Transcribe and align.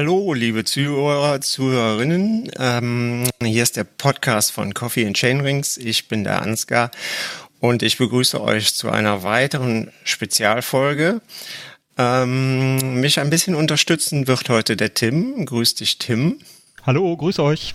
Hallo, 0.00 0.32
liebe 0.32 0.64
Zuhörer, 0.64 1.42
Zuhörerinnen. 1.42 2.50
Ähm, 2.58 3.28
hier 3.42 3.62
ist 3.62 3.76
der 3.76 3.84
Podcast 3.84 4.50
von 4.50 4.72
Coffee 4.72 5.06
and 5.06 5.14
Chainrings. 5.14 5.76
Ich 5.76 6.08
bin 6.08 6.24
der 6.24 6.40
Ansgar 6.40 6.90
und 7.58 7.82
ich 7.82 7.98
begrüße 7.98 8.40
euch 8.40 8.74
zu 8.74 8.88
einer 8.88 9.24
weiteren 9.24 9.92
Spezialfolge. 10.04 11.20
Ähm, 11.98 13.02
mich 13.02 13.20
ein 13.20 13.28
bisschen 13.28 13.54
unterstützen 13.54 14.26
wird 14.26 14.48
heute 14.48 14.74
der 14.74 14.94
Tim. 14.94 15.44
Grüß 15.44 15.74
dich, 15.74 15.98
Tim. 15.98 16.38
Hallo, 16.86 17.14
grüß 17.14 17.38
euch. 17.40 17.74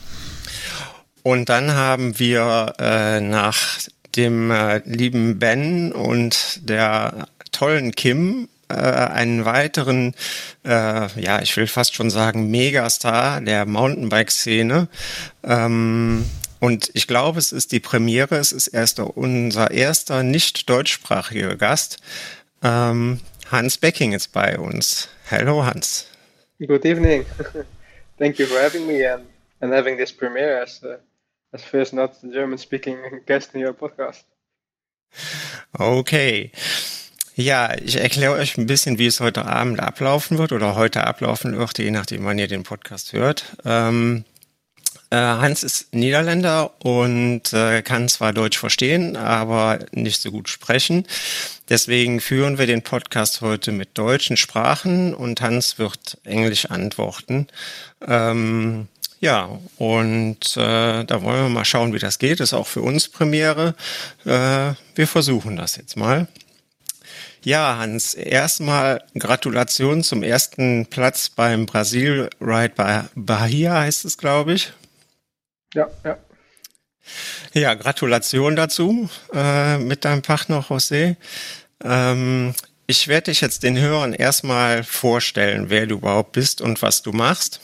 Und 1.22 1.50
dann 1.50 1.74
haben 1.74 2.18
wir 2.18 2.74
äh, 2.80 3.22
nach 3.22 3.78
dem 4.16 4.50
äh, 4.50 4.80
lieben 4.80 5.38
Ben 5.38 5.92
und 5.92 6.68
der 6.68 7.28
tollen 7.52 7.92
Kim 7.92 8.48
äh, 8.70 8.74
einen 8.74 9.46
weiteren, 9.46 10.16
äh, 10.64 11.08
ja, 11.22 11.42
ich 11.42 11.56
will 11.58 11.68
fast 11.68 11.96
schon 11.96 12.10
sagen, 12.10 12.50
Megastar 12.50 13.42
der 13.42 13.66
Mountainbike-Szene. 13.66 14.88
Ähm, 15.44 16.26
und 16.60 16.90
ich 16.94 17.08
glaube, 17.08 17.40
es 17.40 17.52
ist 17.52 17.72
die 17.72 17.80
Premiere, 17.80 18.38
es 18.38 18.52
ist 18.52 18.68
erst 18.68 19.00
unser 19.00 19.72
erster 19.72 20.24
nicht 20.24 20.70
deutschsprachiger 20.70 21.56
Gast. 21.56 21.98
Ähm, 22.64 23.20
Hans 23.52 23.78
Becking 23.78 24.14
ist 24.14 24.32
bei 24.32 24.58
uns. 24.58 25.10
Hallo 25.30 25.64
Hans. 25.64 26.08
Good 26.60 26.86
evening. 26.86 27.26
Thank 28.18 28.40
you 28.40 28.48
for 28.48 28.60
having 28.60 28.88
me 28.88 29.06
and, 29.06 29.26
and 29.62 29.74
having 29.74 29.98
this 29.98 30.12
premiere 30.12 30.62
as, 30.64 30.82
uh, 30.84 30.98
as 31.54 31.64
first 31.64 31.94
not 31.94 32.14
German 32.24 32.58
speaking 32.58 32.98
guest 33.28 33.54
in 33.54 33.62
your 33.62 33.74
podcast. 33.74 34.24
Okay. 35.78 36.52
Ja, 37.38 37.76
ich 37.84 37.98
erkläre 37.98 38.32
euch 38.32 38.58
ein 38.58 38.66
bisschen, 38.66 38.98
wie 38.98 39.08
es 39.08 39.20
heute 39.20 39.44
Abend 39.44 39.82
ablaufen 39.82 40.38
wird 40.38 40.54
oder 40.54 40.76
heute 40.76 41.04
ablaufen 41.04 41.58
wird, 41.58 41.78
je 41.80 41.92
nachdem, 41.92 42.24
wann 42.24 42.40
ihr 42.40 42.48
den 42.48 42.64
Podcast 42.64 43.12
hört. 43.12 43.58
Ähm, 43.66 44.24
äh, 45.10 45.18
Hans 45.18 45.62
ist 45.64 45.94
Niederländer 45.94 46.72
und 46.82 47.52
äh, 47.52 47.82
kann 47.82 48.08
zwar 48.08 48.32
Deutsch 48.32 48.58
verstehen, 48.58 49.18
aber 49.18 49.80
nicht 49.92 50.22
so 50.22 50.32
gut 50.32 50.48
sprechen. 50.48 51.06
Deswegen 51.68 52.22
führen 52.22 52.58
wir 52.58 52.68
den 52.68 52.84
Podcast 52.84 53.42
heute 53.42 53.74
mit 53.74 53.98
deutschen 53.98 54.38
Sprachen 54.38 55.14
und 55.14 55.42
Hans 55.42 55.78
wird 55.78 56.18
Englisch 56.24 56.68
antworten. 56.68 57.48
Ähm, 58.08 58.88
ja, 59.20 59.50
und 59.78 60.56
äh, 60.56 61.04
da 61.04 61.22
wollen 61.22 61.44
wir 61.44 61.50
mal 61.50 61.66
schauen, 61.66 61.94
wie 61.94 62.00
das 62.00 62.18
geht. 62.18 62.40
Ist 62.40 62.54
auch 62.54 62.68
für 62.68 62.82
uns 62.82 63.10
Premiere. 63.10 63.76
Äh, 64.24 64.72
wir 64.96 65.08
versuchen 65.08 65.58
das 65.58 65.76
jetzt 65.76 65.98
mal. 65.98 66.28
Ja, 67.46 67.78
Hans, 67.78 68.16
erstmal 68.16 69.04
Gratulation 69.16 70.02
zum 70.02 70.24
ersten 70.24 70.88
Platz 70.88 71.30
beim 71.30 71.68
Brasil 71.68 72.28
Ride 72.42 72.74
bei 72.76 73.04
Bahia 73.14 73.82
heißt 73.82 74.04
es, 74.04 74.18
glaube 74.18 74.54
ich. 74.54 74.74
Ja, 75.76 75.88
ja. 76.04 76.18
Ja, 77.54 77.76
Gratulation 77.76 78.56
dazu 78.56 79.12
äh, 79.32 79.78
mit 79.78 80.06
deinem 80.06 80.24
Partner 80.24 80.66
José. 80.68 81.18
Ähm, 81.84 82.56
ich 82.88 83.08
werde 83.08 83.26
dich 83.30 83.42
jetzt 83.42 83.62
den 83.62 83.78
Hörern 83.78 84.14
erstmal 84.14 84.84
vorstellen, 84.84 85.70
wer 85.70 85.86
du 85.86 85.98
überhaupt 85.98 86.32
bist 86.32 86.62
und 86.62 86.82
was 86.82 87.04
du 87.04 87.12
machst. 87.12 87.62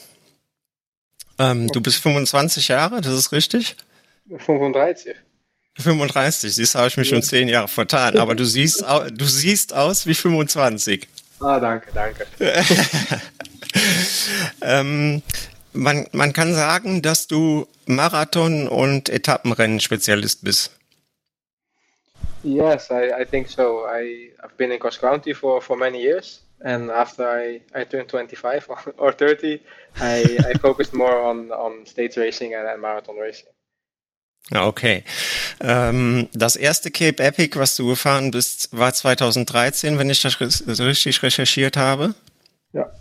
Ähm, 1.39 1.69
Du 1.69 1.81
bist 1.81 1.97
25 1.97 2.67
Jahre, 2.67 3.01
das 3.01 3.13
ist 3.13 3.31
richtig? 3.31 3.75
35. 4.29 5.15
35, 5.81 6.53
siehst, 6.53 6.75
habe 6.75 6.87
ich 6.87 6.97
mich 6.97 7.09
schon 7.09 7.21
zehn 7.21 7.47
Jahre 7.47 7.67
vertan, 7.67 8.17
aber 8.17 8.35
du 8.35 8.45
siehst, 8.45 8.83
du 9.11 9.25
siehst 9.25 9.73
aus 9.73 10.05
wie 10.05 10.13
25. 10.13 11.07
Ah, 11.39 11.59
danke, 11.59 11.91
danke. 11.93 12.27
ähm, 14.61 15.23
man, 15.73 16.07
man 16.11 16.33
kann 16.33 16.53
sagen, 16.53 17.01
dass 17.01 17.27
du 17.27 17.67
Marathon- 17.85 18.67
und 18.67 19.09
Etappenrennen-Spezialist 19.09 20.43
bist. 20.43 20.71
Yes, 22.43 22.89
I, 22.89 23.11
I 23.21 23.25
think 23.25 23.49
so. 23.49 23.85
I, 23.85 24.31
I've 24.43 24.57
been 24.57 24.71
in 24.71 24.79
cross 24.79 24.97
country 24.97 25.33
for, 25.33 25.61
for 25.61 25.77
many 25.77 26.01
years, 26.01 26.41
and 26.63 26.89
after 26.89 27.27
I, 27.27 27.61
I 27.75 27.83
turned 27.83 28.09
25 28.09 28.67
or 28.97 29.11
30, 29.11 29.59
I, 29.99 30.39
I 30.47 30.53
focused 30.59 30.93
more 30.93 31.21
on, 31.21 31.51
on 31.51 31.85
stage 31.85 32.17
racing 32.17 32.55
and, 32.55 32.67
and 32.67 32.81
marathon 32.81 33.17
racing. 33.17 33.49
Okay. 34.49 35.03
Ähm, 35.61 36.27
das 36.33 36.55
erste 36.55 36.91
Cape 36.91 37.23
Epic, 37.23 37.57
was 37.57 37.75
du 37.75 37.87
gefahren 37.87 38.31
bist, 38.31 38.69
war 38.71 38.93
2013, 38.93 39.97
wenn 39.97 40.09
ich 40.09 40.21
das 40.21 40.39
richtig 40.39 41.23
recherchiert 41.23 41.77
habe. 41.77 42.15
Ja. 42.73 42.91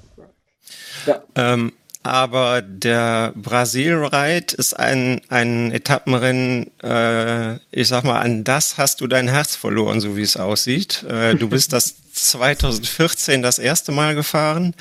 ja. 1.07 1.23
Ähm, 1.35 1.73
aber 2.03 2.63
der 2.63 3.35
Brasil-Ride 3.37 4.55
ist 4.57 4.73
ein, 4.73 5.21
ein 5.29 5.71
Etappenrennen, 5.71 6.71
äh, 6.83 7.57
ich 7.73 7.89
sag 7.89 8.05
mal, 8.05 8.21
an 8.21 8.43
das 8.43 8.79
hast 8.79 9.03
du 9.03 9.07
dein 9.07 9.29
Herz 9.29 9.55
verloren, 9.55 10.01
so 10.01 10.17
wie 10.17 10.23
es 10.23 10.39
aussieht. 10.39 11.03
Äh, 11.03 11.35
du 11.35 11.49
bist 11.49 11.75
das 11.75 11.97
2014 12.13 13.43
das 13.43 13.59
erste 13.59 13.93
Mal 13.93 14.15
gefahren 14.15 14.75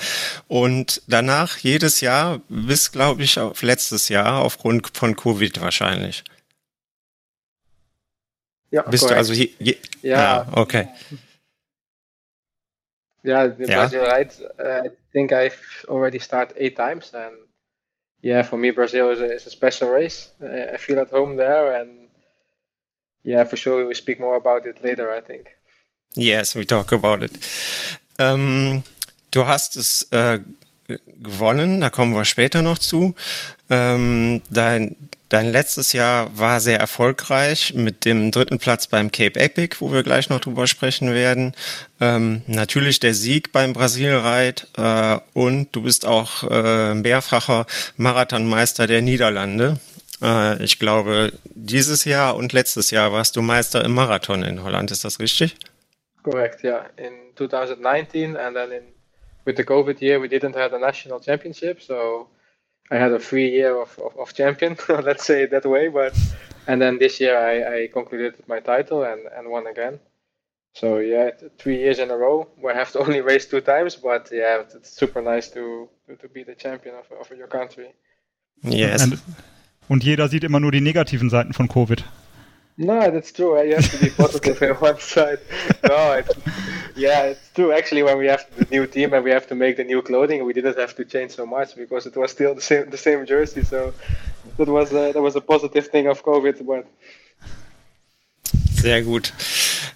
und 0.48 1.02
danach 1.08 1.58
jedes 1.58 2.02
Jahr 2.02 2.40
bis, 2.48 2.92
glaube 2.92 3.24
ich, 3.24 3.38
auf 3.38 3.62
letztes 3.62 4.10
Jahr 4.10 4.42
aufgrund 4.42 4.90
von 4.96 5.16
Covid 5.16 5.60
wahrscheinlich. 5.62 6.24
Ja, 8.72 8.84
Bist 8.84 9.04
correct. 9.04 9.16
du 9.16 9.18
also 9.18 9.34
hier? 9.34 9.50
Je, 9.58 9.78
ja. 10.02 10.46
Ah, 10.48 10.62
okay. 10.62 10.88
Yeah, 13.24 13.52
yeah. 13.58 13.68
Brazil 13.68 14.02
ride. 14.02 14.32
Uh, 14.60 14.88
I 14.88 14.90
think 15.12 15.32
I've 15.32 15.86
already 15.88 16.20
started 16.20 16.56
eight 16.58 16.76
times, 16.76 17.14
and 17.14 17.36
yeah, 18.22 18.44
for 18.44 18.58
me 18.58 18.72
Brazil 18.72 19.10
is 19.12 19.20
a, 19.20 19.34
is 19.34 19.46
a 19.46 19.50
special 19.50 19.90
race. 19.90 20.30
Uh, 20.42 20.74
I 20.74 20.78
feel 20.78 21.00
at 21.00 21.12
home 21.12 21.36
there, 21.36 21.82
and 21.82 22.10
yeah, 23.24 23.44
for 23.46 23.58
sure 23.58 23.78
we 23.78 23.84
will 23.86 23.96
speak 23.96 24.20
more 24.20 24.36
about 24.36 24.66
it 24.66 24.82
later. 24.84 25.12
I 25.12 25.22
think. 25.22 25.48
Yes, 26.16 26.56
we 26.56 26.66
talk 26.66 26.92
about 26.92 27.24
it. 27.24 27.32
Ähm, 28.18 28.84
du 29.32 29.46
hast 29.46 29.76
es 29.76 30.08
äh, 30.12 30.40
gewonnen, 31.22 31.82
da 31.82 31.90
kommen 31.90 32.14
wir 32.14 32.26
später 32.26 32.62
noch 32.62 32.80
zu. 32.80 33.16
Ähm, 33.70 34.42
dein 34.50 34.96
Dein 35.30 35.52
letztes 35.52 35.94
Jahr 35.94 36.36
war 36.36 36.60
sehr 36.60 36.80
erfolgreich 36.80 37.76
mit 37.76 38.04
dem 38.04 38.32
dritten 38.32 38.58
Platz 38.58 38.88
beim 38.88 39.12
Cape 39.12 39.40
Epic, 39.40 39.76
wo 39.80 39.94
wir 39.94 40.02
gleich 40.02 40.30
noch 40.30 40.40
drüber 40.40 40.66
sprechen 40.66 41.14
werden. 41.14 41.54
Ähm, 42.02 42.42
natürlich 42.48 43.00
der 43.00 43.14
Sieg 43.14 43.52
beim 43.52 43.74
Brasil-Ride 43.74 44.64
äh, 44.78 45.20
und 45.40 45.70
du 45.76 45.84
bist 45.84 46.08
auch 46.08 46.50
äh, 46.50 46.96
mehrfacher 46.96 47.68
Marathonmeister 47.96 48.88
der 48.88 49.04
Niederlande. 49.04 49.80
Äh, 50.20 50.64
ich 50.64 50.80
glaube, 50.80 51.32
dieses 51.46 52.06
Jahr 52.06 52.36
und 52.36 52.52
letztes 52.52 52.90
Jahr 52.90 53.14
warst 53.14 53.36
du 53.36 53.44
Meister 53.44 53.86
im 53.86 53.94
Marathon 53.94 54.42
in 54.42 54.64
Holland. 54.64 54.90
Ist 54.90 55.06
das 55.06 55.20
richtig? 55.20 55.56
Correct, 56.24 56.64
yeah. 56.64 56.88
In 56.98 57.14
2019 57.36 58.36
and 58.36 58.56
then 58.56 58.72
in 58.72 58.84
with 59.46 59.56
the 59.58 59.64
COVID 59.64 60.02
year 60.02 60.20
we 60.20 60.28
didn't 60.28 60.56
have 60.56 60.76
a 60.76 60.80
national 60.80 61.22
championship, 61.22 61.82
so 61.82 62.28
I 62.92 62.98
had 62.98 63.12
a 63.12 63.20
free 63.20 63.50
year 63.50 63.80
of, 63.80 63.98
of, 64.00 64.18
of 64.18 64.34
champion, 64.34 64.78
let's 64.90 65.26
say 65.26 65.44
it 65.44 65.52
that 65.52 65.66
way. 65.66 65.88
But 65.90 66.14
and 66.68 66.82
then 66.82 66.98
this 66.98 67.20
year 67.20 67.38
I, 67.38 67.84
I 67.84 67.88
concluded 67.88 68.36
my 68.48 68.60
title 68.60 69.04
and, 69.04 69.22
and 69.38 69.50
won 69.50 69.68
again. 69.68 70.00
So 70.74 71.00
yeah, 71.00 71.32
three 71.58 71.80
years 71.80 72.00
in 72.00 72.12
a 72.12 72.18
row 72.18 72.48
where 72.60 72.74
I 72.74 72.78
have 72.78 72.92
to 72.94 73.00
only 73.06 73.22
race 73.22 73.48
two 73.48 73.62
times, 73.62 73.96
but 73.96 74.30
yeah, 74.32 74.62
it's 74.62 74.92
super 74.92 75.22
nice 75.22 75.50
to 75.50 75.90
to, 76.08 76.16
to 76.16 76.28
be 76.30 76.44
the 76.44 76.56
champion 76.56 76.96
of, 76.96 77.06
of 77.20 77.38
your 77.38 77.48
country. 77.48 77.94
Yes. 78.64 79.04
Und, 79.04 79.20
und 79.88 80.04
jeder 80.04 80.28
sieht 80.28 80.44
immer 80.44 80.60
nur 80.60 80.72
die 80.72 80.82
negativen 80.82 81.30
Seiten 81.30 81.54
von 81.54 81.68
Covid. 81.68 82.04
No, 82.78 83.12
that's 83.12 83.34
true. 83.34 83.62
You 83.62 83.76
have 83.76 83.90
to 83.90 83.98
be 83.98 84.10
positive 84.18 84.62
on 84.62 84.78
one 84.78 85.00
side. 85.00 85.40
No, 85.84 86.14
it's, 86.14 86.30
yeah, 87.00 87.22
it's 87.32 87.50
true. 87.56 87.72
Actually, 87.72 88.04
when 88.04 88.18
we 88.18 88.28
have 88.28 88.46
the 88.58 88.66
new 88.66 88.86
team 88.86 89.14
and 89.14 89.24
we 89.24 89.32
have 89.32 89.48
to 89.48 89.56
make 89.56 89.78
the 89.78 89.84
new 89.84 90.02
clothing, 90.02 90.46
we 90.46 90.54
didn't 90.54 90.78
have 90.78 90.96
to 90.96 91.06
change 91.06 91.32
so 91.32 91.46
much 91.46 91.76
because 91.76 92.06
it 92.06 92.16
was 92.16 92.32
still 92.32 92.54
the 92.54 92.62
same 92.62 92.90
the 92.90 92.98
same 92.98 93.26
jersey. 93.26 93.64
So 93.64 93.94
that 94.58 94.68
was 94.68 94.92
a, 94.92 95.14
that 95.14 95.22
was 95.22 95.36
a 95.36 95.42
positive 95.42 95.88
thing 95.88 96.08
of 96.08 96.24
COVID. 96.24 96.66
But 96.66 96.86
sehr 98.82 99.02
gut. 99.04 99.32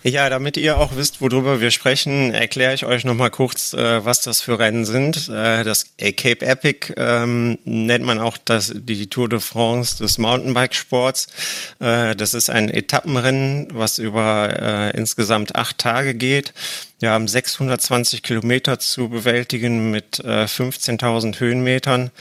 Ja, 0.06 0.30
damit 0.30 0.58
ihr 0.58 0.78
auch 0.80 0.98
wisst, 0.98 1.22
worüber 1.22 1.62
wir 1.62 1.72
sprechen, 1.72 2.34
erkläre 2.34 2.74
ich 2.74 2.86
euch 2.86 3.06
nochmal 3.06 3.30
kurz, 3.30 3.72
äh, 3.72 4.04
was 4.04 4.20
das 4.20 4.42
für 4.42 4.60
Rennen 4.60 4.84
sind. 4.84 5.30
Äh, 5.30 5.64
das 5.64 5.96
Cape 5.98 6.46
Epic 6.46 6.94
ähm, 6.98 7.58
nennt 7.64 8.04
man 8.04 8.20
auch 8.20 8.38
das, 8.38 8.74
die 8.76 9.08
Tour 9.08 9.30
de 9.30 9.40
France 9.40 10.04
des 10.04 10.18
Mountainbike-Sports. 10.18 11.28
Äh, 11.80 12.18
das 12.18 12.34
ist 12.34 12.50
ein 12.50 12.70
Etappenrennen, 12.70 13.70
was 13.72 13.98
über 13.98 14.50
äh, 14.62 14.98
insgesamt 14.98 15.56
acht 15.56 15.78
Tage 15.78 16.16
geht. 16.16 16.54
Wir 17.00 17.12
haben 17.12 17.30
620 17.30 18.24
Kilometer 18.24 18.80
zu 18.80 19.08
bewältigen 19.08 19.90
mit 19.90 20.20
äh, 20.20 20.44
15.000 20.44 21.40
Höhenmetern. 21.40 22.12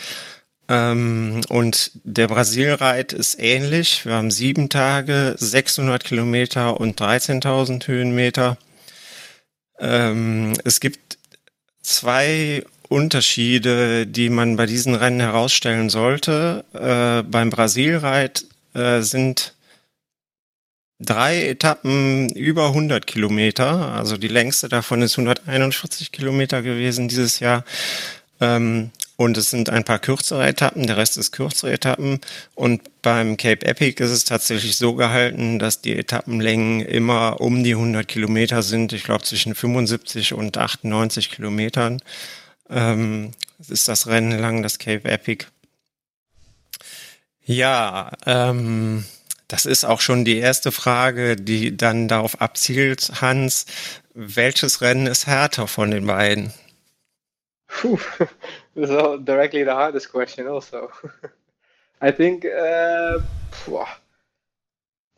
Ähm, 0.72 1.42
und 1.50 1.90
der 2.02 2.28
Brasilreit 2.28 3.12
ist 3.12 3.38
ähnlich. 3.38 4.06
Wir 4.06 4.14
haben 4.14 4.30
sieben 4.30 4.70
Tage, 4.70 5.34
600 5.36 6.02
Kilometer 6.02 6.80
und 6.80 6.98
13.000 6.98 7.86
Höhenmeter. 7.86 8.56
Ähm, 9.78 10.54
es 10.64 10.80
gibt 10.80 11.18
zwei 11.82 12.64
Unterschiede, 12.88 14.06
die 14.06 14.30
man 14.30 14.56
bei 14.56 14.64
diesen 14.64 14.94
Rennen 14.94 15.20
herausstellen 15.20 15.90
sollte. 15.90 16.64
Äh, 16.72 17.22
beim 17.30 17.50
Brasilreit 17.50 18.46
äh, 18.72 19.02
sind 19.02 19.52
drei 21.00 21.48
Etappen 21.48 22.30
über 22.30 22.68
100 22.68 23.06
Kilometer. 23.06 23.92
Also 23.92 24.16
die 24.16 24.28
längste 24.28 24.70
davon 24.70 25.02
ist 25.02 25.18
141 25.18 26.12
Kilometer 26.12 26.62
gewesen 26.62 27.08
dieses 27.08 27.40
Jahr. 27.40 27.62
Ähm, 28.40 28.90
und 29.16 29.36
es 29.36 29.50
sind 29.50 29.70
ein 29.70 29.84
paar 29.84 29.98
kürzere 29.98 30.46
Etappen, 30.46 30.86
der 30.86 30.96
Rest 30.96 31.16
ist 31.16 31.32
kürzere 31.32 31.72
Etappen. 31.72 32.20
Und 32.54 33.02
beim 33.02 33.36
Cape 33.36 33.66
Epic 33.66 34.02
ist 34.02 34.10
es 34.10 34.24
tatsächlich 34.24 34.76
so 34.76 34.94
gehalten, 34.94 35.58
dass 35.58 35.82
die 35.82 35.96
Etappenlängen 35.96 36.80
immer 36.80 37.40
um 37.40 37.62
die 37.62 37.72
100 37.72 38.08
Kilometer 38.08 38.62
sind. 38.62 38.92
Ich 38.92 39.04
glaube 39.04 39.24
zwischen 39.24 39.54
75 39.54 40.32
und 40.34 40.56
98 40.56 41.30
Kilometern 41.30 42.00
ähm, 42.70 43.32
ist 43.68 43.88
das 43.88 44.06
Rennen 44.06 44.38
lang, 44.38 44.62
das 44.62 44.78
Cape 44.78 45.08
Epic. 45.08 45.46
Ja, 47.44 48.12
ähm, 48.26 49.04
das 49.48 49.66
ist 49.66 49.84
auch 49.84 50.00
schon 50.00 50.24
die 50.24 50.38
erste 50.38 50.72
Frage, 50.72 51.36
die 51.36 51.76
dann 51.76 52.08
darauf 52.08 52.40
abzielt, 52.40 53.20
Hans, 53.20 53.66
welches 54.14 54.80
Rennen 54.80 55.06
ist 55.06 55.26
härter 55.26 55.66
von 55.66 55.90
den 55.90 56.06
beiden? 56.06 56.52
Puh, 57.66 57.98
is 58.76 58.90
directly 59.24 59.64
the 59.64 59.74
hardest 59.74 60.10
question 60.12 60.46
also. 60.46 60.90
I 62.00 62.10
think 62.12 62.44
uh, 62.44 63.20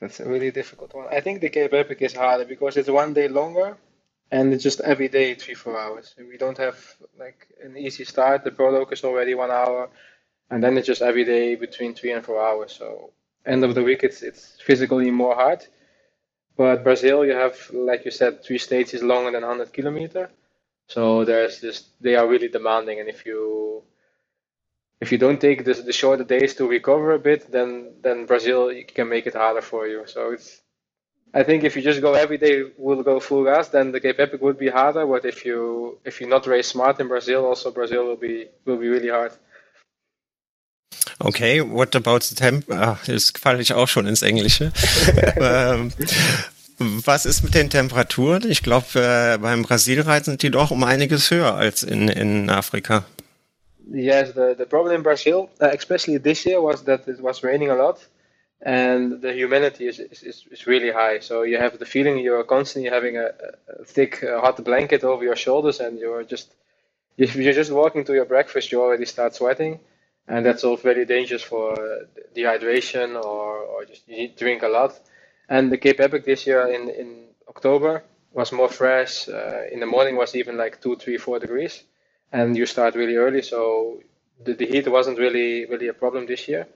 that's 0.01 0.21
a 0.21 0.29
really 0.29 0.51
difficult 0.51 0.95
one. 0.95 1.07
I 1.11 1.21
think 1.21 1.41
the 1.41 1.49
Cape 1.49 1.73
Epic 1.73 2.03
is 2.03 2.15
harder 2.15 2.45
because 2.45 2.77
it's 2.77 2.89
one 2.91 3.13
day 3.15 3.29
longer 3.29 3.77
and 4.31 4.53
it's 4.53 4.63
just 4.63 4.81
every 4.81 5.09
day 5.09 5.35
three 5.35 5.55
four 5.55 5.79
hours. 5.79 6.15
We 6.19 6.37
don't 6.37 6.59
have 6.59 6.79
like 7.19 7.49
an 7.63 7.77
easy 7.77 8.05
start. 8.05 8.45
The 8.45 8.51
prologue 8.53 8.93
is 8.93 9.05
already 9.05 9.35
one 9.35 9.51
hour, 9.51 9.91
and 10.51 10.63
then 10.63 10.77
it's 10.79 10.87
just 10.87 11.03
every 11.03 11.25
day 11.25 11.55
between 11.57 11.95
three 11.95 12.13
and 12.13 12.25
four 12.25 12.43
hours. 12.43 12.73
So 12.73 13.13
end 13.47 13.65
of 13.65 13.75
the 13.75 13.83
week, 13.85 14.03
it's 14.05 14.23
it's 14.23 14.61
physically 14.63 15.11
more 15.11 15.35
hard. 15.35 15.67
But 16.57 16.85
Brazil, 16.85 17.25
you 17.27 17.33
have, 17.35 17.57
like 17.73 18.05
you 18.05 18.11
said, 18.11 18.43
three 18.45 18.59
stages 18.59 19.03
longer 19.03 19.31
than 19.33 19.43
100 19.43 19.73
kilometer. 19.73 20.31
So 20.89 21.25
there's 21.25 21.61
this, 21.61 21.85
they 22.01 22.15
are 22.17 22.29
really 22.29 22.49
demanding. 22.49 23.01
And 23.01 23.09
if 23.09 23.27
you 23.27 23.83
if 25.01 25.13
you 25.13 25.19
don't 25.19 25.41
take 25.41 25.65
the, 25.65 25.75
the 25.75 25.93
shorter 25.93 26.25
days 26.25 26.55
to 26.55 26.69
recover 26.69 27.13
a 27.13 27.19
bit, 27.19 27.51
then 27.51 27.95
then 28.03 28.27
Brazil 28.27 28.73
can 28.95 29.09
make 29.09 29.27
it 29.27 29.35
harder 29.35 29.63
for 29.63 29.87
you. 29.87 30.05
So 30.07 30.33
it's 30.33 30.61
I 31.35 31.43
think 31.43 31.65
if 31.65 31.75
you 31.75 31.83
just 31.83 32.01
go 32.01 32.15
every 32.15 32.39
day, 32.39 32.63
we'll 32.77 33.03
go 33.03 33.19
full 33.19 33.45
gas, 33.45 33.69
then 33.69 33.91
the 33.91 34.01
Cape 34.01 34.21
Epic 34.21 34.41
would 34.41 34.57
be 34.57 34.69
harder. 34.69 35.05
But 35.07 35.25
if 35.25 35.45
you 35.45 35.99
if 36.05 36.21
you 36.21 36.29
not 36.29 36.47
race 36.47 36.69
smart 36.69 37.01
in 37.01 37.09
Brazil, 37.09 37.45
also 37.45 37.73
Brazil 37.73 38.05
will 38.07 38.21
be 38.29 38.47
will 38.65 38.79
be 38.79 38.89
really 38.89 39.11
hard. 39.11 39.33
Okay, 41.21 41.61
what 41.61 41.95
about 41.95 42.23
the 42.23 42.35
temp? 42.35 42.71
Ach, 42.71 43.07
jetzt 43.07 43.39
falle 43.39 43.61
ich 43.61 43.73
auch 43.73 43.89
schon 43.89 44.07
ins 44.07 44.23
Englische. 44.23 44.73
ähm, 45.37 45.93
was 46.79 47.27
ist 47.27 47.43
mit 47.43 47.55
den 47.55 47.71
Temperaturen? 47.71 48.49
Ich 48.49 48.63
glaube, 48.63 48.87
äh, 48.95 49.39
beim 49.39 49.63
Brasilreit 49.63 50.25
sind 50.25 50.43
die 50.43 50.51
doch 50.51 50.71
um 50.71 50.85
einiges 50.85 51.31
höher 51.31 51.55
als 51.55 51.83
in, 51.83 52.09
in 52.09 52.51
Afrika. 52.51 53.05
Yes, 53.93 54.33
the, 54.35 54.55
the 54.57 54.65
problem 54.65 54.97
in 54.97 55.03
Brazil, 55.03 55.49
uh, 55.61 55.67
especially 55.67 56.19
this 56.19 56.45
year, 56.45 56.61
was 56.63 56.85
that 56.85 57.07
it 57.07 57.23
was 57.23 57.43
raining 57.43 57.71
a 57.71 57.75
lot 57.75 57.99
and 58.63 59.21
the 59.21 59.33
humidity 59.33 59.87
is, 59.87 59.99
is, 59.99 60.47
is 60.51 60.67
really 60.67 60.91
high. 60.91 61.21
So 61.21 61.43
you 61.43 61.59
have 61.59 61.79
the 61.79 61.85
feeling 61.85 62.19
you're 62.19 62.45
constantly 62.45 62.91
having 62.91 63.19
a, 63.19 63.31
a 63.81 63.85
thick, 63.85 64.25
uh, 64.25 64.41
hot 64.41 64.63
blanket 64.65 65.05
over 65.05 65.23
your 65.23 65.37
shoulders 65.37 65.81
and 65.81 65.99
you're 65.99 66.25
just, 66.25 66.55
if 67.19 67.37
you're 67.37 67.53
just 67.53 67.71
walking 67.71 68.05
to 68.07 68.15
your 68.15 68.25
breakfast, 68.25 68.73
you 68.73 68.81
already 68.81 69.05
start 69.05 69.35
sweating 69.35 69.81
and 70.27 70.47
that's 70.47 70.65
all 70.65 70.77
very 70.77 71.05
dangerous 71.05 71.43
for 71.43 71.77
dehydration 72.35 73.23
or, 73.23 73.59
or 73.59 73.85
just 73.85 74.09
you 74.09 74.29
drink 74.29 74.63
a 74.63 74.69
lot. 74.69 74.99
And 75.49 75.71
the 75.71 75.79
Cape 75.79 76.01
Epic 76.01 76.25
this 76.25 76.47
year 76.47 76.67
in, 76.69 76.89
in 76.89 77.27
October 77.49 78.03
was 78.33 78.53
more 78.53 78.69
fresh. 78.69 79.29
Uh, 79.29 79.63
in 79.71 79.81
the 79.81 79.87
morning 79.87 80.17
was 80.17 80.35
even 80.35 80.57
like 80.57 80.81
two, 80.81 80.97
three, 80.97 81.19
four 81.19 81.39
degrees, 81.39 81.85
and 82.33 82.57
you 82.57 82.67
start 82.67 82.95
really 82.95 83.17
early, 83.17 83.43
so 83.43 84.01
the, 84.43 84.55
the 84.55 84.67
heat 84.67 84.89
wasn't 84.89 85.19
really 85.19 85.67
really 85.67 85.89
a 85.89 85.95
problem 85.95 86.27
this 86.27 86.49
year. 86.49 86.67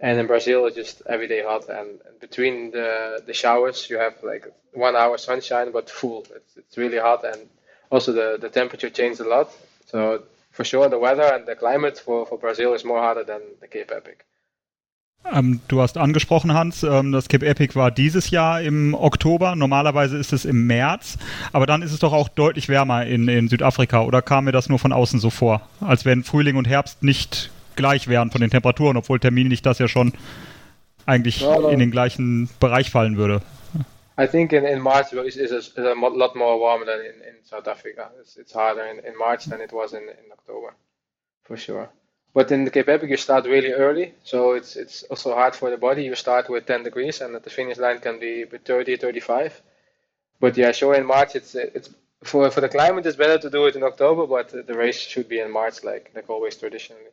And 0.00 0.18
in 0.18 0.26
Brazil, 0.26 0.66
it's 0.66 0.76
just 0.76 1.02
every 1.08 1.28
day 1.28 1.42
hot, 1.42 1.68
and 1.68 2.00
between 2.20 2.72
the 2.72 3.22
the 3.26 3.32
showers, 3.32 3.88
you 3.88 3.98
have 3.98 4.14
like 4.22 4.46
one 4.74 4.96
hour 4.96 5.16
sunshine, 5.16 5.70
but 5.72 5.88
full. 5.88 6.26
It's, 6.34 6.56
it's 6.56 6.76
really 6.76 6.98
hot, 6.98 7.24
and 7.24 7.48
also 7.90 8.12
the 8.12 8.36
the 8.40 8.48
temperature 8.48 8.90
changed 8.90 9.20
a 9.20 9.28
lot. 9.28 9.50
So 9.86 10.24
for 10.50 10.64
sure 10.64 10.88
the 10.88 10.98
weather 10.98 11.22
and 11.34 11.46
the 11.46 11.56
climate 11.56 11.98
for, 11.98 12.26
for 12.26 12.38
Brazil 12.38 12.74
is 12.74 12.84
more 12.84 13.00
harder 13.00 13.24
than 13.24 13.42
the 13.60 13.68
Cape 13.68 13.90
Epic. 13.94 14.26
Ähm, 15.30 15.60
du 15.68 15.80
hast 15.80 15.98
angesprochen, 15.98 16.52
Hans, 16.52 16.82
ähm, 16.82 17.12
das 17.12 17.28
Cape 17.28 17.46
Epic 17.46 17.74
war 17.74 17.90
dieses 17.90 18.30
Jahr 18.30 18.60
im 18.60 18.94
Oktober. 18.94 19.54
Normalerweise 19.56 20.16
ist 20.18 20.32
es 20.32 20.44
im 20.44 20.66
März. 20.66 21.18
Aber 21.52 21.66
dann 21.66 21.82
ist 21.82 21.92
es 21.92 22.00
doch 22.00 22.12
auch 22.12 22.28
deutlich 22.28 22.68
wärmer 22.68 23.06
in, 23.06 23.28
in 23.28 23.48
Südafrika. 23.48 24.02
Oder 24.02 24.22
kam 24.22 24.44
mir 24.44 24.52
das 24.52 24.68
nur 24.68 24.78
von 24.78 24.92
außen 24.92 25.20
so 25.20 25.30
vor? 25.30 25.62
Als 25.80 26.04
wenn 26.04 26.24
Frühling 26.24 26.56
und 26.56 26.68
Herbst 26.68 27.02
nicht 27.02 27.50
gleich 27.76 28.08
wären 28.08 28.30
von 28.30 28.40
den 28.40 28.50
Temperaturen, 28.50 28.96
obwohl 28.96 29.20
terminlich 29.20 29.62
das 29.62 29.78
ja 29.78 29.88
schon 29.88 30.12
eigentlich 31.06 31.42
in 31.42 31.78
den 31.78 31.90
gleichen 31.90 32.48
Bereich 32.60 32.90
fallen 32.90 33.16
würde. 33.16 33.42
I 34.18 34.26
think 34.26 34.52
in, 34.52 34.64
in 34.64 34.80
March 34.80 35.12
is, 35.12 35.36
is, 35.36 35.52
a, 35.52 35.56
is 35.56 35.78
a 35.78 35.94
lot 35.94 36.36
more 36.36 36.60
warm 36.60 36.84
than 36.84 37.00
in, 37.00 37.20
in 37.22 37.44
South 37.44 37.66
Africa. 37.66 38.10
It's, 38.20 38.36
it's 38.36 38.54
harder 38.54 38.84
in, 38.84 38.98
in 38.98 39.16
March 39.16 39.46
than 39.46 39.60
it 39.60 39.72
was 39.72 39.94
in, 39.94 40.02
in 40.02 40.30
October, 40.30 40.74
for 41.44 41.56
sure. 41.56 41.88
But 42.34 42.50
in 42.52 42.64
the 42.64 42.70
Cape 42.70 42.88
Epic, 42.88 43.10
you 43.10 43.16
start 43.16 43.44
really 43.46 43.72
early, 43.72 44.14
so 44.24 44.52
it's 44.52 44.76
it's 44.76 45.02
also 45.04 45.34
hard 45.34 45.54
for 45.54 45.70
the 45.70 45.76
body. 45.76 46.04
You 46.04 46.14
start 46.14 46.48
with 46.48 46.66
10 46.66 46.82
degrees, 46.82 47.20
and 47.20 47.34
at 47.36 47.44
the 47.44 47.50
finish 47.50 47.78
line 47.78 48.00
can 48.00 48.18
be 48.18 48.44
30, 48.44 48.96
35. 48.96 49.62
But 50.40 50.56
yeah, 50.56 50.72
sure, 50.72 50.94
in 50.94 51.06
March, 51.06 51.36
it's 51.36 51.54
it's 51.54 51.90
for 52.24 52.50
for 52.50 52.60
the 52.60 52.68
climate, 52.68 53.06
it's 53.06 53.16
better 53.16 53.38
to 53.38 53.50
do 53.50 53.66
it 53.66 53.76
in 53.76 53.82
October, 53.82 54.26
but 54.26 54.66
the 54.66 54.74
race 54.74 54.98
should 55.00 55.28
be 55.28 55.40
in 55.40 55.50
March, 55.50 55.84
like 55.84 56.10
like 56.14 56.28
always 56.30 56.56
traditionally. 56.56 57.12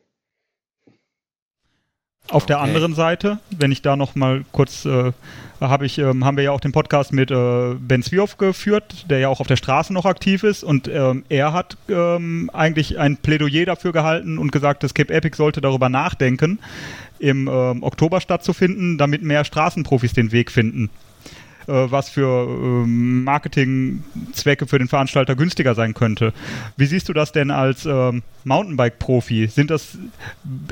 Auf 2.28 2.46
der 2.46 2.60
anderen 2.60 2.94
Seite, 2.94 3.38
wenn 3.50 3.72
ich 3.72 3.82
da 3.82 3.96
noch 3.96 4.14
mal 4.14 4.44
kurz, 4.52 4.84
äh, 4.84 5.12
habe 5.60 5.86
ich, 5.86 5.98
ähm, 5.98 6.24
haben 6.24 6.36
wir 6.36 6.44
ja 6.44 6.52
auch 6.52 6.60
den 6.60 6.70
Podcast 6.70 7.12
mit 7.12 7.30
äh, 7.30 7.74
Ben 7.74 8.02
Zwioff 8.02 8.36
geführt, 8.36 9.06
der 9.10 9.18
ja 9.18 9.28
auch 9.28 9.40
auf 9.40 9.48
der 9.48 9.56
Straße 9.56 9.92
noch 9.92 10.04
aktiv 10.04 10.44
ist. 10.44 10.62
Und 10.62 10.86
ähm, 10.86 11.24
er 11.28 11.52
hat 11.52 11.76
ähm, 11.88 12.48
eigentlich 12.52 12.98
ein 13.00 13.16
Plädoyer 13.16 13.64
dafür 13.66 13.92
gehalten 13.92 14.38
und 14.38 14.52
gesagt, 14.52 14.84
das 14.84 14.94
Cape 14.94 15.12
Epic 15.12 15.36
sollte 15.36 15.60
darüber 15.60 15.88
nachdenken, 15.88 16.60
im 17.18 17.48
ähm, 17.48 17.82
Oktober 17.82 18.20
stattzufinden, 18.20 18.96
damit 18.96 19.22
mehr 19.22 19.44
Straßenprofis 19.44 20.12
den 20.12 20.30
Weg 20.30 20.52
finden 20.52 20.88
was 21.70 22.08
für 22.08 22.46
ähm, 22.48 23.24
Marketingzwecke 23.24 24.66
für 24.66 24.78
den 24.78 24.88
Veranstalter 24.88 25.36
günstiger 25.36 25.74
sein 25.74 25.94
könnte. 25.94 26.32
Wie 26.76 26.86
siehst 26.86 27.08
du 27.08 27.12
das 27.12 27.32
denn 27.32 27.50
als 27.50 27.86
ähm, 27.86 28.22
Mountainbike-Profi? 28.44 29.46
Sind 29.46 29.70
das, 29.70 29.98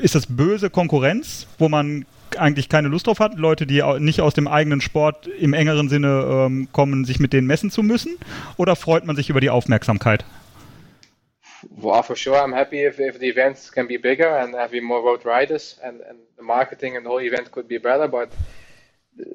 ist 0.01 0.15
das 0.15 0.25
böse 0.27 0.69
Konkurrenz, 0.69 1.47
wo 1.57 1.69
man 1.69 2.05
eigentlich 2.37 2.69
keine 2.69 2.87
Lust 2.89 3.07
drauf 3.07 3.19
hat, 3.19 3.37
Leute, 3.37 3.65
die 3.65 3.83
nicht 3.99 4.21
aus 4.21 4.33
dem 4.33 4.47
eigenen 4.47 4.81
Sport 4.81 5.27
im 5.27 5.53
engeren 5.53 5.89
Sinne 5.89 6.25
ähm, 6.29 6.67
kommen, 6.71 7.05
sich 7.05 7.19
mit 7.19 7.33
denen 7.33 7.47
messen 7.47 7.71
zu 7.71 7.81
müssen? 7.83 8.17
Oder 8.57 8.75
freut 8.75 9.05
man 9.05 9.15
sich 9.15 9.29
über 9.29 9.41
die 9.41 9.49
Aufmerksamkeit? 9.49 10.25
Well, 11.69 12.03
for 12.03 12.15
sure, 12.15 12.37
I'm 12.37 12.53
happy 12.53 12.85
if, 12.85 12.99
if 12.99 13.19
the 13.19 13.27
events 13.27 13.71
can 13.71 13.87
be 13.87 13.97
bigger 13.97 14.39
and 14.39 14.55
having 14.55 14.83
more 14.83 15.01
road 15.01 15.25
riders 15.25 15.77
and, 15.83 16.01
and 16.01 16.19
the 16.37 16.43
marketing 16.43 16.95
and 16.95 17.05
the 17.05 17.09
whole 17.09 17.21
event 17.21 17.51
could 17.51 17.67
be 17.67 17.77
better. 17.77 18.07
But 18.07 18.29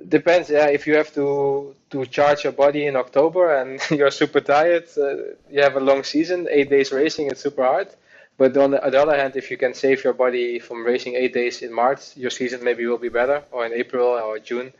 depends. 0.08 0.50
Yeah, 0.50 0.68
if 0.68 0.86
you 0.86 0.96
have 0.96 1.12
to 1.14 1.74
to 1.90 2.06
charge 2.06 2.44
your 2.44 2.52
body 2.52 2.86
in 2.86 2.96
October 2.96 3.54
and 3.54 3.80
you're 3.90 4.10
super 4.10 4.40
tired, 4.40 4.86
uh, 4.96 5.16
you 5.50 5.62
have 5.62 5.76
a 5.76 5.80
long 5.80 6.04
season, 6.04 6.48
eight 6.50 6.70
days 6.70 6.92
racing. 6.92 7.28
It's 7.28 7.40
super 7.40 7.64
hard. 7.64 7.88
But 8.36 8.56
on 8.56 8.72
the, 8.72 8.84
on 8.84 8.90
the, 8.90 9.00
other 9.00 9.16
hand, 9.16 9.36
if 9.36 9.48
you 9.50 9.56
can 9.56 9.74
save 9.74 10.02
your 10.02 10.12
body 10.12 10.58
from 10.58 10.84
racing 10.84 11.14
eight 11.14 11.32
days 11.32 11.62
in 11.62 11.72
March, 11.72 12.16
your 12.16 12.30
season 12.30 12.64
maybe 12.64 12.84
will 12.84 12.98
be 12.98 13.08
better, 13.08 13.44
or 13.52 13.64
in 13.64 13.72
April 13.72 14.08
or 14.08 14.40
June, 14.40 14.72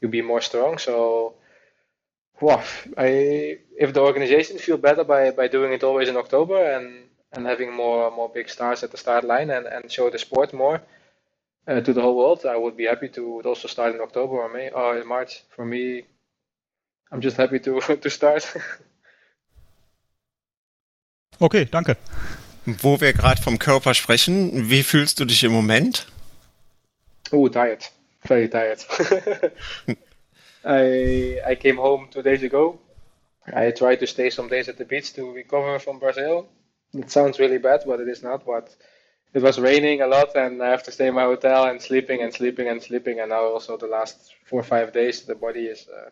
you'll 0.00 0.10
be 0.10 0.22
more 0.22 0.40
strong. 0.40 0.78
So, 0.78 1.34
well, 2.40 2.64
I 2.96 3.58
if 3.78 3.92
the 3.92 4.00
organization 4.00 4.58
feel 4.58 4.78
better 4.78 5.04
by, 5.04 5.30
by 5.30 5.48
doing 5.48 5.72
it 5.72 5.84
always 5.84 6.08
in 6.08 6.16
October 6.16 6.58
and 6.72 7.04
and 7.32 7.44
having 7.44 7.72
more 7.72 8.10
more 8.10 8.30
big 8.30 8.48
stars 8.48 8.82
at 8.82 8.90
the 8.90 8.96
start 8.96 9.24
line 9.24 9.50
and, 9.50 9.66
and 9.66 9.92
show 9.92 10.08
the 10.08 10.18
sport 10.18 10.54
more, 10.54 10.80
uh, 11.66 11.80
to 11.80 11.92
the 11.92 12.02
whole 12.02 12.16
world, 12.16 12.46
I 12.46 12.56
would 12.56 12.76
be 12.76 12.84
happy 12.84 13.08
to 13.10 13.42
also 13.44 13.68
start 13.68 13.94
in 13.94 14.00
October 14.00 14.42
or 14.42 14.48
May 14.48 14.70
or 14.70 14.98
in 14.98 15.06
March. 15.06 15.42
For 15.50 15.64
me, 15.64 16.04
I'm 17.10 17.20
just 17.20 17.36
happy 17.36 17.58
to 17.60 17.80
to 18.02 18.10
start. 18.10 18.46
okay, 21.40 21.64
danke. 21.64 21.96
Wo 22.64 23.00
wir 23.00 23.12
gerade 23.12 23.40
vom 23.40 23.58
Körper 23.58 23.94
sprechen, 23.94 24.70
wie 24.70 24.82
fühlst 24.82 25.20
du 25.20 25.24
dich 25.24 25.44
im 25.44 25.52
Moment? 25.52 26.06
Oh, 27.30 27.48
tired. 27.48 27.90
Very 28.24 28.48
tired. 28.48 28.84
I 30.64 31.40
I 31.46 31.54
came 31.54 31.76
home 31.76 32.08
two 32.10 32.22
days 32.22 32.42
ago. 32.42 32.78
I 33.46 33.70
tried 33.70 34.00
to 34.00 34.06
stay 34.06 34.30
some 34.30 34.48
days 34.48 34.68
at 34.68 34.78
the 34.78 34.84
beach 34.84 35.12
to 35.14 35.32
recover 35.32 35.78
from 35.78 36.00
Brazil. 36.00 36.48
it 36.98 37.10
sounds 37.10 37.38
really 37.38 37.58
bad, 37.58 37.82
but 37.86 38.00
it 38.00 38.08
is 38.08 38.22
not. 38.22 38.44
But 38.44 38.74
it 39.36 39.42
was 39.42 39.60
raining 39.60 40.00
a 40.00 40.06
lot, 40.06 40.34
and 40.34 40.62
I 40.62 40.70
have 40.70 40.82
to 40.84 40.90
stay 40.90 41.08
in 41.08 41.14
my 41.14 41.24
hotel 41.24 41.66
and 41.66 41.80
sleeping 41.80 42.22
and 42.22 42.32
sleeping 42.32 42.68
and 42.68 42.82
sleeping. 42.82 43.20
And 43.20 43.28
now 43.28 43.44
also 43.44 43.76
the 43.76 43.86
last 43.86 44.34
four 44.46 44.60
or 44.60 44.68
five 44.74 44.94
days, 44.94 45.24
the 45.24 45.34
body 45.34 45.66
is. 45.66 45.86
Uh, 45.86 46.08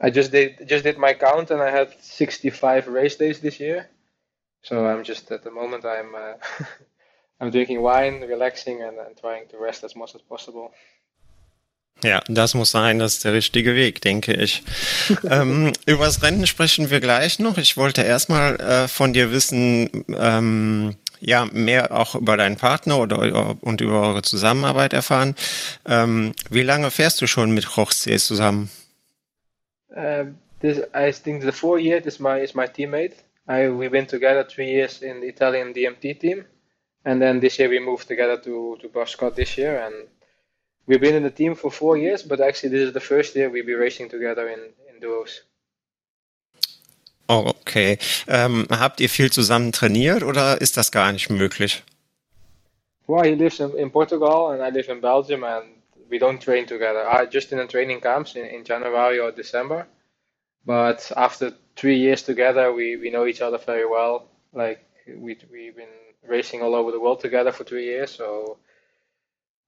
I 0.00 0.08
just 0.08 0.32
did 0.32 0.66
just 0.66 0.84
did 0.84 0.96
my 0.96 1.12
count, 1.12 1.50
and 1.50 1.60
I 1.60 1.70
had 1.70 1.88
65 2.00 2.88
race 2.88 3.16
days 3.16 3.40
this 3.40 3.60
year. 3.60 3.90
So 4.62 4.86
I'm 4.86 5.04
just 5.04 5.30
at 5.30 5.44
the 5.44 5.50
moment 5.50 5.84
I'm 5.84 6.14
uh, 6.14 6.34
I'm 7.40 7.50
drinking 7.50 7.82
wine, 7.82 8.22
relaxing, 8.22 8.80
and, 8.82 8.96
and 8.98 9.14
trying 9.14 9.46
to 9.48 9.58
rest 9.58 9.84
as 9.84 9.94
much 9.94 10.14
as 10.14 10.22
possible. 10.22 10.72
Ja, 12.04 12.22
das 12.28 12.54
muss 12.54 12.70
sein, 12.70 13.00
das 13.00 13.14
ist 13.14 13.24
der 13.24 13.32
richtige 13.32 13.74
Weg, 13.74 14.00
denke 14.00 14.32
ich. 14.32 14.62
ähm, 15.30 15.72
übers 15.84 16.22
Rennen 16.22 16.46
sprechen 16.46 16.90
wir 16.90 17.00
gleich 17.00 17.40
noch. 17.40 17.58
Ich 17.58 17.76
wollte 17.76 18.02
erstmal 18.02 18.54
äh, 18.60 18.88
von 18.88 19.12
dir 19.12 19.32
wissen, 19.32 20.04
ähm, 20.16 20.94
ja, 21.20 21.46
mehr 21.52 21.92
auch 21.92 22.14
über 22.14 22.36
deinen 22.36 22.56
Partner 22.56 22.98
oder 22.98 23.56
und 23.60 23.80
über 23.80 24.00
eure 24.02 24.22
Zusammenarbeit 24.22 24.92
erfahren. 24.92 25.34
Ähm, 25.86 26.32
wie 26.50 26.62
lange 26.62 26.90
fährst 26.90 27.20
du 27.20 27.26
schon 27.26 27.52
mit 27.52 27.66
José 27.66 28.18
zusammen? 28.18 28.70
Uh, 29.90 30.26
this, 30.60 30.78
I 30.94 31.12
think 31.12 31.42
the 31.42 31.52
four 31.52 31.78
years 31.78 32.06
is 32.06 32.20
my 32.20 32.40
is 32.40 32.54
my 32.54 32.66
teammate. 32.66 33.14
I 33.48 33.68
we've 33.68 33.90
been 33.90 34.06
together 34.06 34.44
three 34.44 34.70
years 34.70 35.02
in 35.02 35.20
the 35.20 35.28
Italian 35.28 35.72
DMT 35.72 36.20
team, 36.20 36.44
and 37.04 37.20
then 37.20 37.40
this 37.40 37.58
year 37.58 37.70
we 37.70 37.80
moved 37.80 38.06
together 38.06 38.36
to 38.42 38.76
to 38.80 38.88
Boscott 38.88 39.34
this 39.34 39.56
year 39.56 39.80
and 39.84 40.08
we've 40.88 41.00
been 41.00 41.14
in 41.14 41.22
the 41.22 41.30
team 41.30 41.54
for 41.54 41.70
four 41.70 41.96
years, 41.96 42.22
but 42.22 42.40
actually 42.40 42.70
this 42.70 42.80
is 42.80 42.92
the 42.92 43.00
first 43.00 43.36
year 43.36 43.48
we'll 43.48 43.64
be 43.64 43.74
racing 43.74 44.08
together 44.08 44.48
in, 44.48 44.60
in 44.88 45.00
duos. 45.00 45.42
Oh, 47.28 47.52
okay. 47.68 47.98
Ähm, 48.26 48.66
habt 48.70 49.00
ihr 49.00 49.08
viel 49.08 49.30
zusammen 49.30 49.72
trainiert 49.72 50.22
oder 50.22 50.60
ist 50.60 50.76
das 50.76 50.90
gar 50.90 51.12
nicht 51.12 51.30
möglich? 51.30 51.82
Well, 53.06 53.24
he 53.24 53.34
lives 53.34 53.60
in, 53.60 53.74
in 53.76 53.90
Portugal 53.90 54.52
and 54.52 54.62
I 54.62 54.70
live 54.70 54.90
in 54.90 55.00
Belgium 55.00 55.44
and 55.44 55.64
we 56.10 56.18
don't 56.18 56.40
train 56.40 56.66
together. 56.66 57.06
I 57.06 57.26
just 57.26 57.52
in 57.52 57.58
the 57.58 57.66
training 57.66 58.00
camps 58.00 58.34
in, 58.34 58.44
in 58.44 58.64
January 58.64 59.20
or 59.20 59.32
December. 59.32 59.86
But 60.64 61.10
after 61.16 61.52
three 61.76 61.96
years 61.96 62.22
together, 62.22 62.72
we, 62.72 62.96
we 62.96 63.10
know 63.10 63.26
each 63.26 63.40
other 63.40 63.58
very 63.58 63.86
well. 63.86 64.28
Like 64.52 64.84
we 65.06 65.38
we've 65.50 65.76
been 65.76 65.96
racing 66.26 66.62
all 66.62 66.74
over 66.74 66.92
the 66.92 67.00
world 67.00 67.20
together 67.20 67.52
for 67.52 67.64
three 67.64 67.84
years, 67.84 68.10
so 68.10 68.58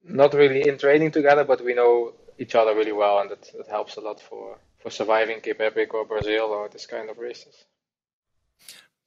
not 0.04 0.34
really 0.34 0.68
in 0.68 0.78
training 0.78 1.10
together, 1.10 1.44
but 1.44 1.64
we 1.64 1.74
know 1.74 2.12
each 2.38 2.54
other 2.54 2.74
really 2.74 2.92
well, 2.92 3.20
and 3.20 3.30
that, 3.30 3.50
that 3.56 3.68
helps 3.68 3.96
a 3.96 4.00
lot 4.00 4.20
for, 4.20 4.58
for 4.78 4.90
surviving 4.90 5.40
Cape 5.40 5.60
Epic 5.60 5.94
or 5.94 6.04
Brazil 6.04 6.46
or 6.46 6.68
this 6.68 6.86
kind 6.86 7.10
of 7.10 7.18
races. 7.18 7.64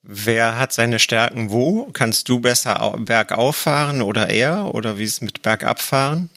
Wer 0.03 0.60
hat 0.60 0.74
seine 0.74 1.00
Stärken 1.00 1.50
wo? 1.50 1.88
Kannst 1.93 2.27
du 2.27 2.41
besser 2.41 2.95
bergauf 3.00 3.55
fahren 3.55 4.01
oder 4.01 4.29
er? 4.29 4.75
Oder 4.75 4.98
wie 4.98 5.05
ist 5.05 5.13
es 5.13 5.22
mit 5.22 5.41
bergabfahren? 5.41 6.29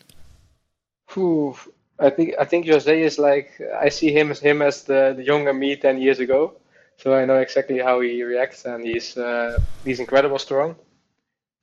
Whew, 1.09 1.57
I 2.01 2.11
think 2.11 2.35
I 2.41 2.45
think 2.45 2.67
Jose 2.67 3.03
is 3.03 3.19
like 3.19 3.61
I 3.83 3.91
see 3.91 4.11
him 4.11 4.31
as 4.31 4.41
him 4.41 4.63
as 4.63 4.85
the, 4.85 5.15
the 5.17 5.23
younger 5.23 5.53
me 5.53 5.77
ten 5.77 5.99
years 5.99 6.21
ago, 6.21 6.53
so 6.97 7.13
I 7.15 7.25
know 7.25 7.41
exactly 7.41 7.79
how 7.79 8.01
he 8.01 8.23
reacts, 8.23 8.67
and 8.67 8.85
he's 8.85 9.17
uh, 9.17 9.59
he's 9.85 9.99
incredible 9.99 10.39
strong. 10.39 10.77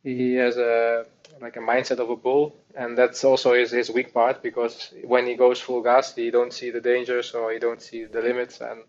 He 0.04 0.36
has 0.36 0.58
a 0.58 1.06
like 1.40 1.56
a 1.56 1.62
mindset 1.62 2.00
of 2.00 2.10
a 2.10 2.16
bull, 2.16 2.56
and 2.76 2.98
that's 2.98 3.24
also 3.24 3.54
his, 3.54 3.72
his 3.72 3.90
weak 3.90 4.14
part 4.14 4.42
because 4.42 4.92
when 5.04 5.28
he 5.28 5.36
goes 5.36 5.60
full 5.60 5.82
gas, 5.82 6.16
he 6.16 6.32
don't 6.32 6.54
see 6.54 6.72
the 6.72 6.82
dangers 6.82 7.34
or 7.34 7.52
he 7.52 7.60
don't 7.60 7.82
see 7.82 8.06
the 8.06 8.22
limits, 8.22 8.60
and 8.60 8.82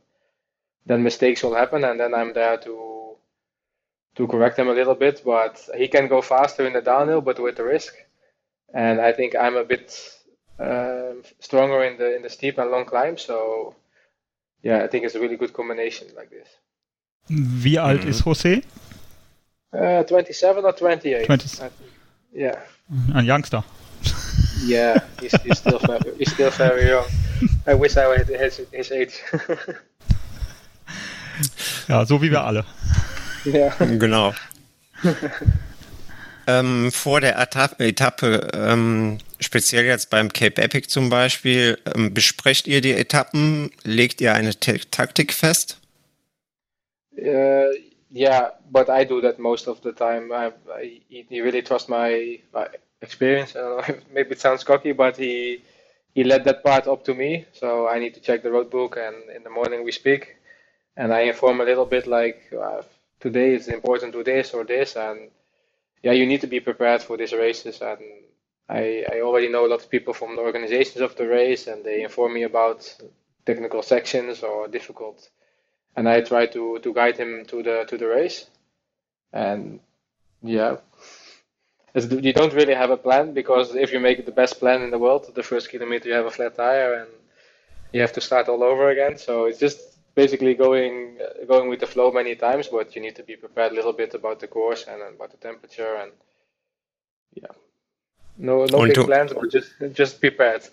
then 0.87 1.03
mistakes 1.03 1.43
will 1.43 1.55
happen, 1.55 1.85
and 1.85 1.99
then 1.99 2.15
I'm 2.15 2.33
there 2.33 2.57
to 2.59 3.17
to 4.17 4.27
correct 4.29 4.59
him 4.59 4.69
a 4.69 4.75
little 4.75 4.95
bit. 4.95 5.23
But 5.25 5.61
he 5.77 5.89
can 5.89 6.09
go 6.09 6.23
faster 6.23 6.67
in 6.67 6.73
the 6.73 6.83
downhill, 6.83 7.21
but 7.21 7.39
with 7.39 7.57
the 7.57 7.65
risk, 7.65 7.95
and 8.73 9.01
I 9.01 9.13
think 9.13 9.35
I'm 9.35 9.57
a 9.57 9.65
bit 9.65 9.99
um, 10.59 11.23
stronger 11.41 11.85
in 11.85 11.99
the 11.99 12.17
in 12.17 12.23
the 12.23 12.31
steep 12.31 12.59
and 12.59 12.71
long 12.71 12.85
climb. 12.85 13.17
So 13.19 13.75
yeah, 14.63 14.85
I 14.85 14.89
think 14.89 15.05
it's 15.05 15.15
a 15.15 15.21
really 15.21 15.37
good 15.37 15.53
combination 15.53 16.09
like 16.17 16.31
this. 16.31 16.49
Wie 17.27 17.79
alt 17.79 18.03
mhm. 18.03 18.09
ist 18.09 18.25
Jose? 18.25 18.63
Uh, 19.73 20.05
27 20.05 20.65
or 20.65 20.73
28. 20.73 21.27
20. 21.27 21.71
Yeah. 22.33 22.59
Ein 23.15 23.25
Youngster. 23.25 23.65
Yeah, 24.67 25.01
he's, 25.21 25.35
he's 25.43 25.59
still 25.59 25.79
very, 25.79 26.17
he's 26.17 26.33
still 26.33 26.51
very 26.51 26.87
young. 26.89 27.05
I 27.67 27.75
wish 27.75 27.97
I 27.99 28.17
had 28.17 28.29
his, 28.29 28.63
his 28.73 28.91
age. 28.93 29.21
ja, 31.89 32.05
so 32.07 32.23
wie 32.23 32.31
wir 32.31 32.45
alle. 32.45 32.65
Ja. 33.45 33.69
Genau. 33.79 34.33
ähm, 36.47 36.91
vor 36.93 37.21
der 37.21 37.39
Etappe, 37.39 37.85
Etappe 37.85 38.51
ähm, 38.55 39.19
speziell 39.41 39.85
jetzt 39.85 40.11
beim 40.11 40.33
Cape 40.33 40.63
Epic 40.63 40.89
zum 40.89 41.11
Beispiel, 41.11 41.79
ähm, 41.95 42.15
besprecht 42.15 42.67
ihr 42.67 42.81
die 42.81 42.93
Etappen? 42.93 43.71
Legt 43.83 44.21
ihr 44.21 44.35
eine 44.35 44.59
Taktik 44.59 45.33
fest? 45.33 45.79
Uh, 47.17 47.71
yeah, 48.13 48.53
but 48.71 48.89
I 48.89 49.05
do 49.05 49.21
that 49.21 49.39
most 49.39 49.69
of 49.69 49.81
the 49.83 49.93
time. 49.93 50.33
I, 50.33 50.51
I 50.69 51.01
he 51.09 51.41
really 51.41 51.63
trust 51.63 51.89
my, 51.89 52.41
my 52.53 52.67
experience. 53.03 53.55
maybe 54.13 54.33
it 54.33 54.41
sounds 54.41 54.65
cocky, 54.65 54.93
but 54.93 55.17
he 55.17 55.63
he 56.15 56.25
led 56.25 56.45
that 56.45 56.63
part 56.63 56.87
up 56.87 57.05
to 57.05 57.15
me. 57.15 57.45
So 57.53 57.89
I 57.89 57.99
need 57.99 58.15
to 58.15 58.21
check 58.21 58.43
the 58.43 58.51
road 58.51 58.71
book, 58.71 58.97
and 58.97 59.17
in 59.37 59.45
the 59.45 59.51
morning 59.51 59.85
we 59.85 59.93
speak, 59.93 60.37
and 60.97 61.13
I 61.13 61.21
inform 61.23 61.61
a 61.61 61.65
little 61.65 61.87
bit 61.87 62.07
like 62.07 62.41
uh, 62.53 62.83
today 63.21 63.55
is 63.55 63.69
important 63.69 64.13
to 64.13 64.25
this 64.25 64.55
or 64.55 64.65
this, 64.65 64.97
and 64.97 65.31
yeah, 66.03 66.13
you 66.13 66.27
need 66.27 66.41
to 66.43 66.47
be 66.47 66.61
prepared 66.61 67.03
for 67.03 67.17
these 67.17 67.33
races. 67.33 67.81
And 67.81 68.01
I 68.69 69.05
I 69.13 69.21
already 69.21 69.49
know 69.49 69.67
a 69.67 69.71
lot 69.73 69.83
of 69.83 69.91
people 69.91 70.15
from 70.15 70.37
the 70.37 70.43
organizations 70.43 71.01
of 71.03 71.17
the 71.17 71.27
race, 71.27 71.67
and 71.67 71.85
they 71.85 72.03
inform 72.03 72.35
me 72.35 72.43
about 72.45 72.79
technical 73.47 73.83
sections 73.83 74.43
or 74.43 74.69
difficult 74.69 75.29
and 75.97 76.09
I 76.09 76.21
try 76.21 76.47
to 76.47 76.79
to 76.81 76.93
guide 76.93 77.17
him 77.17 77.45
to 77.47 77.63
the 77.63 77.85
to 77.89 77.97
the 77.97 78.07
race. 78.07 78.47
And 79.33 79.81
yeah, 80.43 80.77
you 81.95 82.33
don't 82.33 82.53
really 82.53 82.75
have 82.75 82.91
a 82.91 82.97
plan 82.97 83.33
because 83.33 83.75
if 83.75 83.93
you 83.93 84.01
make 84.01 84.25
the 84.25 84.33
best 84.33 84.59
plan 84.61 84.83
in 84.83 84.91
the 84.91 84.99
world, 84.99 85.33
the 85.35 85.43
first 85.43 85.71
kilometer 85.71 86.09
you 86.09 86.15
have 86.15 86.27
a 86.27 86.31
flat 86.31 86.57
tire 86.57 86.95
and 86.95 87.11
you 87.93 88.01
have 88.01 88.13
to 88.13 88.21
start 88.21 88.49
all 88.49 88.63
over 88.63 88.91
again. 88.91 89.19
So 89.19 89.45
it's 89.47 89.59
just 89.59 89.94
basically 90.15 90.55
going 90.55 91.19
going 91.47 91.69
with 91.69 91.81
the 91.81 91.87
flow 91.87 92.11
many 92.13 92.37
times, 92.37 92.69
but 92.69 92.95
you 92.95 93.03
need 93.03 93.17
to 93.17 93.23
be 93.23 93.37
prepared 93.37 93.73
a 93.73 93.75
little 93.75 93.93
bit 93.93 94.15
about 94.15 94.41
the 94.41 94.47
course 94.47 94.87
and 94.89 95.03
about 95.03 95.31
the 95.31 95.37
temperature 95.37 95.97
and 96.03 96.13
yeah. 97.35 97.53
No 98.37 98.65
no 98.65 98.85
big 98.87 99.07
plans, 99.07 99.33
but 99.33 99.51
just 99.51 99.73
just 99.93 100.21
prepared. 100.21 100.71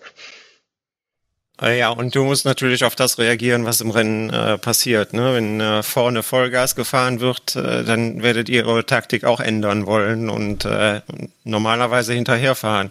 Äh, 1.60 1.78
ja, 1.78 1.90
und 1.90 2.14
du 2.14 2.24
musst 2.24 2.44
natürlich 2.44 2.84
auf 2.84 2.96
das 2.96 3.18
reagieren, 3.18 3.64
was 3.64 3.80
im 3.80 3.90
Rennen 3.90 4.30
äh, 4.30 4.58
passiert. 4.58 5.12
Ne? 5.12 5.34
Wenn 5.34 5.60
äh, 5.60 5.82
vorne 5.82 6.22
Vollgas 6.22 6.74
gefahren 6.74 7.20
wird, 7.20 7.54
äh, 7.54 7.84
dann 7.84 8.22
werdet 8.22 8.48
ihr 8.48 8.66
eure 8.66 8.84
Taktik 8.84 9.24
auch 9.24 9.38
ändern 9.38 9.86
wollen 9.86 10.28
und 10.28 10.64
äh, 10.64 11.02
normalerweise 11.44 12.14
hinterherfahren. 12.14 12.90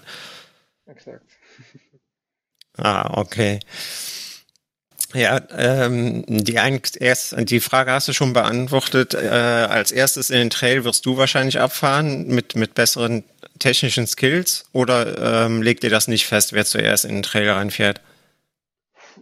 Exakt. 0.85 1.25
Ah, 2.77 3.19
okay. 3.19 3.59
Ja, 5.13 5.41
ähm, 5.57 6.23
die, 6.27 6.53
erst, 6.53 7.35
die 7.37 7.59
Frage 7.59 7.91
hast 7.91 8.07
du 8.07 8.13
schon 8.13 8.33
beantwortet. 8.33 9.13
Äh, 9.13 9.27
als 9.27 9.91
erstes 9.91 10.29
in 10.29 10.37
den 10.37 10.49
Trail 10.49 10.85
wirst 10.85 11.05
du 11.05 11.17
wahrscheinlich 11.17 11.59
abfahren 11.59 12.27
mit, 12.27 12.55
mit 12.55 12.73
besseren 12.75 13.23
technischen 13.59 14.07
Skills 14.07 14.65
oder 14.73 15.45
ähm, 15.45 15.61
legt 15.61 15.83
ihr 15.83 15.89
das 15.89 16.07
nicht 16.07 16.25
fest, 16.25 16.53
wer 16.53 16.65
zuerst 16.65 17.05
in 17.05 17.15
den 17.15 17.23
Trail 17.23 17.49
reinfährt? 17.49 18.01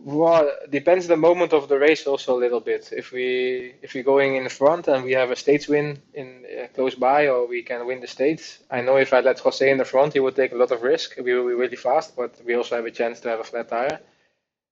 Well, 0.05 0.47
depends 0.71 1.07
the 1.07 1.17
moment 1.17 1.53
of 1.53 1.67
the 1.67 1.77
race 1.77 2.07
also 2.07 2.37
a 2.37 2.39
little 2.39 2.61
bit. 2.61 2.91
If 2.91 3.11
we 3.11 3.73
if 3.81 3.93
we're 3.93 4.03
going 4.03 4.37
in 4.37 4.47
front 4.49 4.87
and 4.87 5.03
we 5.03 5.13
have 5.13 5.29
a 5.29 5.35
stage 5.35 5.67
win 5.67 6.01
in 6.13 6.45
uh, 6.45 6.67
close 6.73 6.95
by, 6.95 7.27
or 7.27 7.47
we 7.47 7.63
can 7.63 7.85
win 7.85 7.99
the 7.99 8.07
stage, 8.07 8.59
I 8.71 8.81
know 8.81 8.97
if 8.97 9.11
I 9.11 9.19
let 9.19 9.39
Jose 9.39 9.69
in 9.69 9.77
the 9.77 9.83
front, 9.83 10.13
he 10.13 10.21
would 10.21 10.35
take 10.35 10.53
a 10.53 10.55
lot 10.55 10.71
of 10.71 10.83
risk. 10.83 11.17
We 11.17 11.33
will 11.33 11.47
be 11.47 11.53
really 11.53 11.75
fast, 11.75 12.15
but 12.15 12.31
we 12.45 12.55
also 12.55 12.77
have 12.77 12.85
a 12.85 12.91
chance 12.91 13.19
to 13.21 13.29
have 13.29 13.41
a 13.41 13.43
flat 13.43 13.67
tire, 13.67 13.99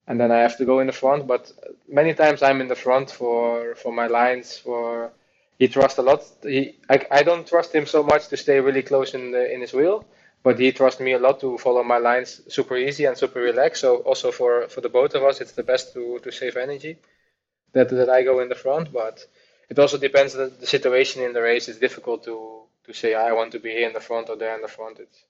and 0.08 0.20
then 0.20 0.32
I 0.32 0.40
have 0.40 0.58
to 0.58 0.66
go 0.66 0.80
in 0.80 0.88
the 0.88 0.94
front. 0.94 1.28
But 1.28 1.52
many 1.88 2.14
times 2.14 2.42
I'm 2.42 2.62
in 2.62 2.68
the 2.68 2.76
front 2.76 3.12
for 3.12 3.76
for 3.76 3.92
my 3.92 4.08
lines. 4.08 4.58
For 4.58 5.12
he 5.60 5.68
trusts 5.68 6.00
a 6.00 6.04
lot. 6.04 6.24
He 6.44 6.76
I, 6.90 7.06
I 7.12 7.24
don't 7.24 7.48
trust 7.48 7.74
him 7.74 7.86
so 7.86 8.04
much 8.04 8.28
to 8.30 8.38
stay 8.38 8.60
really 8.60 8.84
close 8.84 9.14
in 9.14 9.32
the, 9.32 9.54
in 9.54 9.62
his 9.62 9.74
wheel 9.74 10.06
but 10.48 10.60
he 10.60 10.72
trusts 10.72 11.02
me 11.02 11.12
a 11.14 11.20
lot 11.20 11.40
to 11.42 11.58
follow 11.58 11.84
my 11.84 11.98
lines 11.98 12.42
super 12.48 12.78
easy 12.78 13.04
and 13.06 13.18
super 13.18 13.42
relaxed. 13.42 13.82
So 13.82 13.98
also 13.98 14.32
for, 14.32 14.68
for 14.70 14.82
the 14.82 14.88
both 14.88 15.14
of 15.14 15.24
us, 15.24 15.42
it's 15.42 15.54
the 15.54 15.64
best 15.64 15.94
to, 15.94 16.20
to 16.24 16.32
save 16.32 16.56
energy 16.58 16.98
that, 17.74 17.90
that 17.90 18.10
I 18.10 18.24
go 18.24 18.40
in 18.40 18.50
the 18.50 18.56
front. 18.56 18.94
But 18.94 19.26
it 19.70 19.78
also 19.78 19.98
depends 19.98 20.36
on 20.36 20.54
the 20.60 20.66
situation 20.68 21.24
in 21.24 21.34
the 21.34 21.42
race. 21.42 21.68
It's 21.68 21.80
difficult 21.80 22.24
to, 22.26 22.62
to 22.86 22.94
say 22.94 23.14
I 23.14 23.34
want 23.34 23.52
to 23.54 23.60
be 23.60 23.72
here 23.72 23.88
in 23.88 23.94
the 23.94 24.00
front 24.00 24.30
or 24.30 24.38
there 24.38 24.56
in 24.56 24.62
the 24.62 24.68
front. 24.68 25.00
It's, 25.00 25.26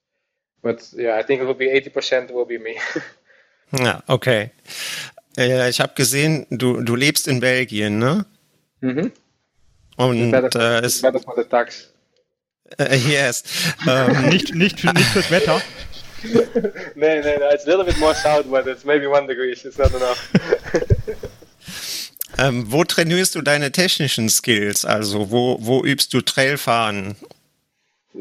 but 0.62 0.88
yeah, 0.93 1.15
I 1.15 1.24
think 1.24 1.41
it 1.41 1.46
will 1.46 1.53
be 1.53 1.67
80% 1.67 2.31
will 2.31 2.46
be 2.46 2.57
me. 2.57 2.77
ja, 3.71 4.03
okay. 4.07 4.51
Äh, 5.38 5.69
ich 5.69 5.79
habe 5.79 5.93
gesehen, 5.95 6.47
du, 6.50 6.81
du 6.81 6.95
lebst 6.95 7.27
in 7.27 7.39
Belgien, 7.39 8.00
ne? 8.00 8.25
Mhm. 8.81 9.12
Und 9.97 10.31
better, 10.31 10.81
äh, 10.81 10.86
ist 10.86 11.01
better 11.01 11.19
for 11.19 11.36
the 11.36 11.43
tax. 11.43 11.89
Uh, 12.79 12.93
yes. 12.93 13.43
Um, 13.86 14.25
nicht, 14.29 14.53
nicht, 14.53 14.83
nicht 14.83 15.07
fürs 15.07 15.31
Wetter. 15.31 15.62
nee, 16.95 17.21
nee, 17.21 17.38
no, 17.38 17.50
it's 17.51 17.65
a 17.65 17.69
little 17.69 17.86
bit 17.86 17.97
more 18.00 18.13
south, 18.13 18.50
but 18.50 18.67
it's 18.67 18.83
maybe 18.83 19.07
one 19.07 19.27
degree. 19.27 19.51
It's 19.51 19.77
not 19.77 19.93
enough. 19.93 20.27
ähm, 22.38 22.71
wo 22.71 22.83
trainierst 22.83 23.36
du 23.36 23.41
deine 23.41 23.71
technischen 23.71 24.29
Skills? 24.29 24.86
Also 24.86 25.31
wo, 25.31 25.57
wo 25.62 25.83
übst 25.83 26.13
du 26.13 26.21
Trailfahren? 26.21 27.15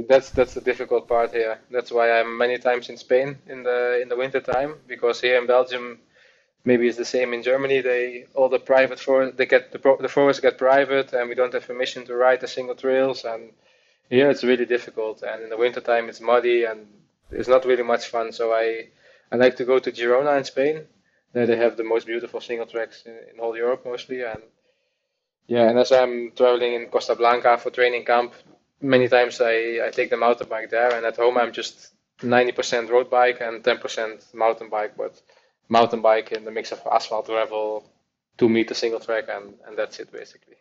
That's 0.08 0.30
that's 0.30 0.54
the 0.54 0.60
difficult 0.60 1.08
part 1.08 1.32
here. 1.32 1.58
That's 1.70 1.90
why 1.90 2.10
I'm 2.10 2.36
many 2.36 2.58
times 2.58 2.88
in 2.88 2.96
Spain 2.96 3.38
in 3.46 3.62
the 3.62 4.00
in 4.02 4.08
the 4.08 4.16
winter 4.16 4.40
time 4.40 4.74
because 4.86 5.20
here 5.20 5.38
in 5.38 5.46
Belgium 5.46 5.98
maybe 6.64 6.88
it's 6.88 6.98
the 6.98 7.04
same 7.04 7.32
in 7.32 7.42
Germany. 7.42 7.80
They 7.80 8.26
all 8.34 8.48
the 8.48 8.58
private 8.58 9.00
forest 9.00 9.36
they 9.36 9.46
get 9.46 9.72
the 9.72 9.78
the 10.00 10.08
forests 10.08 10.40
get 10.40 10.58
private 10.58 11.12
and 11.12 11.28
we 11.28 11.34
don't 11.34 11.54
have 11.54 11.66
permission 11.66 12.04
to 12.06 12.14
ride 12.14 12.40
the 12.40 12.48
single 12.48 12.74
trails 12.74 13.24
and 13.24 13.52
here 14.10 14.30
it's 14.30 14.44
really 14.44 14.66
difficult 14.66 15.22
and 15.22 15.42
in 15.42 15.50
the 15.50 15.56
winter 15.56 15.80
time 15.80 16.08
it's 16.08 16.20
muddy 16.20 16.64
and 16.64 16.86
it's 17.30 17.48
not 17.48 17.64
really 17.64 17.82
much 17.84 18.06
fun. 18.08 18.32
So 18.32 18.52
I 18.52 18.88
I 19.32 19.36
like 19.36 19.56
to 19.56 19.64
go 19.64 19.78
to 19.78 19.92
Girona 19.92 20.36
in 20.36 20.44
Spain. 20.44 20.86
There 21.32 21.46
they 21.46 21.56
have 21.56 21.76
the 21.76 21.84
most 21.84 22.06
beautiful 22.06 22.40
single 22.40 22.66
tracks 22.66 23.04
in, 23.06 23.16
in 23.32 23.40
all 23.40 23.56
Europe 23.56 23.84
mostly 23.84 24.22
and 24.22 24.42
yeah, 25.48 25.68
and 25.68 25.78
as 25.78 25.92
I'm 25.92 26.32
traveling 26.32 26.74
in 26.74 26.86
Costa 26.86 27.14
Blanca 27.14 27.56
for 27.56 27.70
training 27.70 28.04
camp, 28.04 28.34
many 28.80 29.08
times 29.08 29.40
I, 29.40 29.80
I 29.86 29.90
take 29.92 30.10
the 30.10 30.16
mountain 30.16 30.48
bike 30.48 30.70
there, 30.70 30.94
and 30.94 31.04
at 31.06 31.16
home 31.16 31.38
I'm 31.38 31.52
just 31.52 31.92
90% 32.20 32.90
road 32.90 33.10
bike 33.10 33.40
and 33.40 33.62
10% 33.62 34.34
mountain 34.34 34.68
bike. 34.68 34.96
But 34.96 35.20
mountain 35.68 36.02
bike 36.02 36.32
in 36.32 36.44
the 36.44 36.50
mix 36.50 36.72
of 36.72 36.80
asphalt, 36.90 37.26
gravel, 37.26 37.84
two 38.38 38.48
meter 38.48 38.74
single 38.74 39.00
track, 39.00 39.24
and, 39.28 39.54
and 39.66 39.76
that's 39.78 40.00
it 40.00 40.12
basically. 40.12 40.56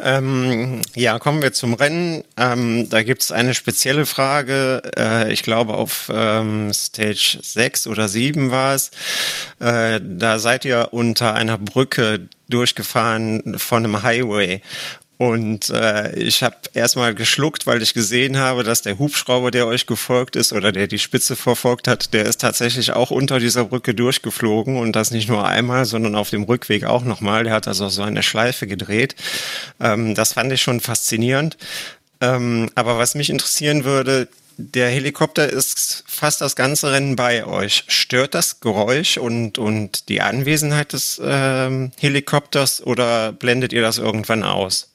Ähm, 0.00 0.82
ja, 0.94 1.18
kommen 1.18 1.42
wir 1.42 1.52
zum 1.52 1.74
Rennen. 1.74 2.24
Ähm, 2.36 2.88
da 2.88 3.02
gibt 3.02 3.22
es 3.22 3.32
eine 3.32 3.54
spezielle 3.54 4.06
Frage. 4.06 4.82
Äh, 4.96 5.32
ich 5.32 5.42
glaube, 5.42 5.74
auf 5.74 6.10
ähm, 6.12 6.72
Stage 6.72 7.38
6 7.42 7.86
oder 7.86 8.08
7 8.08 8.50
war 8.50 8.74
es. 8.74 8.90
Äh, 9.60 10.00
da 10.02 10.38
seid 10.38 10.64
ihr 10.64 10.88
unter 10.92 11.34
einer 11.34 11.58
Brücke 11.58 12.28
durchgefahren 12.48 13.58
von 13.58 13.84
einem 13.84 14.02
Highway. 14.02 14.60
Und 15.22 15.70
äh, 15.70 16.16
ich 16.16 16.42
habe 16.42 16.56
erstmal 16.74 17.14
geschluckt, 17.14 17.68
weil 17.68 17.80
ich 17.80 17.94
gesehen 17.94 18.38
habe, 18.38 18.64
dass 18.64 18.82
der 18.82 18.98
Hubschrauber, 18.98 19.52
der 19.52 19.68
euch 19.68 19.86
gefolgt 19.86 20.34
ist 20.34 20.52
oder 20.52 20.72
der 20.72 20.88
die 20.88 20.98
Spitze 20.98 21.36
verfolgt 21.36 21.86
hat, 21.86 22.12
der 22.12 22.24
ist 22.24 22.40
tatsächlich 22.40 22.90
auch 22.90 23.12
unter 23.12 23.38
dieser 23.38 23.66
Brücke 23.66 23.94
durchgeflogen 23.94 24.76
und 24.78 24.96
das 24.96 25.12
nicht 25.12 25.28
nur 25.28 25.46
einmal, 25.46 25.84
sondern 25.84 26.16
auf 26.16 26.30
dem 26.30 26.42
Rückweg 26.42 26.82
auch 26.86 27.04
nochmal. 27.04 27.44
Der 27.44 27.52
hat 27.52 27.68
also 27.68 27.88
so 27.88 28.02
eine 28.02 28.24
Schleife 28.24 28.66
gedreht. 28.66 29.14
Ähm, 29.78 30.16
das 30.16 30.32
fand 30.32 30.50
ich 30.50 30.60
schon 30.60 30.80
faszinierend. 30.80 31.56
Ähm, 32.20 32.68
aber 32.74 32.98
was 32.98 33.14
mich 33.14 33.30
interessieren 33.30 33.84
würde, 33.84 34.26
der 34.56 34.88
Helikopter 34.88 35.48
ist 35.48 36.02
fast 36.08 36.40
das 36.40 36.56
ganze 36.56 36.90
Rennen 36.90 37.14
bei 37.14 37.46
euch. 37.46 37.84
Stört 37.86 38.34
das 38.34 38.58
Geräusch 38.58 39.18
und, 39.18 39.56
und 39.58 40.08
die 40.08 40.20
Anwesenheit 40.20 40.94
des 40.94 41.22
ähm, 41.24 41.92
Helikopters 42.00 42.84
oder 42.84 43.30
blendet 43.30 43.72
ihr 43.72 43.82
das 43.82 43.98
irgendwann 43.98 44.42
aus? 44.42 44.91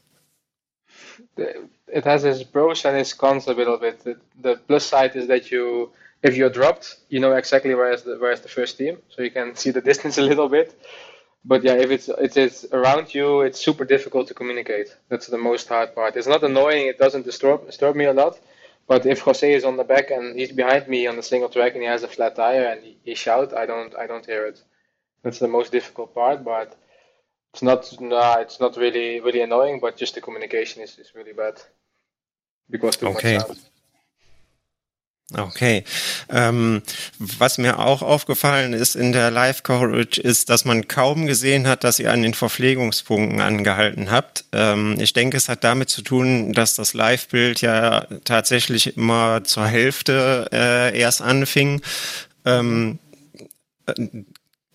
It 1.37 2.03
has 2.05 2.23
its 2.25 2.43
pros 2.43 2.85
and 2.85 2.97
its 2.97 3.13
cons 3.13 3.47
a 3.47 3.53
little 3.53 3.77
bit. 3.77 4.03
The, 4.41 4.55
plus 4.67 4.85
side 4.85 5.15
is 5.15 5.27
that 5.27 5.51
you, 5.51 5.91
if 6.23 6.35
you're 6.35 6.49
dropped, 6.49 6.97
you 7.09 7.19
know 7.19 7.33
exactly 7.33 7.73
where 7.75 7.91
is 7.91 8.03
the 8.03 8.17
where 8.17 8.31
is 8.31 8.41
the 8.41 8.49
first 8.49 8.77
team, 8.77 8.97
so 9.09 9.21
you 9.21 9.31
can 9.31 9.55
see 9.61 9.71
the 9.71 9.81
distance 9.81 10.17
a 10.17 10.21
little 10.21 10.49
bit. 10.49 10.73
But 11.45 11.63
yeah, 11.63 11.75
if 11.75 11.91
it's 11.91 12.09
it 12.09 12.35
is 12.37 12.67
around 12.71 13.13
you, 13.15 13.41
it's 13.41 13.59
super 13.63 13.85
difficult 13.85 14.27
to 14.27 14.33
communicate. 14.33 14.95
That's 15.09 15.27
the 15.27 15.37
most 15.37 15.67
hard 15.69 15.95
part. 15.95 16.15
It's 16.17 16.27
not 16.27 16.43
annoying. 16.43 16.87
It 16.87 16.97
doesn't 16.99 17.23
disturb 17.25 17.65
disturb 17.65 17.95
me 17.95 18.05
a 18.05 18.13
lot. 18.13 18.39
But 18.87 19.05
if 19.05 19.19
Jose 19.21 19.53
is 19.53 19.65
on 19.65 19.77
the 19.77 19.83
back 19.83 20.11
and 20.11 20.37
he's 20.39 20.51
behind 20.51 20.87
me 20.87 21.07
on 21.07 21.15
the 21.17 21.23
single 21.23 21.49
track 21.49 21.73
and 21.73 21.81
he 21.81 21.87
has 21.89 22.03
a 22.03 22.07
flat 22.07 22.35
tire 22.35 22.65
and 22.67 22.83
he, 22.83 22.97
he 23.03 23.15
shout, 23.15 23.53
I 23.53 23.65
don't 23.65 23.93
I 23.97 24.07
don't 24.07 24.25
hear 24.25 24.45
it. 24.45 24.61
That's 25.23 25.39
the 25.39 25.47
most 25.47 25.71
difficult 25.71 26.13
part. 26.15 26.43
But 26.43 26.75
it's 27.57 27.63
not 27.63 27.99
no, 27.99 28.35
it's 28.39 28.59
not 28.59 28.77
really 28.77 29.19
really 29.19 29.41
annoying, 29.41 29.79
but 29.79 29.97
just 29.97 30.13
the 30.13 30.21
communication 30.21 30.83
is, 30.83 30.99
is 30.99 31.15
really 31.15 31.33
bad 31.33 31.59
because 32.69 32.97
too 32.97 33.07
okay. 33.07 33.37
much 33.37 33.47
sound. 33.47 33.59
Okay. 35.35 35.83
Ähm, 36.29 36.81
was 37.19 37.57
mir 37.57 37.79
auch 37.79 38.01
aufgefallen 38.01 38.71
ist 38.71 38.95
in 38.95 39.11
der 39.11 39.29
Live-Coverage 39.29 40.21
ist, 40.21 40.49
dass 40.49 40.63
man 40.63 40.87
kaum 40.87 41.25
gesehen 41.25 41.67
hat, 41.67 41.83
dass 41.83 41.99
ihr 41.99 42.13
an 42.13 42.21
den 42.21 42.33
Verpflegungspunkten 42.33 43.41
angehalten 43.41 44.09
habt. 44.09 44.45
Ähm, 44.53 44.95
ich 45.01 45.11
denke, 45.11 45.35
es 45.35 45.49
hat 45.49 45.65
damit 45.65 45.89
zu 45.89 46.01
tun, 46.01 46.53
dass 46.53 46.75
das 46.75 46.93
Live-Bild 46.93 47.59
ja 47.59 48.07
tatsächlich 48.23 48.95
immer 48.95 49.43
zur 49.43 49.67
Hälfte 49.67 50.47
äh, 50.53 50.97
erst 50.97 51.21
anfing. 51.21 51.81
Ähm, 52.45 52.99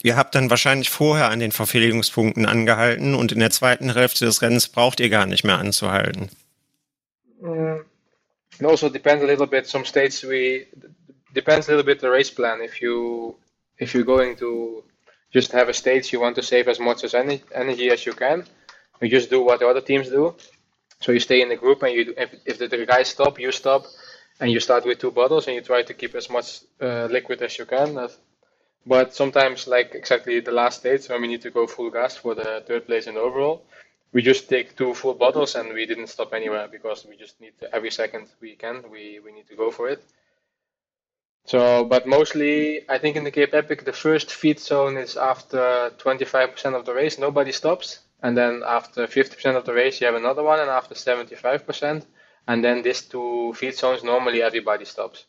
Ihr 0.03 0.17
habt 0.17 0.35
dann 0.35 0.51
wahrscheinlich 0.51 0.91
vorher 0.91 1.31
an 1.31 1.39
den 1.39 1.53
Verfehlungspunkten 1.53 2.47
angehalten 2.47 3.15
und 3.15 3.33
in 3.33 3.39
der 3.39 3.51
zweiten 3.51 3.95
Hälfte 3.95 4.25
des 4.25 4.43
Rennens 4.43 4.69
braucht 4.69 5.01
ihr 5.01 5.09
gar 5.09 5.27
nicht 5.27 5.45
mehr 5.45 5.59
anzuhalten. 5.59 6.29
Mm. 7.41 7.81
It 8.59 8.67
also 8.67 8.89
depends 8.89 9.25
a 9.25 9.27
little 9.27 9.47
bit. 9.47 9.67
Some 9.67 9.85
states 9.85 10.23
we 10.23 10.67
depends 11.35 11.69
a 11.69 11.73
little 11.73 11.85
bit 11.85 12.01
the 12.01 12.09
race 12.09 12.31
plan. 12.31 12.61
If 12.61 12.81
you 12.81 13.37
if 13.79 13.95
you're 13.95 14.05
going 14.05 14.37
to 14.39 14.85
just 15.33 15.53
have 15.53 15.69
a 15.69 15.73
stage, 15.73 16.13
you 16.13 16.21
want 16.21 16.37
to 16.37 16.43
save 16.43 16.69
as 16.69 16.79
much 16.79 17.05
as 17.05 17.15
any, 17.15 17.43
energy 17.55 17.91
as 17.91 18.05
you 18.05 18.13
can. 18.13 18.45
You 19.01 19.09
just 19.09 19.31
do 19.31 19.43
what 19.43 19.59
the 19.61 19.67
other 19.67 19.81
teams 19.81 20.09
do. 20.09 20.35
So 21.01 21.11
you 21.11 21.19
stay 21.19 21.41
in 21.41 21.49
the 21.49 21.57
group, 21.57 21.83
and 21.83 21.93
you 21.93 22.15
if, 22.17 22.35
if 22.45 22.59
the, 22.59 22.69
the 22.69 22.87
guys 22.87 23.09
stop, 23.09 23.41
you 23.41 23.51
stop, 23.51 23.87
and 24.39 24.51
you 24.53 24.61
start 24.61 24.85
with 24.85 24.99
two 24.99 25.11
bottles, 25.11 25.47
and 25.49 25.57
you 25.57 25.63
try 25.63 25.83
to 25.83 25.95
keep 25.95 26.15
as 26.15 26.31
much 26.31 26.61
uh, 26.81 27.09
liquid 27.11 27.43
as 27.43 27.59
you 27.59 27.65
can. 27.65 27.99
But 28.87 29.15
sometimes, 29.15 29.67
like 29.67 29.95
exactly 29.95 30.41
the 30.41 30.53
last 30.53 30.81
stage 30.81 31.09
when 31.09 31.21
we 31.23 31.29
need 31.29 31.43
to 31.43 31.51
go 31.51 31.67
full 31.67 31.91
gas 31.91 32.17
for 32.17 32.35
the 32.35 32.63
third 32.67 32.87
place 32.87 33.07
in 33.07 33.17
overall, 33.17 33.63
we 34.13 34.23
just 34.23 34.49
take 34.49 34.77
two 34.77 34.95
full 34.95 35.15
bottles 35.15 35.55
and 35.55 35.73
we 35.73 35.87
didn't 35.87 36.09
stop 36.09 36.35
anywhere 36.35 36.69
because 36.69 37.07
we 37.07 37.17
just 37.17 37.41
need 37.41 37.53
to, 37.61 37.75
every 37.75 37.91
second 37.91 38.29
we 38.41 38.57
can, 38.57 38.91
we, 38.91 39.21
we 39.21 39.33
need 39.33 39.47
to 39.49 39.57
go 39.57 39.71
for 39.71 39.89
it. 39.89 40.03
So, 41.47 41.85
but 41.85 42.07
mostly, 42.07 42.83
I 42.89 42.99
think 42.99 43.17
in 43.17 43.25
the 43.25 43.31
Cape 43.31 43.55
Epic, 43.55 43.85
the 43.85 43.93
first 43.93 44.33
feed 44.33 44.61
zone 44.61 44.97
is 44.97 45.17
after 45.17 45.93
25% 45.99 46.75
of 46.75 46.85
the 46.85 46.95
race, 46.95 47.19
nobody 47.19 47.53
stops. 47.53 48.01
And 48.23 48.37
then 48.37 48.63
after 48.65 49.07
50% 49.07 49.57
of 49.57 49.65
the 49.65 49.73
race, 49.75 50.01
you 50.01 50.07
have 50.07 50.15
another 50.15 50.45
one, 50.45 50.61
and 50.61 50.71
after 50.71 50.95
75%, 50.95 52.07
and 52.47 52.65
then 52.65 52.83
these 52.83 53.03
two 53.03 53.53
feed 53.55 53.75
zones, 53.75 54.05
normally 54.05 54.43
everybody 54.43 54.85
stops. 54.85 55.27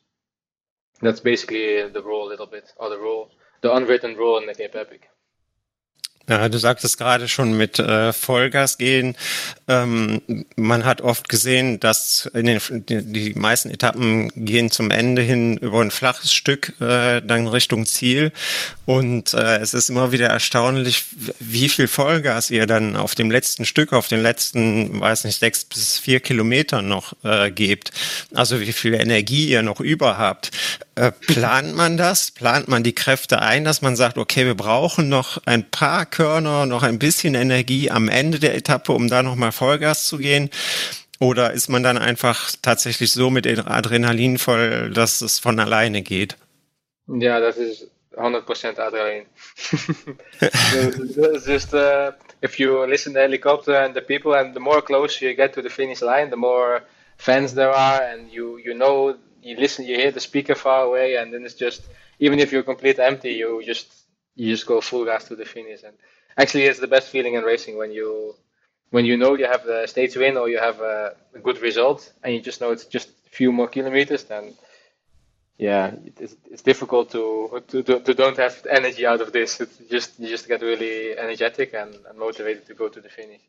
That's 1.02 1.20
basically 1.20 1.89
the 1.89 2.04
rule 2.04 2.28
a 2.28 2.30
little 2.30 2.46
bit, 2.46 2.72
or 2.78 2.89
the 2.89 3.00
rule 3.00 3.32
the 3.63 3.71
unwritten 3.71 4.15
rule 4.15 4.38
in 4.38 4.47
the 4.47 4.54
Cape 4.54 4.76
Epic. 4.76 5.10
Ja, 6.30 6.47
du 6.47 6.58
sagtest 6.58 6.97
gerade 6.97 7.28
schon 7.28 7.58
mit 7.58 7.80
äh, 7.80 8.13
Vollgas 8.13 8.78
gehen. 8.78 9.17
Ähm, 9.67 10.21
man 10.56 10.86
hat 10.86 11.02
oft 11.02 11.28
gesehen, 11.28 11.82
dass 11.82 12.30
in 12.34 12.45
den, 12.45 12.62
die, 12.69 13.04
die 13.04 13.34
meisten 13.34 13.69
Etappen 13.69 14.32
gehen 14.34 14.71
zum 14.71 14.89
Ende 14.89 15.21
hin 15.21 15.58
über 15.58 15.82
ein 15.82 15.91
flaches 15.91 16.32
Stück 16.32 16.80
äh, 16.80 17.19
dann 17.19 17.47
Richtung 17.47 17.86
Ziel. 17.86 18.32
Und 18.86 19.34
äh, 19.34 19.58
es 19.58 19.73
ist 19.73 19.89
immer 19.89 20.13
wieder 20.13 20.28
erstaunlich, 20.28 21.04
wie 21.41 21.67
viel 21.67 21.89
Vollgas 21.89 22.52
ihr 22.52 22.67
dann 22.67 22.95
auf 22.95 23.15
dem 23.15 23.30
letzten 23.30 23.65
Stück, 23.65 23.91
auf 23.91 24.08
den 24.08 24.21
letzten, 24.21 25.02
weiß 25.02 25.26
nicht, 25.26 25.39
sechs 25.39 25.65
bis 25.65 25.99
vier 25.99 26.21
Kilometern 26.21 26.88
noch 26.88 27.13
äh, 27.26 27.52
gebt. 27.52 27.91
Also 28.34 28.62
wie 28.62 28.71
viel 28.71 28.93
Energie 28.93 29.49
ihr 29.49 29.62
noch 29.62 29.82
über 29.82 30.17
habt. 30.17 30.52
Äh, 30.95 31.12
plant 31.12 31.75
man 31.75 31.97
das? 31.97 32.29
Plant 32.32 32.67
man 32.67 32.84
die 32.84 32.93
Kräfte 32.93 33.41
ein, 33.41 33.63
dass 33.63 33.82
man 33.82 33.95
sagt, 33.95 34.17
okay, 34.17 34.45
wir 34.45 34.56
brauchen 34.56 35.10
noch 35.10 35.41
ein 35.45 35.69
paar 35.69 36.06
Körner, 36.06 36.65
noch 36.67 36.84
ein 36.84 36.99
bisschen 36.99 37.34
Energie 37.34 37.89
am 37.89 38.10
Ende 38.10 38.39
der 38.39 38.56
Etappe, 38.56 38.91
um 38.91 39.08
da 39.08 39.23
nochmal 39.23 39.51
Vollgas 39.51 40.06
zu 40.06 40.17
gehen? 40.17 40.51
Oder 41.19 41.53
ist 41.53 41.69
man 41.69 41.84
dann 41.84 41.97
einfach 41.97 42.51
tatsächlich 42.62 43.12
so 43.12 43.29
mit 43.29 43.47
Adrenalin 43.47 44.38
voll, 44.38 44.91
dass 44.91 45.21
es 45.21 45.39
von 45.39 45.60
alleine 45.60 46.03
geht? 46.03 46.38
Ja, 47.08 47.39
das 47.39 47.58
ist 47.58 47.88
100% 48.15 48.77
Adrenalin. 48.79 49.25
it's 49.71 51.47
just 51.47 51.73
uh, 51.73 52.12
if 52.43 52.60
you 52.60 52.86
listen 52.86 53.13
to 53.13 53.19
the 53.19 53.23
helicopter 53.23 53.84
and 53.84 53.95
the 53.95 54.01
people, 54.01 54.34
and 54.34 54.53
the 54.53 54.60
more 54.60 54.82
closer 54.82 55.25
you 55.25 55.36
get 55.36 55.53
to 55.53 55.62
the 55.62 55.69
finish 55.69 56.01
line, 56.01 56.29
the 56.29 56.38
more 56.38 56.82
fans 57.17 57.56
there 57.56 57.71
are, 57.71 58.01
and 58.12 58.32
you 58.32 58.58
you 58.58 58.73
know 58.73 59.15
you 59.43 59.58
listen, 59.58 59.86
you 59.86 59.95
hear 59.95 60.12
the 60.12 60.19
speaker 60.19 60.56
far 60.56 60.84
away, 60.84 61.15
and 61.17 61.34
then 61.34 61.43
it's 61.45 61.56
just 61.56 61.82
even 62.19 62.39
if 62.39 62.51
you're 62.51 62.63
completely 62.63 63.03
empty, 63.03 63.34
you 63.34 63.63
just 63.65 63.88
you 64.36 64.49
just 64.51 64.65
go 64.65 64.82
full 64.82 65.06
gas 65.06 65.27
to 65.27 65.36
the 65.36 65.45
finish. 65.45 65.84
And 65.84 65.95
actually, 66.38 66.63
it's 66.63 66.79
the 66.79 66.88
best 66.88 67.10
feeling 67.10 67.36
in 67.36 67.43
racing 67.43 67.77
when 67.77 67.91
you 67.91 68.36
when 68.91 69.06
you 69.06 69.17
know 69.17 69.36
you 69.36 69.45
have 69.45 69.63
the 69.65 69.88
stage 69.88 70.15
win 70.15 70.38
or 70.38 70.49
you 70.49 70.60
have 70.60 70.79
a, 70.79 71.15
good 71.41 71.60
result, 71.62 72.13
and 72.23 72.34
you 72.34 72.41
just 72.41 72.62
know 72.62 72.71
it's 72.71 72.86
just 72.86 73.10
a 73.27 73.29
few 73.29 73.51
more 73.51 73.67
kilometers. 73.67 74.23
Then 74.23 74.53
yeah, 75.58 75.91
it's, 76.17 76.36
it's 76.51 76.62
difficult 76.62 77.12
to, 77.12 77.63
to, 77.67 77.84
to 77.84 77.99
to 77.99 78.13
don't 78.13 78.38
have 78.38 78.65
energy 78.69 79.06
out 79.06 79.21
of 79.21 79.32
this. 79.32 79.62
It's 79.62 79.77
just 79.89 80.19
you 80.19 80.29
just 80.29 80.47
get 80.47 80.62
really 80.62 81.17
energetic 81.17 81.73
and, 81.73 81.95
and 82.08 82.17
motivated 82.17 82.65
to 82.67 82.73
go 82.73 82.89
to 82.89 83.01
the 83.01 83.10
finish. 83.10 83.41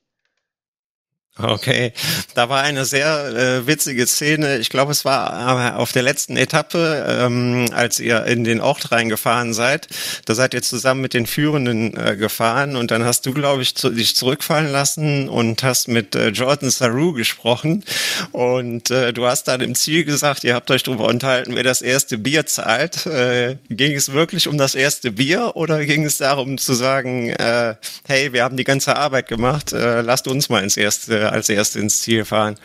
Okay, 1.36 1.92
da 2.34 2.48
war 2.48 2.62
eine 2.62 2.84
sehr 2.84 3.34
äh, 3.34 3.66
witzige 3.66 4.06
Szene. 4.06 4.58
Ich 4.58 4.68
glaube, 4.68 4.92
es 4.92 5.04
war 5.04 5.78
auf 5.80 5.90
der 5.90 6.02
letzten 6.02 6.36
Etappe, 6.36 7.04
ähm, 7.08 7.66
als 7.72 7.98
ihr 7.98 8.24
in 8.26 8.44
den 8.44 8.60
Ort 8.60 8.92
reingefahren 8.92 9.52
seid. 9.52 9.88
Da 10.26 10.36
seid 10.36 10.54
ihr 10.54 10.62
zusammen 10.62 11.00
mit 11.00 11.12
den 11.12 11.26
Führenden 11.26 11.96
äh, 11.96 12.16
gefahren 12.16 12.76
und 12.76 12.92
dann 12.92 13.04
hast 13.04 13.26
du, 13.26 13.34
glaube 13.34 13.62
ich, 13.62 13.74
zu, 13.74 13.90
dich 13.90 14.14
zurückfallen 14.14 14.70
lassen 14.70 15.28
und 15.28 15.64
hast 15.64 15.88
mit 15.88 16.14
äh, 16.14 16.28
Jordan 16.28 16.70
Saru 16.70 17.12
gesprochen. 17.14 17.82
Und 18.30 18.92
äh, 18.92 19.12
du 19.12 19.26
hast 19.26 19.48
dann 19.48 19.60
im 19.60 19.74
Ziel 19.74 20.04
gesagt, 20.04 20.44
ihr 20.44 20.54
habt 20.54 20.70
euch 20.70 20.84
darüber 20.84 21.06
unterhalten, 21.08 21.56
wer 21.56 21.64
das 21.64 21.82
erste 21.82 22.16
Bier 22.16 22.46
zahlt. 22.46 23.06
Äh, 23.06 23.56
ging 23.70 23.96
es 23.96 24.12
wirklich 24.12 24.46
um 24.46 24.56
das 24.56 24.76
erste 24.76 25.10
Bier 25.10 25.56
oder 25.56 25.84
ging 25.84 26.04
es 26.04 26.18
darum 26.18 26.58
zu 26.58 26.74
sagen, 26.74 27.30
äh, 27.30 27.74
hey, 28.06 28.32
wir 28.32 28.44
haben 28.44 28.56
die 28.56 28.62
ganze 28.62 28.94
Arbeit 28.94 29.26
gemacht, 29.26 29.72
äh, 29.72 30.00
lasst 30.00 30.28
uns 30.28 30.48
mal 30.48 30.62
ins 30.62 30.76
erste 30.76 31.23
als 31.30 31.48
erste 31.48 31.78
ins 31.78 32.02
Ziel 32.02 32.24
fahren. 32.24 32.56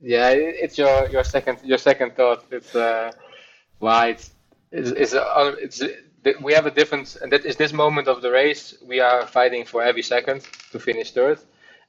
Yeah, 0.00 0.30
it's 0.30 0.76
your 0.76 1.08
your 1.10 1.24
second 1.24 1.58
your 1.62 1.78
second 1.78 2.14
thought. 2.14 2.44
It's 2.50 2.74
uh, 2.74 3.12
why 3.78 4.08
it's 4.08 4.30
it's, 4.70 4.90
it's, 4.90 5.14
uh, 5.14 5.54
it's 5.58 5.82
we 6.40 6.54
have 6.54 6.66
a 6.66 6.70
difference, 6.70 7.16
and 7.16 7.32
that 7.32 7.44
is 7.44 7.56
this 7.56 7.72
moment 7.72 8.08
of 8.08 8.20
the 8.22 8.30
race. 8.30 8.76
We 8.86 9.00
are 9.00 9.26
fighting 9.26 9.64
for 9.64 9.82
every 9.82 10.02
second 10.02 10.42
to 10.70 10.78
finish 10.78 11.12
third, 11.12 11.38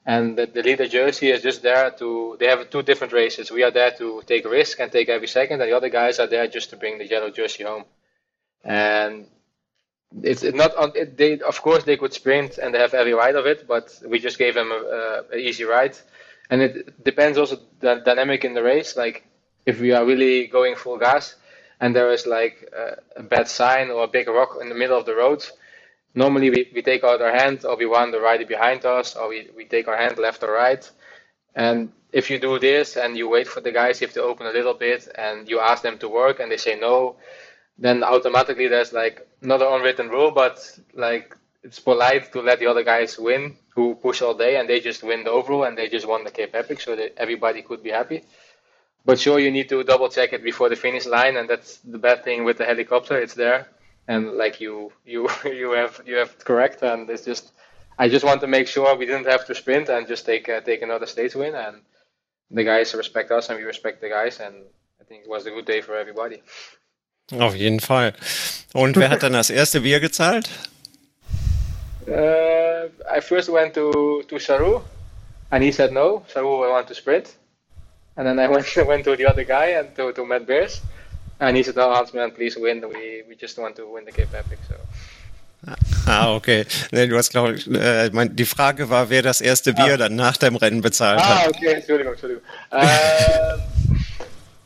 and 0.05 0.37
the, 0.37 0.45
the 0.45 0.63
leader 0.63 0.87
jersey 0.87 1.29
is 1.31 1.41
just 1.41 1.61
there 1.61 1.91
to. 1.91 2.37
They 2.39 2.47
have 2.47 2.69
two 2.69 2.83
different 2.83 3.13
races. 3.13 3.51
We 3.51 3.63
are 3.63 3.71
there 3.71 3.91
to 3.97 4.21
take 4.25 4.45
risk 4.45 4.79
and 4.79 4.91
take 4.91 5.09
every 5.09 5.27
second, 5.27 5.61
and 5.61 5.69
the 5.69 5.75
other 5.75 5.89
guys 5.89 6.19
are 6.19 6.27
there 6.27 6.47
just 6.47 6.69
to 6.71 6.75
bring 6.77 6.97
the 6.97 7.07
yellow 7.07 7.29
jersey 7.29 7.63
home. 7.63 7.85
And 8.63 9.27
it's 10.21 10.43
not 10.43 10.75
on. 10.75 10.91
It, 10.95 11.17
they 11.17 11.39
of 11.39 11.61
course 11.61 11.83
they 11.83 11.97
could 11.97 12.13
sprint 12.13 12.57
and 12.57 12.73
they 12.73 12.79
have 12.79 12.93
every 12.93 13.13
right 13.13 13.35
of 13.35 13.45
it, 13.45 13.67
but 13.67 13.99
we 14.05 14.19
just 14.19 14.37
gave 14.37 14.53
them 14.53 14.71
a, 14.71 15.23
a, 15.33 15.37
easy 15.37 15.63
ride, 15.63 15.97
and 16.49 16.61
it 16.61 17.03
depends 17.03 17.37
also 17.37 17.57
the 17.79 17.95
dynamic 18.05 18.45
in 18.45 18.53
the 18.53 18.63
race. 18.63 18.95
Like 18.95 19.25
if 19.65 19.79
we 19.79 19.91
are 19.91 20.05
really 20.05 20.47
going 20.47 20.75
full 20.75 20.97
gas, 20.97 21.35
and 21.79 21.95
there 21.95 22.11
is 22.11 22.25
like 22.27 22.69
a, 22.75 23.19
a 23.19 23.23
bad 23.23 23.47
sign 23.47 23.89
or 23.89 24.03
a 24.03 24.07
big 24.07 24.27
rock 24.27 24.57
in 24.61 24.69
the 24.69 24.75
middle 24.75 24.97
of 24.97 25.05
the 25.05 25.15
road, 25.15 25.45
normally 26.15 26.49
we, 26.49 26.71
we 26.73 26.81
take 26.81 27.03
out 27.03 27.21
our 27.21 27.31
hand 27.31 27.65
or 27.65 27.75
we 27.75 27.85
want 27.85 28.11
the 28.11 28.19
rider 28.21 28.45
behind 28.45 28.85
us 28.85 29.15
or 29.15 29.29
we, 29.29 29.49
we 29.55 29.65
take 29.65 29.87
our 29.87 29.97
hand 29.97 30.17
left 30.17 30.43
or 30.43 30.51
right. 30.51 30.89
And 31.55 31.91
if 32.11 32.29
you 32.29 32.39
do 32.39 32.59
this 32.59 32.95
and 32.95 33.17
you 33.17 33.27
wait 33.27 33.47
for 33.47 33.61
the 33.61 33.71
guys, 33.71 33.99
have 33.99 34.13
to 34.13 34.23
open 34.23 34.47
a 34.47 34.51
little 34.51 34.73
bit 34.73 35.07
and 35.15 35.49
you 35.49 35.59
ask 35.59 35.83
them 35.83 35.97
to 35.99 36.09
work 36.09 36.39
and 36.39 36.51
they 36.51 36.57
say 36.57 36.79
no, 36.79 37.17
then 37.77 38.03
automatically 38.03 38.67
there's 38.67 38.93
like 38.93 39.27
not 39.41 39.61
an 39.61 39.67
unwritten 39.67 40.09
rule, 40.09 40.31
but 40.31 40.79
like 40.93 41.35
it's 41.63 41.79
polite 41.79 42.31
to 42.33 42.41
let 42.41 42.59
the 42.59 42.67
other 42.67 42.83
guys 42.83 43.17
win 43.17 43.55
who 43.75 43.95
push 43.95 44.21
all 44.21 44.33
day 44.33 44.57
and 44.57 44.69
they 44.69 44.79
just 44.79 45.03
win 45.03 45.23
the 45.23 45.31
overall 45.31 45.63
and 45.63 45.77
they 45.77 45.87
just 45.89 46.07
won 46.07 46.23
the 46.23 46.31
Cape 46.31 46.53
Epic 46.53 46.79
so 46.79 46.95
that 46.95 47.13
everybody 47.17 47.61
could 47.61 47.81
be 47.81 47.89
happy. 47.89 48.23
But 49.05 49.19
sure, 49.19 49.39
you 49.39 49.51
need 49.51 49.69
to 49.69 49.83
double 49.83 50.09
check 50.09 50.33
it 50.33 50.43
before 50.43 50.69
the 50.69 50.77
finish 50.77 51.05
line, 51.05 51.35
and 51.35 51.49
that's 51.49 51.77
the 51.79 51.97
bad 51.97 52.23
thing 52.23 52.45
with 52.45 52.57
the 52.57 52.65
helicopter. 52.65 53.17
It's 53.17 53.33
there, 53.33 53.67
and 54.07 54.31
like 54.33 54.61
you, 54.61 54.93
you, 55.05 55.27
you 55.45 55.71
have 55.71 56.01
you 56.05 56.15
have 56.15 56.37
correct, 56.39 56.83
and 56.83 57.09
it's 57.09 57.25
just. 57.25 57.51
I 57.99 58.09
just 58.09 58.25
want 58.25 58.41
to 58.41 58.47
make 58.47 58.67
sure 58.67 58.95
we 58.95 59.05
didn't 59.05 59.27
have 59.27 59.45
to 59.45 59.53
sprint 59.53 59.87
and 59.89 60.07
just 60.07 60.25
take 60.25 60.49
uh, 60.49 60.61
take 60.61 60.81
another 60.81 61.05
stage 61.05 61.35
win, 61.35 61.53
and 61.53 61.81
the 62.49 62.63
guys 62.63 62.93
respect 62.93 63.29
us 63.31 63.49
and 63.49 63.59
we 63.59 63.65
respect 63.65 64.01
the 64.01 64.09
guys, 64.09 64.39
and 64.39 64.55
I 65.01 65.03
think 65.03 65.23
it 65.25 65.29
was 65.29 65.45
a 65.45 65.51
good 65.51 65.65
day 65.65 65.81
for 65.81 65.95
everybody. 65.95 66.41
Auf 67.31 67.55
jeden 67.55 67.79
Fall. 67.79 68.13
Und 68.73 68.95
wer 68.97 69.09
hat 69.09 69.23
dann 69.23 69.33
das 69.33 69.49
erste 69.49 69.81
Bier 69.81 69.99
gezahlt? 69.99 70.49
Uh, 72.07 72.89
I 73.09 73.21
first 73.21 73.49
went 73.51 73.73
to, 73.75 74.23
to 74.27 74.37
Saru, 74.39 74.81
and 75.51 75.63
he 75.63 75.71
said 75.71 75.91
no. 75.91 76.23
Saru, 76.27 76.63
I 76.63 76.69
want 76.69 76.87
to 76.87 76.93
sprint. 76.93 77.29
And 78.17 78.27
then 78.27 78.39
I 78.39 78.47
went 78.53 78.65
went 78.87 79.05
to 79.05 79.15
the 79.15 79.25
other 79.25 79.45
guy 79.45 79.77
and 79.77 79.95
to, 79.95 80.11
to 80.11 80.25
Matt 80.25 80.45
Bears, 80.45 80.81
and 81.39 81.55
he 81.55 81.63
said, 81.63 81.75
"No, 81.75 81.93
Hansman, 81.93 82.31
please 82.31 82.57
win. 82.57 82.81
We 82.81 83.23
we 83.29 83.35
just 83.39 83.57
want 83.57 83.77
to 83.77 83.87
win 83.87 84.05
the 84.05 84.11
Cape 84.11 84.33
Epic." 84.33 84.59
So. 84.67 84.75
Ah, 86.05 86.35
okay. 86.35 86.65
Nee, 86.91 87.07
du 87.07 87.17
hast, 87.17 87.29
glaube 87.29 87.53
ich, 87.53 87.71
äh, 87.73 88.09
mein, 88.11 88.35
die 88.35 88.45
Frage 88.45 88.89
war, 88.89 89.09
wer 89.09 89.21
das 89.21 89.39
erste 89.39 89.73
Bier 89.73 89.93
ah. 89.93 89.97
dann 89.97 90.15
nach 90.17 90.35
dem 90.35 90.57
Rennen 90.57 90.81
bezahlt 90.81 91.21
ah, 91.21 91.23
hat. 91.23 91.45
Ah, 91.45 91.49
okay, 91.49 91.73
Entschuldigung, 91.75 92.11
Entschuldigung. 92.11 92.43
Uh, 92.69 92.81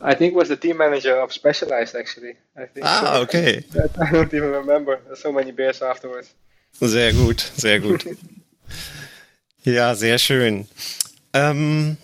I 0.00 0.14
think 0.14 0.34
was 0.34 0.48
the 0.48 0.56
team 0.56 0.76
manager 0.76 1.16
of 1.16 1.32
Specialized 1.32 1.94
actually. 1.96 2.36
I 2.56 2.66
think. 2.66 2.86
Ah, 2.86 3.18
okay. 3.20 3.64
I 4.00 4.12
don't 4.12 4.32
even 4.32 4.50
remember. 4.50 5.00
There's 5.06 5.20
so 5.20 5.32
many 5.32 5.52
beers 5.52 5.82
afterwards. 5.82 6.34
Sehr 6.80 7.12
gut, 7.12 7.40
sehr 7.56 7.80
gut. 7.80 8.04
ja, 9.64 9.94
sehr 9.94 10.18
schön. 10.18 10.68
Ähm, 11.32 11.96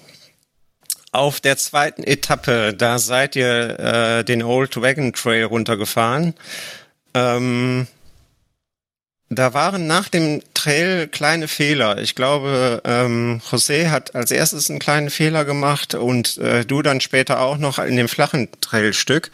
auf 1.13 1.41
der 1.41 1.57
zweiten 1.57 2.03
Etappe, 2.03 2.75
da 2.75 2.99
seid 2.99 3.37
ihr 3.37 3.79
äh, 3.79 4.25
den 4.25 4.43
Old 4.43 4.81
Wagon 4.81 5.13
Trail 5.13 5.45
runtergefahren. 5.45 6.35
Ähm, 7.15 7.87
da 9.31 9.55
waren 9.55 9.87
nach 9.87 10.09
dem 10.09 10.43
Trail 10.65 11.09
kleine 11.09 11.47
Fehler. 11.47 11.99
Ich 11.99 12.15
glaube, 12.15 12.81
ähm, 12.87 13.43
José 13.51 13.91
hat 13.91 14.15
als 14.15 14.31
erstes 14.31 14.71
einen 14.71 14.79
kleinen 14.79 15.11
Fehler 15.11 15.45
gemacht 15.45 15.95
und 15.95 16.39
äh, 16.39 16.65
du 16.65 16.81
dann 16.81 17.03
später 17.03 17.41
auch 17.41 17.59
noch 17.59 17.79
in 17.79 17.97
dem 17.97 18.09
flachen 18.09 18.49
Trailstück. 18.63 19.31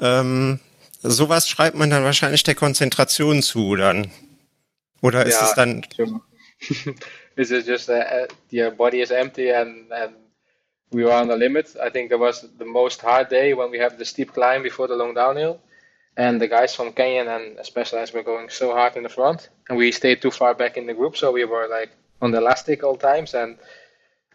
Ähm, 0.00 0.58
sowas 1.02 1.50
schreibt 1.50 1.76
man 1.76 1.90
dann 1.90 2.02
wahrscheinlich 2.02 2.44
der 2.44 2.54
Konzentration 2.54 3.42
zu 3.42 3.76
dann. 3.76 4.10
Oder 5.02 5.26
ist 5.26 5.34
yeah, 5.34 5.48
es 5.48 5.54
dann... 5.54 5.82
This 7.36 7.50
is 7.50 7.66
just 7.66 7.90
uh, 7.90 8.26
your 8.50 8.70
body 8.70 9.02
is 9.02 9.10
empty 9.10 9.52
and, 9.52 9.92
and 9.92 10.14
we 10.90 11.04
were 11.04 11.14
on 11.14 11.28
the 11.28 11.36
limit. 11.36 11.76
I 11.76 11.90
think 11.90 12.10
that 12.10 12.18
was 12.18 12.48
the 12.58 12.64
most 12.64 13.02
hard 13.02 13.30
day 13.30 13.54
when 13.54 13.70
we 13.70 13.78
have 13.78 13.96
the 13.98 14.04
steep 14.04 14.32
climb 14.32 14.62
before 14.62 14.88
the 14.88 14.96
long 14.96 15.14
downhill. 15.14 15.60
And 16.18 16.40
the 16.40 16.48
guys 16.48 16.74
from 16.74 16.92
Kenyan 16.92 17.28
and 17.28 17.64
Specialized 17.64 18.12
were 18.12 18.24
going 18.24 18.48
so 18.48 18.72
hard 18.72 18.96
in 18.96 19.04
the 19.04 19.08
front, 19.08 19.48
and 19.68 19.78
we 19.78 19.92
stayed 19.92 20.20
too 20.20 20.32
far 20.32 20.52
back 20.52 20.76
in 20.76 20.86
the 20.86 20.92
group, 20.92 21.16
so 21.16 21.30
we 21.30 21.44
were 21.44 21.68
like 21.68 21.90
on 22.20 22.32
the 22.32 22.38
elastic 22.38 22.82
all 22.82 22.96
times. 22.96 23.34
And 23.34 23.56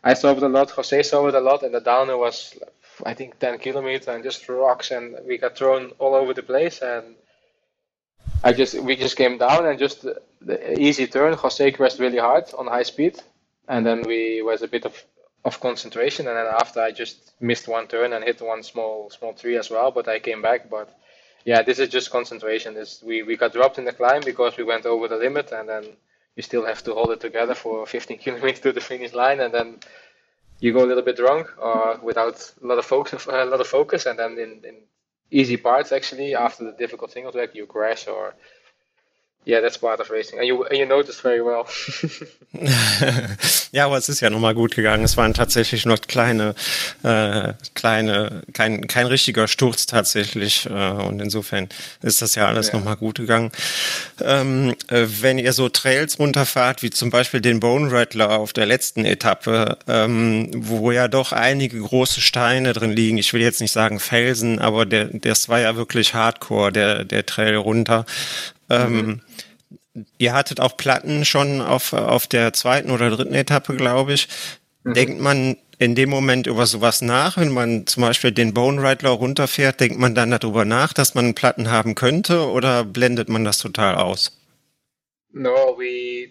I 0.02 0.14
saw 0.14 0.32
it 0.32 0.42
a 0.42 0.48
lot, 0.48 0.72
Jose 0.72 1.04
saw 1.04 1.28
it 1.28 1.36
a 1.36 1.42
lot, 1.42 1.62
and 1.62 1.76
the 1.76 1.82
downer 1.82 2.18
was 2.18 2.58
I 3.06 3.14
think 3.14 3.38
10 3.38 3.60
kilometers 3.60 4.08
and 4.08 4.24
just 4.24 4.48
rocks, 4.48 4.92
and 4.92 5.18
we 5.28 5.38
got 5.38 5.58
thrown 5.58 5.92
all 6.00 6.16
over 6.16 6.34
the 6.34 6.42
place. 6.42 6.82
And 6.82 7.16
I 8.46 8.54
just 8.54 8.80
we 8.80 8.96
just 8.96 9.18
came 9.18 9.38
down 9.38 9.66
and 9.66 9.78
just 9.78 10.04
the, 10.04 10.22
the 10.40 10.80
easy 10.80 11.06
turn. 11.06 11.34
Jose 11.34 11.72
crashed 11.72 12.00
really 12.00 12.20
hard 12.20 12.46
on 12.58 12.66
high 12.68 12.84
speed, 12.84 13.22
and 13.68 13.86
then 13.86 14.04
we 14.04 14.42
was 14.42 14.62
a 14.62 14.70
bit 14.70 14.86
of 14.86 14.96
of 15.44 15.60
concentration, 15.60 16.30
and 16.30 16.38
then 16.38 16.48
after 16.48 16.80
I 16.80 16.92
just 16.92 17.34
missed 17.42 17.68
one 17.68 17.88
turn 17.88 18.14
and 18.14 18.24
hit 18.24 18.42
one 18.42 18.64
small 18.64 19.10
small 19.10 19.34
tree 19.34 19.58
as 19.58 19.70
well, 19.70 19.92
but 19.92 20.08
I 20.08 20.20
came 20.20 20.42
back, 20.42 20.70
but 20.70 20.88
yeah, 21.46 21.62
this 21.62 21.80
is 21.80 21.90
just 21.90 22.12
concentration. 22.12 22.74
This 22.74 23.02
we, 23.04 23.24
we 23.24 23.36
got 23.36 23.54
dropped 23.54 23.78
in 23.78 23.86
the 23.86 23.92
climb 23.92 24.22
because 24.24 24.58
we 24.58 24.64
went 24.64 24.86
over 24.86 25.08
the 25.08 25.18
limit, 25.18 25.52
and 25.52 25.68
then 25.68 25.84
you 26.36 26.44
still 26.44 26.66
have 26.66 26.84
to 26.84 26.94
hold 26.94 27.12
it 27.12 27.20
together 27.20 27.54
for 27.54 27.86
15 27.96 28.18
kilometers 28.18 28.60
to 28.62 28.72
the 28.72 28.82
finish 28.82 29.14
line, 29.14 29.40
and 29.40 29.54
then 29.54 29.80
you 30.60 30.72
go 30.72 30.84
a 30.84 30.88
little 30.88 31.04
bit 31.04 31.18
drunk 31.18 31.48
uh, 31.60 31.62
or 31.62 32.00
without 32.02 32.54
a 32.64 32.66
lot 32.66 32.78
of 32.78 32.86
focus, 32.86 33.26
a 33.30 33.46
lot 33.46 33.60
of 33.60 33.68
focus, 33.68 34.06
and 34.06 34.18
then 34.18 34.34
in, 34.34 34.62
in 34.64 34.76
easy 35.32 35.58
parts 35.58 35.92
actually 35.92 36.36
after 36.36 36.64
the 36.64 36.72
difficult 36.74 37.12
single 37.12 37.32
track 37.32 37.56
you 37.56 37.66
crash 37.66 38.08
or 38.08 38.36
Yeah, 39.46 39.60
that's 39.62 39.78
part 39.78 40.00
of 40.00 40.10
racing. 40.10 40.40
And 40.40 40.48
you, 40.48 40.64
and 40.64 40.78
you 40.78 40.86
noticed 40.86 41.22
very 41.22 41.42
well. 41.44 41.66
ja, 43.74 43.86
aber 43.86 43.98
es 43.98 44.08
ist 44.08 44.22
ja 44.22 44.30
nochmal 44.30 44.56
gut 44.56 44.74
gegangen. 44.74 45.04
Es 45.04 45.18
waren 45.18 45.34
tatsächlich 45.34 45.86
noch 45.86 46.00
kleine, 46.00 46.56
äh, 47.04 47.52
kleine, 47.74 48.44
kein, 48.54 48.88
kein 48.88 49.08
richtiger 49.08 49.50
Sturz 49.50 49.86
tatsächlich. 49.86 50.66
Äh, 50.68 50.70
und 50.70 51.22
insofern 51.22 51.68
ist 52.02 52.22
das 52.22 52.36
ja 52.36 52.48
alles 52.48 52.68
ja. 52.68 52.76
nochmal 52.76 52.96
gut 52.96 53.18
gegangen. 53.18 53.52
Ähm, 54.22 54.76
äh, 54.88 55.08
wenn 55.20 55.38
ihr 55.38 55.52
so 55.52 55.68
Trails 55.68 56.20
runterfahrt, 56.20 56.82
wie 56.82 56.90
zum 56.90 57.10
Beispiel 57.10 57.42
den 57.42 57.60
Bone 57.60 57.92
Rattler 57.92 58.40
auf 58.40 58.54
der 58.54 58.66
letzten 58.66 59.04
Etappe, 59.04 59.78
ähm, 59.90 60.52
wo 60.56 60.92
ja 60.92 61.10
doch 61.10 61.34
einige 61.34 61.82
große 61.82 62.22
Steine 62.22 62.72
drin 62.72 62.92
liegen. 62.94 63.18
Ich 63.18 63.34
will 63.34 63.42
jetzt 63.42 63.60
nicht 63.60 63.74
sagen 63.74 64.00
Felsen, 64.00 64.60
aber 64.60 64.86
der, 64.86 65.10
das 65.12 65.50
war 65.50 65.60
ja 65.60 65.76
wirklich 65.76 66.14
Hardcore, 66.14 66.72
der, 66.72 67.04
der 67.04 67.26
Trail 67.26 67.58
runter. 67.58 68.06
Ähm, 68.70 69.22
mhm. 69.94 70.06
Ihr 70.18 70.34
hattet 70.34 70.60
auch 70.60 70.76
Platten 70.76 71.24
schon 71.24 71.62
auf, 71.62 71.94
auf 71.94 72.26
der 72.28 72.54
zweiten 72.54 72.90
oder 72.90 73.10
dritten 73.12 73.34
Etappe, 73.34 73.76
glaube 73.76 74.14
ich. 74.14 74.28
Mhm. 74.84 74.94
Denkt 74.94 75.22
man 75.22 75.58
in 75.78 75.96
dem 75.96 76.10
Moment 76.10 76.48
über 76.48 76.66
sowas 76.66 77.02
nach, 77.02 77.38
wenn 77.38 77.52
man 77.52 77.86
zum 77.88 78.02
Beispiel 78.02 78.32
den 78.32 78.54
Bone 78.54 78.82
Rattler 78.82 79.12
runterfährt, 79.12 79.80
denkt 79.80 80.00
man 80.00 80.16
dann 80.16 80.32
darüber 80.32 80.66
nach, 80.66 80.94
dass 80.94 81.14
man 81.14 81.36
Platten 81.36 81.70
haben 81.70 81.96
könnte 81.96 82.48
oder 82.48 82.84
blendet 82.84 83.30
man 83.30 83.44
das 83.44 83.58
total 83.58 83.96
aus? 83.96 84.40
No, 85.32 85.76
we, 85.78 86.30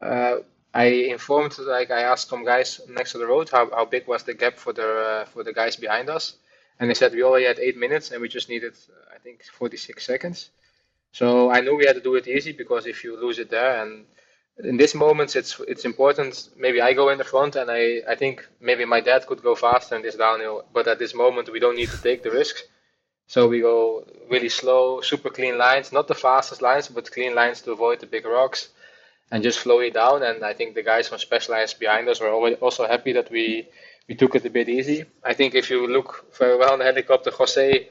uh, 0.00 0.40
I 0.76 1.10
informed, 1.10 1.56
like 1.58 1.90
I 1.90 2.04
asked 2.04 2.28
some 2.28 2.44
guys 2.44 2.82
next 2.88 3.12
to 3.12 3.18
the 3.18 3.24
road 3.24 3.52
how, 3.52 3.70
how 3.72 3.84
big 3.84 4.06
was 4.06 4.24
the 4.24 4.34
gap 4.34 4.58
for 4.58 4.72
the, 4.72 4.82
uh, 4.82 5.26
for 5.26 5.44
the 5.44 5.52
guys 5.52 5.76
behind 5.76 6.08
us. 6.08 6.36
and 6.78 6.90
they 6.90 6.94
said 6.94 7.12
we 7.12 7.22
only 7.22 7.44
had 7.44 7.58
eight 7.58 7.76
minutes 7.76 8.10
and 8.10 8.20
we 8.20 8.28
just 8.28 8.48
needed, 8.48 8.74
I 9.14 9.18
think, 9.18 9.44
46 9.44 10.04
seconds. 10.04 10.50
So 11.18 11.50
I 11.56 11.60
knew 11.60 11.76
we 11.76 11.86
had 11.86 11.96
to 12.00 12.08
do 12.08 12.16
it 12.16 12.26
easy 12.28 12.52
because 12.52 12.86
if 12.86 13.04
you 13.04 13.12
lose 13.16 13.38
it 13.38 13.48
there, 13.50 13.74
and 13.82 13.92
in 14.70 14.76
this 14.76 14.94
moments 14.94 15.36
it's 15.40 15.52
it's 15.72 15.84
important. 15.92 16.32
Maybe 16.64 16.80
I 16.88 16.92
go 16.92 17.08
in 17.12 17.18
the 17.18 17.30
front, 17.34 17.52
and 17.60 17.68
I 17.70 17.82
I 18.12 18.16
think 18.22 18.36
maybe 18.68 18.84
my 18.94 19.00
dad 19.10 19.20
could 19.28 19.42
go 19.48 19.54
faster 19.54 19.94
in 19.96 20.02
this 20.02 20.16
downhill, 20.24 20.56
but 20.76 20.88
at 20.92 20.98
this 20.98 21.14
moment 21.22 21.52
we 21.54 21.60
don't 21.64 21.76
need 21.80 21.90
to 21.92 22.02
take 22.08 22.20
the 22.22 22.32
risks. 22.40 22.62
So 23.34 23.40
we 23.48 23.60
go 23.60 23.78
really 24.34 24.50
slow, 24.60 25.00
super 25.02 25.30
clean 25.38 25.56
lines, 25.66 25.92
not 25.92 26.08
the 26.08 26.20
fastest 26.26 26.60
lines, 26.68 26.88
but 26.88 27.12
clean 27.16 27.34
lines 27.34 27.62
to 27.62 27.72
avoid 27.72 28.00
the 28.00 28.06
big 28.14 28.26
rocks, 28.26 28.60
and 29.30 29.42
just 29.48 29.60
slow 29.60 29.80
it 29.80 29.94
down. 29.94 30.22
And 30.28 30.44
I 30.44 30.54
think 30.58 30.74
the 30.74 30.82
guys 30.92 31.08
from 31.08 31.18
Specialized 31.18 31.78
behind 31.78 32.08
us 32.08 32.20
were 32.20 32.32
also 32.66 32.82
happy 32.94 33.12
that 33.18 33.30
we 33.30 33.46
we 34.08 34.14
took 34.16 34.34
it 34.34 34.46
a 34.50 34.50
bit 34.58 34.68
easy. 34.68 34.98
I 35.30 35.34
think 35.34 35.54
if 35.54 35.70
you 35.70 35.80
look 35.96 36.10
very 36.40 36.56
well 36.58 36.74
in 36.74 36.80
the 36.80 36.90
helicopter, 36.92 37.30
Jose 37.30 37.88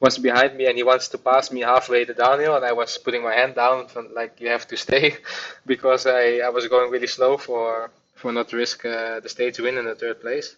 was 0.00 0.18
behind 0.18 0.56
me 0.56 0.66
and 0.66 0.76
he 0.76 0.82
wants 0.82 1.08
to 1.08 1.18
pass 1.18 1.50
me 1.50 1.60
halfway 1.60 2.04
the 2.04 2.14
downhill, 2.14 2.56
and 2.56 2.64
I 2.64 2.72
was 2.72 2.98
putting 2.98 3.22
my 3.22 3.34
hand 3.34 3.54
down, 3.54 3.88
from, 3.88 4.14
like 4.14 4.40
you 4.40 4.48
have 4.48 4.66
to 4.68 4.76
stay, 4.76 5.16
because 5.66 6.06
I, 6.06 6.38
I 6.38 6.50
was 6.50 6.66
going 6.68 6.90
really 6.90 7.06
slow 7.06 7.36
for 7.36 7.90
for 8.14 8.32
not 8.32 8.52
risk 8.52 8.84
uh, 8.84 9.20
the 9.20 9.28
stage 9.28 9.58
win 9.60 9.78
in 9.78 9.84
the 9.84 9.94
third 9.94 10.20
place. 10.20 10.56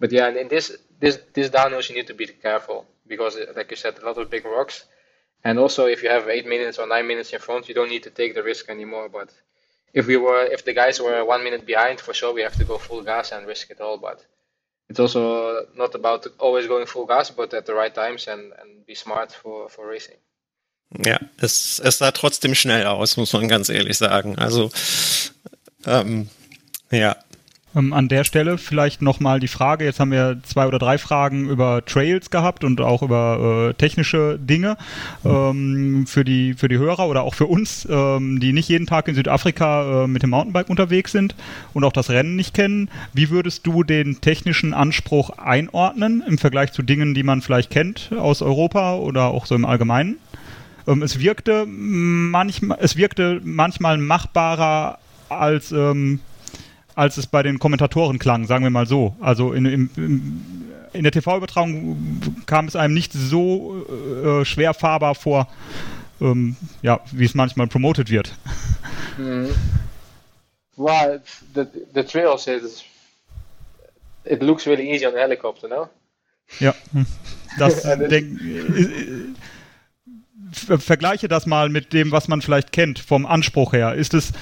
But 0.00 0.12
yeah, 0.12 0.26
and 0.28 0.36
in 0.36 0.48
this 0.48 0.76
this 1.00 1.18
this 1.32 1.50
downhills 1.50 1.88
you 1.88 1.96
need 1.96 2.06
to 2.08 2.14
be 2.14 2.26
careful 2.26 2.86
because, 3.06 3.38
like 3.54 3.70
you 3.70 3.76
said, 3.76 3.98
a 3.98 4.06
lot 4.06 4.18
of 4.18 4.30
big 4.30 4.44
rocks. 4.44 4.84
And 5.44 5.58
also, 5.58 5.86
if 5.86 6.02
you 6.02 6.08
have 6.08 6.28
eight 6.28 6.46
minutes 6.46 6.78
or 6.78 6.86
nine 6.86 7.06
minutes 7.06 7.32
in 7.32 7.38
front, 7.38 7.68
you 7.68 7.74
don't 7.74 7.90
need 7.90 8.02
to 8.02 8.10
take 8.10 8.34
the 8.34 8.42
risk 8.42 8.68
anymore. 8.68 9.08
But 9.08 9.30
if 9.94 10.06
we 10.06 10.16
were, 10.16 10.44
if 10.44 10.64
the 10.64 10.72
guys 10.72 11.00
were 11.00 11.24
one 11.24 11.44
minute 11.44 11.64
behind, 11.64 12.00
for 12.00 12.12
sure 12.12 12.32
we 12.34 12.42
have 12.42 12.56
to 12.56 12.64
go 12.64 12.78
full 12.78 13.02
gas 13.02 13.32
and 13.32 13.46
risk 13.46 13.70
it 13.70 13.80
all. 13.80 13.96
But 13.96 14.24
it's 14.88 15.00
also 15.00 15.66
not 15.76 15.94
about 15.94 16.26
always 16.38 16.66
going 16.66 16.86
full 16.86 17.06
gas, 17.06 17.30
but 17.30 17.52
at 17.54 17.66
the 17.66 17.74
right 17.74 17.94
times 17.94 18.28
and, 18.28 18.52
and 18.60 18.86
be 18.86 18.94
smart 18.94 19.32
for, 19.32 19.68
for 19.68 19.86
racing. 19.86 20.16
Ja, 21.04 21.18
es, 21.40 21.80
es 21.80 21.98
sah 21.98 22.12
trotzdem 22.12 22.54
schnell 22.54 22.86
aus, 22.86 23.16
muss 23.16 23.32
man 23.32 23.48
ganz 23.48 23.68
ehrlich 23.68 23.98
sagen. 23.98 24.38
Also, 24.38 24.70
ähm, 25.84 26.30
ja, 26.90 27.16
Ähm, 27.76 27.92
an 27.92 28.08
der 28.08 28.24
Stelle 28.24 28.56
vielleicht 28.58 29.02
nochmal 29.02 29.38
die 29.38 29.48
Frage, 29.48 29.84
jetzt 29.84 30.00
haben 30.00 30.10
wir 30.10 30.38
zwei 30.42 30.66
oder 30.66 30.78
drei 30.78 30.96
Fragen 30.98 31.48
über 31.48 31.84
Trails 31.84 32.30
gehabt 32.30 32.64
und 32.64 32.80
auch 32.80 33.02
über 33.02 33.68
äh, 33.70 33.74
technische 33.74 34.38
Dinge 34.38 34.78
ähm, 35.24 36.06
für, 36.06 36.24
die, 36.24 36.54
für 36.54 36.68
die 36.68 36.78
Hörer 36.78 37.06
oder 37.06 37.22
auch 37.22 37.34
für 37.34 37.46
uns, 37.46 37.86
ähm, 37.90 38.40
die 38.40 38.52
nicht 38.52 38.68
jeden 38.68 38.86
Tag 38.86 39.08
in 39.08 39.14
Südafrika 39.14 40.04
äh, 40.04 40.06
mit 40.06 40.22
dem 40.22 40.30
Mountainbike 40.30 40.70
unterwegs 40.70 41.12
sind 41.12 41.34
und 41.74 41.84
auch 41.84 41.92
das 41.92 42.08
Rennen 42.08 42.34
nicht 42.34 42.54
kennen. 42.54 42.88
Wie 43.12 43.28
würdest 43.28 43.66
du 43.66 43.82
den 43.82 44.20
technischen 44.22 44.72
Anspruch 44.72 45.30
einordnen 45.38 46.22
im 46.26 46.38
Vergleich 46.38 46.72
zu 46.72 46.82
Dingen, 46.82 47.14
die 47.14 47.22
man 47.22 47.42
vielleicht 47.42 47.70
kennt 47.70 48.10
aus 48.18 48.40
Europa 48.40 48.96
oder 48.96 49.26
auch 49.26 49.44
so 49.44 49.54
im 49.54 49.66
Allgemeinen? 49.66 50.16
Ähm, 50.86 51.02
es 51.02 51.20
wirkte 51.20 51.66
manchmal, 51.66 52.78
es 52.80 52.96
wirkte 52.96 53.42
manchmal 53.44 53.98
machbarer 53.98 54.98
als 55.28 55.72
ähm, 55.72 56.20
als 56.96 57.18
es 57.18 57.26
bei 57.28 57.44
den 57.44 57.60
Kommentatoren 57.60 58.18
klang, 58.18 58.46
sagen 58.46 58.64
wir 58.64 58.70
mal 58.70 58.86
so. 58.86 59.14
Also 59.20 59.52
in, 59.52 59.66
in, 59.66 59.90
in 60.92 61.02
der 61.02 61.12
TV-Übertragung 61.12 62.20
kam 62.46 62.66
es 62.66 62.74
einem 62.74 62.94
nicht 62.94 63.12
so 63.12 63.86
äh, 63.86 64.44
schwer 64.44 64.74
fahrbar 64.74 65.14
vor, 65.14 65.46
ähm, 66.20 66.56
ja, 66.82 67.00
wie 67.12 67.26
es 67.26 67.34
manchmal 67.34 67.68
promoted 67.68 68.10
wird. 68.10 68.34
Mm. 69.18 69.50
Well, 70.76 71.22
the, 71.54 71.66
the 71.94 72.02
trails 72.02 72.46
is 72.46 72.82
it 74.24 74.42
looks 74.42 74.66
really 74.66 74.90
easy 74.90 75.06
on 75.06 75.14
a 75.14 75.18
helicopter, 75.18 75.68
no? 75.68 75.88
Ja, 76.60 76.74
das 77.58 77.82
denk, 77.82 78.40
äh, 78.40 79.34
vergleiche 80.78 81.28
das 81.28 81.44
mal 81.44 81.68
mit 81.68 81.92
dem, 81.92 82.10
was 82.10 82.28
man 82.28 82.40
vielleicht 82.40 82.72
kennt 82.72 82.98
vom 82.98 83.26
Anspruch 83.26 83.74
her. 83.74 83.94
Ist 83.94 84.14
es 84.14 84.32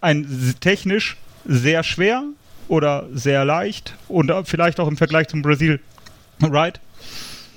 ein 0.00 0.54
technisch 0.60 1.16
sehr 1.44 1.82
schwer 1.82 2.24
oder 2.68 3.08
sehr 3.12 3.44
leicht 3.44 3.94
und 4.08 4.32
vielleicht 4.44 4.80
auch 4.80 4.88
im 4.88 4.96
Vergleich 4.96 5.28
zum 5.28 5.42
Brasil, 5.42 5.80
right? 6.50 6.80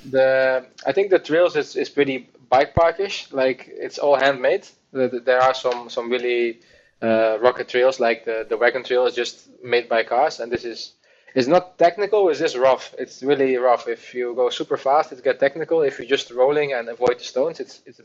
The 0.10 0.62
I 0.88 0.94
think 0.94 1.12
the 1.12 1.20
trails 1.20 1.56
is, 1.56 1.76
is 1.76 1.90
pretty 1.90 2.28
bike 2.50 2.74
parkish. 2.74 3.28
Like 3.32 3.68
it's 3.68 4.00
all 4.00 4.20
handmade. 4.20 4.64
There 4.94 5.42
are 5.42 5.54
some 5.54 5.90
some 5.90 6.10
really 6.10 6.60
uh, 7.02 7.38
rocket 7.42 7.68
trails 7.68 8.00
like 8.00 8.26
the 8.26 8.46
the 8.48 8.58
wagon 8.58 8.84
trail 8.84 9.06
is 9.06 9.16
just 9.16 9.50
made 9.64 9.88
by 9.88 10.04
cars, 10.04 10.40
and 10.40 10.52
this 10.52 10.66
is 10.66 10.94
it's 11.36 11.48
not 11.48 11.78
technical. 11.78 12.30
It's 12.30 12.40
just 12.40 12.58
rough. 12.58 12.94
It's 12.98 13.24
really 13.24 13.58
rough. 13.58 13.88
If 13.88 14.14
you 14.14 14.34
go 14.36 14.50
super 14.50 14.78
fast, 14.78 15.12
it 15.12 15.24
gets 15.24 15.40
technical. 15.40 15.82
If 15.82 16.00
you're 16.00 16.10
just 16.10 16.32
rolling 16.32 16.74
and 16.74 16.90
avoid 16.90 17.20
the 17.20 17.24
stones, 17.24 17.60
it's 17.60 17.82
it's 17.86 18.02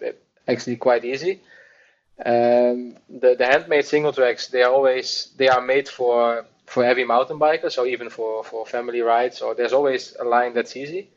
actually 0.46 0.76
quite 0.76 1.04
easy. 1.04 1.40
Um, 2.24 2.96
the 3.10 3.34
the 3.36 3.46
handmade 3.46 3.84
single 3.84 4.12
tracks 4.12 4.48
they 4.48 4.62
are 4.62 4.72
always 4.72 5.28
they 5.36 5.48
are 5.48 5.60
made 5.60 5.88
for 5.88 6.46
for 6.64 6.82
heavy 6.84 7.04
mountain 7.04 7.38
bikers 7.38 7.76
or 7.78 7.86
even 7.86 8.08
for 8.08 8.42
for 8.42 8.64
family 8.66 9.02
rides. 9.02 9.42
Or 9.42 9.54
there's 9.54 9.74
always 9.74 10.16
a 10.18 10.24
line 10.24 10.54
that's 10.54 10.76
easy. 10.76 11.10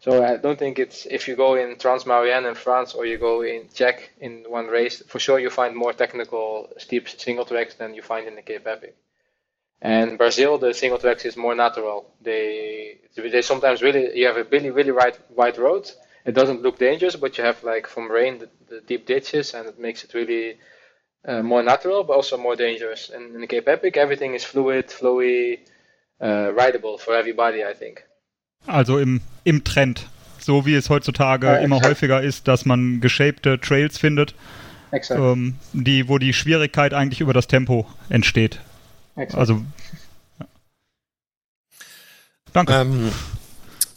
So 0.00 0.24
I 0.24 0.36
don't 0.36 0.58
think 0.58 0.78
it's 0.78 1.06
if 1.06 1.28
you 1.28 1.36
go 1.36 1.54
in 1.56 1.76
Trans 1.78 2.06
Marianne 2.06 2.46
in 2.46 2.54
France 2.54 2.94
or 2.94 3.06
you 3.06 3.18
go 3.18 3.42
in 3.42 3.68
Czech 3.74 4.10
in 4.20 4.44
one 4.48 4.68
race, 4.68 5.02
for 5.06 5.18
sure 5.18 5.38
you 5.38 5.50
find 5.50 5.76
more 5.76 5.92
technical 5.92 6.70
steep 6.78 7.08
single 7.08 7.44
tracks 7.44 7.74
than 7.74 7.94
you 7.94 8.02
find 8.02 8.26
in 8.28 8.36
the 8.36 8.42
Cape 8.42 8.66
Epic. 8.66 8.96
And 9.82 10.18
Brazil, 10.18 10.58
the 10.58 10.72
single 10.74 10.98
tracks 10.98 11.24
is 11.26 11.36
more 11.36 11.54
natural. 11.54 12.10
They 12.22 12.98
they 13.16 13.42
sometimes 13.42 13.82
really 13.82 14.16
you 14.18 14.26
have 14.26 14.36
a 14.38 14.44
really 14.44 14.70
really 14.70 14.92
wide 14.92 15.18
wide 15.30 15.58
road 15.58 15.90
it 16.24 16.34
doesn't 16.34 16.62
look 16.62 16.78
dangerous, 16.78 17.16
but 17.16 17.38
you 17.38 17.44
have 17.44 17.62
like 17.64 17.86
from 17.86 18.10
rain 18.10 18.38
the, 18.38 18.48
the 18.68 18.80
deep 18.80 19.06
ditches, 19.06 19.54
and 19.54 19.68
it 19.68 19.78
makes 19.78 20.04
it 20.04 20.14
really 20.14 20.58
uh, 21.24 21.42
more 21.42 21.62
natural, 21.62 22.04
but 22.04 22.14
also 22.14 22.36
more 22.36 22.56
dangerous. 22.56 23.10
And 23.10 23.34
in 23.34 23.40
the 23.40 23.46
Cape 23.46 23.68
Epic, 23.68 23.96
everything 23.96 24.34
is 24.34 24.44
fluid, 24.44 24.88
flowy, 24.88 25.60
uh, 26.20 26.52
rideable 26.52 26.98
for 26.98 27.14
everybody, 27.14 27.64
I 27.64 27.74
think. 27.74 28.04
Also 28.66 28.98
im, 28.98 29.22
im 29.44 29.64
Trend, 29.64 30.06
so 30.38 30.66
wie 30.66 30.74
es 30.74 30.90
heutzutage 30.90 31.46
ja, 31.46 31.56
immer 31.56 31.80
häufiger 31.80 32.22
ist, 32.22 32.46
dass 32.46 32.66
man 32.66 33.00
geshapte 33.00 33.58
Trails 33.58 33.96
findet, 33.98 34.34
ähm, 35.10 35.56
die, 35.72 36.08
wo 36.08 36.18
die 36.18 36.34
Schwierigkeit 36.34 36.92
eigentlich 36.92 37.20
über 37.20 37.32
das 37.32 37.46
Tempo 37.46 37.86
entsteht. 38.10 38.60
Exakt. 39.16 39.38
Also 39.40 39.62
ja. 40.38 40.46
Danke. 42.52 42.72
Ähm, 42.74 43.12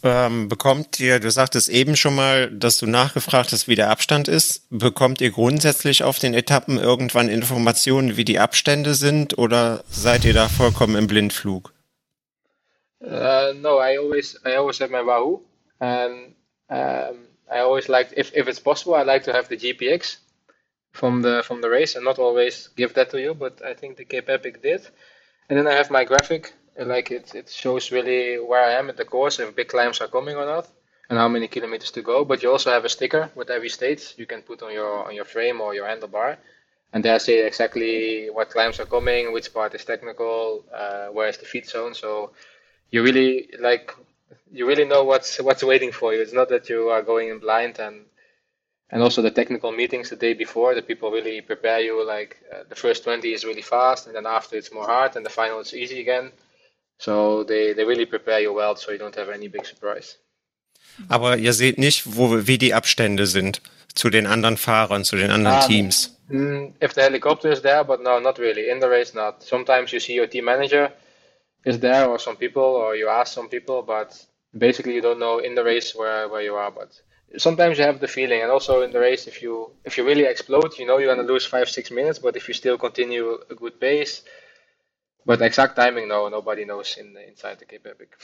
ähm, 0.04 0.48
bekommt 0.48 1.00
ihr, 1.00 1.18
du 1.18 1.30
sagtest 1.30 1.70
eben 1.70 1.96
schon 1.96 2.14
mal, 2.14 2.50
dass 2.50 2.76
du 2.76 2.86
nachgefragt 2.86 3.52
hast, 3.52 3.68
wie 3.68 3.74
der 3.74 3.90
Abstand 3.90 4.28
ist. 4.28 4.66
Bekommt 4.70 5.22
ihr 5.22 5.30
grundsätzlich 5.30 6.04
auf 6.04 6.18
den 6.18 6.34
Etappen 6.34 6.78
irgendwann 6.78 7.30
Informationen, 7.30 8.18
wie 8.18 8.24
die 8.24 8.38
Abstände 8.38 8.94
sind, 8.94 9.38
oder 9.38 9.82
seid 9.88 10.26
ihr 10.26 10.34
da 10.34 10.48
vollkommen 10.48 10.96
im 10.96 11.06
Blindflug? 11.06 11.72
Uh, 13.00 13.52
no, 13.54 13.80
I 13.80 13.98
always 13.98 14.38
I 14.46 14.56
always 14.56 14.80
have 14.80 14.90
my 14.90 15.04
Wahoo, 15.04 15.40
and 15.78 16.34
um, 16.70 17.26
I 17.50 17.60
always 17.60 17.88
like 17.88 18.12
if 18.16 18.32
if 18.34 18.48
it's 18.48 18.60
possible, 18.60 18.94
I 18.94 19.04
like 19.04 19.24
to 19.24 19.32
have 19.32 19.48
the 19.48 19.56
GPX 19.56 20.18
from 20.92 21.22
the 21.22 21.42
from 21.42 21.60
the 21.60 21.68
race, 21.68 21.96
and 21.96 22.04
not 22.04 22.18
always 22.18 22.70
give 22.76 22.94
that 22.94 23.10
to 23.10 23.18
you, 23.18 23.34
but 23.34 23.60
I 23.62 23.74
think 23.74 23.96
the 23.96 24.04
Cape 24.04 24.30
Epic 24.30 24.62
did. 24.62 24.88
And 25.48 25.58
then 25.58 25.66
I 25.66 25.74
have 25.74 25.90
my 25.90 26.04
graphic 26.04 26.54
like 26.76 27.10
it, 27.10 27.34
it 27.34 27.48
shows 27.48 27.92
really 27.92 28.38
where 28.38 28.64
I 28.64 28.72
am 28.72 28.88
at 28.88 28.96
the 28.96 29.04
course, 29.04 29.38
if 29.38 29.54
big 29.54 29.68
climbs 29.68 30.00
are 30.00 30.08
coming 30.08 30.36
or 30.36 30.46
not, 30.46 30.68
and 31.08 31.18
how 31.18 31.28
many 31.28 31.48
kilometers 31.48 31.90
to 31.92 32.02
go. 32.02 32.24
But 32.24 32.42
you 32.42 32.50
also 32.50 32.70
have 32.70 32.84
a 32.84 32.88
sticker 32.88 33.30
with 33.34 33.50
every 33.50 33.68
stage 33.68 34.14
you 34.16 34.26
can 34.26 34.42
put 34.42 34.62
on 34.62 34.72
your 34.72 35.06
on 35.06 35.14
your 35.14 35.24
frame 35.24 35.60
or 35.60 35.74
your 35.74 35.86
handlebar, 35.86 36.36
and 36.92 37.04
there 37.04 37.18
say 37.18 37.46
exactly 37.46 38.30
what 38.30 38.50
climbs 38.50 38.80
are 38.80 38.86
coming, 38.86 39.32
which 39.32 39.52
part 39.52 39.74
is 39.74 39.84
technical, 39.84 40.64
uh, 40.72 41.06
where 41.08 41.28
is 41.28 41.38
the 41.38 41.46
feed 41.46 41.66
zone. 41.66 41.94
So 41.94 42.32
you 42.90 43.02
really 43.02 43.50
like 43.58 43.94
you 44.52 44.66
really 44.66 44.84
know 44.84 45.04
what's 45.04 45.40
what's 45.40 45.62
waiting 45.62 45.92
for 45.92 46.14
you. 46.14 46.22
It's 46.22 46.32
not 46.32 46.48
that 46.48 46.68
you 46.68 46.88
are 46.88 47.02
going 47.02 47.28
in 47.28 47.38
blind 47.38 47.78
and 47.78 48.06
and 48.90 49.02
also 49.02 49.22
the 49.22 49.30
technical 49.30 49.72
meetings 49.72 50.10
the 50.10 50.16
day 50.16 50.34
before 50.34 50.74
the 50.74 50.82
people 50.82 51.10
really 51.10 51.40
prepare 51.40 51.80
you 51.80 52.06
like 52.06 52.38
uh, 52.52 52.62
the 52.68 52.76
first 52.76 53.02
20 53.04 53.32
is 53.32 53.44
really 53.44 53.62
fast 53.62 54.06
and 54.06 54.14
then 54.14 54.26
after 54.26 54.56
it's 54.56 54.72
more 54.72 54.86
hard 54.86 55.16
and 55.16 55.24
the 55.26 55.30
final 55.30 55.58
is 55.60 55.74
easy 55.74 56.00
again 56.00 56.30
So 56.98 57.44
they, 57.44 57.72
they 57.72 57.84
really 57.84 58.06
prepare 58.06 58.40
you 58.40 58.52
well, 58.52 58.76
so 58.76 58.92
you 58.92 58.98
don't 58.98 59.16
have 59.16 59.28
any 59.28 59.48
big 59.48 59.66
surprise. 59.66 60.16
Aber 61.08 61.36
ihr 61.36 61.52
seht 61.52 61.78
nicht, 61.78 62.16
wo, 62.16 62.46
wie 62.46 62.58
die 62.58 62.72
Abstände 62.72 63.26
sind 63.26 63.60
zu 63.94 64.10
den 64.10 64.26
anderen 64.26 64.56
Fahrern, 64.56 65.04
zu 65.04 65.16
den 65.16 65.30
anderen 65.30 65.60
um, 65.60 65.66
Teams. 65.66 66.16
Mm, 66.28 66.72
if 66.80 66.94
the 66.94 67.02
helicopter 67.02 67.50
is 67.50 67.62
there, 67.62 67.84
but 67.84 68.02
no, 68.02 68.20
not 68.20 68.38
really. 68.38 68.70
In 68.70 68.80
the 68.80 68.88
race, 68.88 69.14
not. 69.14 69.42
Sometimes 69.42 69.92
you 69.92 70.00
see 70.00 70.14
your 70.14 70.28
team 70.28 70.44
manager 70.44 70.92
is 71.64 71.80
there, 71.80 72.08
or 72.08 72.18
some 72.18 72.36
people, 72.36 72.62
or 72.62 72.96
you 72.96 73.08
ask 73.08 73.32
some 73.32 73.48
people, 73.48 73.82
but 73.82 74.14
basically 74.56 74.94
you 74.94 75.00
don't 75.00 75.18
know 75.18 75.38
in 75.38 75.54
the 75.54 75.64
race 75.64 75.94
where, 75.94 76.28
where 76.28 76.42
you 76.42 76.54
are. 76.54 76.70
But 76.70 77.00
sometimes 77.36 77.78
you 77.78 77.84
have 77.84 78.00
the 78.00 78.08
feeling, 78.08 78.42
and 78.42 78.50
also 78.50 78.82
in 78.82 78.90
the 78.90 79.00
race, 79.00 79.26
if 79.26 79.42
you 79.42 79.70
if 79.84 79.98
you 79.98 80.04
really 80.04 80.24
explode, 80.24 80.78
you 80.78 80.86
know 80.86 80.98
you're 80.98 81.14
gonna 81.14 81.26
lose 81.26 81.44
five 81.44 81.68
six 81.68 81.90
minutes. 81.90 82.18
But 82.18 82.36
if 82.36 82.48
you 82.48 82.54
still 82.54 82.78
continue 82.78 83.38
a 83.50 83.54
good 83.54 83.80
pace, 83.80 84.22
But 85.24 85.40
exact 85.40 85.76
timing, 85.76 86.08
no, 86.08 86.28
nobody 86.28 86.64
knows 86.64 86.96
in 86.96 87.16
inside 87.16 87.58
the 87.58 87.66
Cape 87.66 87.88
Epic. 87.88 88.16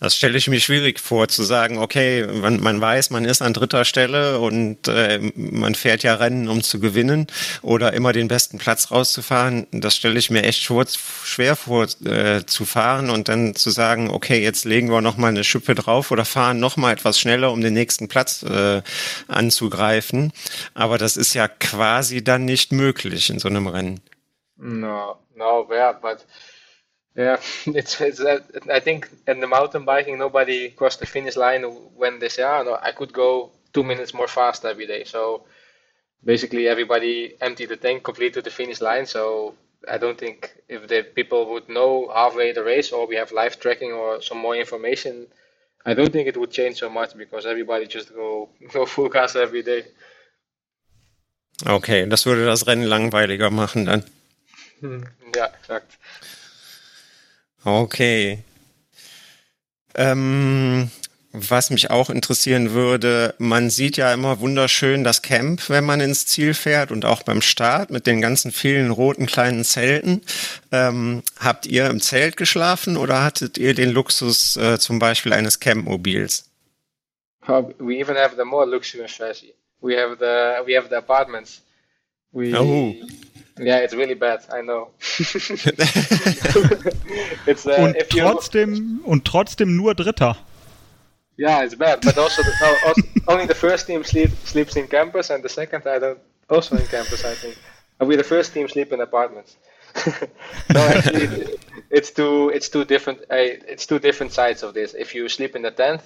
Das 0.00 0.16
stelle 0.16 0.38
ich 0.38 0.48
mir 0.48 0.60
schwierig 0.60 0.98
vor, 0.98 1.28
zu 1.28 1.42
sagen, 1.42 1.78
okay, 1.78 2.26
man, 2.26 2.60
man 2.60 2.80
weiß, 2.80 3.10
man 3.10 3.26
ist 3.26 3.42
an 3.42 3.52
dritter 3.52 3.84
Stelle 3.84 4.38
und 4.40 4.88
äh, 4.88 5.20
man 5.34 5.74
fährt 5.74 6.02
ja 6.02 6.14
Rennen, 6.14 6.48
um 6.48 6.62
zu 6.62 6.80
gewinnen 6.80 7.26
oder 7.60 7.92
immer 7.92 8.12
den 8.12 8.26
besten 8.26 8.58
Platz 8.58 8.90
rauszufahren. 8.90 9.66
Das 9.70 9.94
stelle 9.94 10.18
ich 10.18 10.30
mir 10.30 10.42
echt 10.42 10.62
schwer, 10.62 11.56
vor, 11.56 11.86
äh, 12.04 12.46
zu 12.46 12.64
fahren 12.64 13.10
und 13.10 13.28
dann 13.28 13.54
zu 13.54 13.70
sagen, 13.70 14.10
okay, 14.10 14.42
jetzt 14.42 14.64
legen 14.64 14.90
wir 14.90 15.02
nochmal 15.02 15.30
eine 15.30 15.44
Schippe 15.44 15.74
drauf 15.74 16.10
oder 16.10 16.24
fahren 16.24 16.58
nochmal 16.58 16.94
etwas 16.94 17.20
schneller, 17.20 17.52
um 17.52 17.60
den 17.60 17.74
nächsten 17.74 18.08
Platz 18.08 18.42
äh, 18.42 18.82
anzugreifen. 19.28 20.32
Aber 20.72 20.96
das 20.96 21.18
ist 21.18 21.34
ja 21.34 21.46
quasi 21.46 22.24
dann 22.24 22.46
nicht 22.46 22.72
möglich 22.72 23.28
in 23.28 23.38
so 23.38 23.48
einem 23.48 23.66
Rennen. 23.66 24.00
No, 24.60 25.16
no, 25.34 25.66
yeah, 25.70 25.94
but 26.00 26.24
Yeah, 27.16 27.40
it's, 27.66 28.00
it's 28.00 28.20
uh, 28.20 28.40
I 28.70 28.80
think 28.80 29.08
in 29.26 29.40
the 29.40 29.46
mountain 29.46 29.84
biking 29.84 30.18
nobody 30.18 30.70
crossed 30.70 31.00
the 31.00 31.06
finish 31.06 31.36
line 31.36 31.62
when 31.62 32.18
they 32.18 32.28
say, 32.28 32.42
"Ah, 32.42 32.62
no, 32.62 32.78
I 32.80 32.92
could 32.92 33.12
go 33.12 33.50
two 33.72 33.82
minutes 33.82 34.14
more 34.14 34.28
fast 34.28 34.64
every 34.64 34.86
day." 34.86 35.04
So 35.04 35.44
basically, 36.24 36.68
everybody 36.68 37.34
emptied 37.40 37.70
the 37.70 37.76
tank 37.76 38.04
complete 38.04 38.34
to 38.34 38.42
the 38.42 38.50
finish 38.50 38.80
line. 38.80 39.06
So 39.06 39.54
I 39.88 39.98
don't 39.98 40.18
think 40.18 40.52
if 40.68 40.86
the 40.86 41.02
people 41.02 41.50
would 41.50 41.68
know 41.68 42.10
halfway 42.14 42.52
the 42.52 42.62
race 42.62 42.92
or 42.92 43.06
we 43.08 43.16
have 43.16 43.32
live 43.32 43.58
tracking 43.58 43.92
or 43.92 44.22
some 44.22 44.38
more 44.38 44.54
information, 44.54 45.26
I 45.84 45.94
don't 45.94 46.12
think 46.12 46.28
it 46.28 46.36
would 46.36 46.52
change 46.52 46.76
so 46.78 46.88
much 46.88 47.16
because 47.16 47.44
everybody 47.44 47.86
just 47.86 48.14
go 48.14 48.50
go 48.72 48.86
full 48.86 49.08
gas 49.08 49.34
every 49.34 49.62
day. 49.62 49.84
Okay, 51.66 52.08
das 52.08 52.24
würde 52.24 52.46
das 52.46 52.66
Rennen 52.66 52.86
langweiliger 52.86 53.50
machen 53.50 53.84
dann. 53.84 54.04
Hm, 54.80 55.04
ja, 55.34 55.46
exakt. 55.46 55.98
Okay. 57.64 58.42
Ähm, 59.94 60.90
was 61.32 61.70
mich 61.70 61.90
auch 61.90 62.10
interessieren 62.10 62.72
würde, 62.72 63.34
man 63.38 63.70
sieht 63.70 63.96
ja 63.96 64.12
immer 64.12 64.40
wunderschön 64.40 65.04
das 65.04 65.22
Camp, 65.22 65.68
wenn 65.68 65.84
man 65.84 66.00
ins 66.00 66.26
Ziel 66.26 66.54
fährt 66.54 66.90
und 66.90 67.04
auch 67.04 67.22
beim 67.22 67.40
Start 67.40 67.90
mit 67.90 68.06
den 68.06 68.20
ganzen 68.20 68.50
vielen 68.50 68.90
roten 68.90 69.26
kleinen 69.26 69.64
Zelten. 69.64 70.22
Ähm, 70.72 71.22
habt 71.38 71.66
ihr 71.66 71.86
im 71.86 72.00
Zelt 72.00 72.36
geschlafen 72.36 72.96
oder 72.96 73.22
hattet 73.22 73.58
ihr 73.58 73.74
den 73.74 73.90
Luxus 73.90 74.56
äh, 74.56 74.78
zum 74.78 74.98
Beispiel 74.98 75.32
eines 75.32 75.60
Campmobils? 75.60 76.46
we 77.78 77.98
even 77.98 78.16
have 78.16 78.36
the 78.36 78.44
more 78.44 78.66
luxurious 78.66 79.16
version. 79.16 79.50
We 79.80 79.96
have 79.96 80.16
the 80.18 80.64
we 80.66 80.76
have 80.76 80.88
the 80.88 80.96
apartments. 80.96 81.62
We, 82.32 82.54
oh. 82.54 82.94
Yeah, 83.58 83.78
it's 83.78 83.94
really 83.94 84.14
bad. 84.14 84.40
I 84.52 84.62
know. 84.62 84.90
it's, 87.46 87.66
uh, 87.66 87.82
und 87.82 87.96
trotzdem 88.08 89.00
und 89.04 89.24
trotzdem 89.24 89.76
nur 89.76 89.94
Dritter. 89.94 90.36
Yeah, 91.36 91.62
it's 91.64 91.74
bad. 91.74 92.02
But 92.02 92.18
also, 92.18 92.42
the, 92.42 92.52
no, 92.60 92.76
also 92.88 93.02
only 93.28 93.46
the 93.46 93.54
first 93.54 93.86
team 93.86 94.04
sleep, 94.04 94.30
sleeps 94.44 94.76
in 94.76 94.88
campus, 94.88 95.30
and 95.30 95.42
the 95.42 95.48
second 95.48 95.86
I 95.86 95.98
don't 95.98 96.18
also 96.48 96.76
in 96.76 96.86
campus. 96.86 97.24
I 97.24 97.34
think. 97.34 97.56
And 97.98 98.08
we 98.08 98.16
the 98.16 98.24
first 98.24 98.52
team 98.52 98.68
sleep 98.68 98.92
in 98.92 99.00
apartments. 99.00 99.56
no, 100.74 100.80
actually, 100.80 101.56
it's 101.90 102.10
two 102.10 102.50
it's 102.50 102.68
two 102.68 102.84
different 102.84 103.20
uh, 103.30 103.36
it's 103.72 103.86
two 103.86 103.98
different 103.98 104.32
sides 104.32 104.62
of 104.62 104.74
this. 104.74 104.94
If 104.94 105.14
you 105.14 105.28
sleep 105.28 105.56
in 105.56 105.62
the 105.62 105.70
tent, 105.70 106.02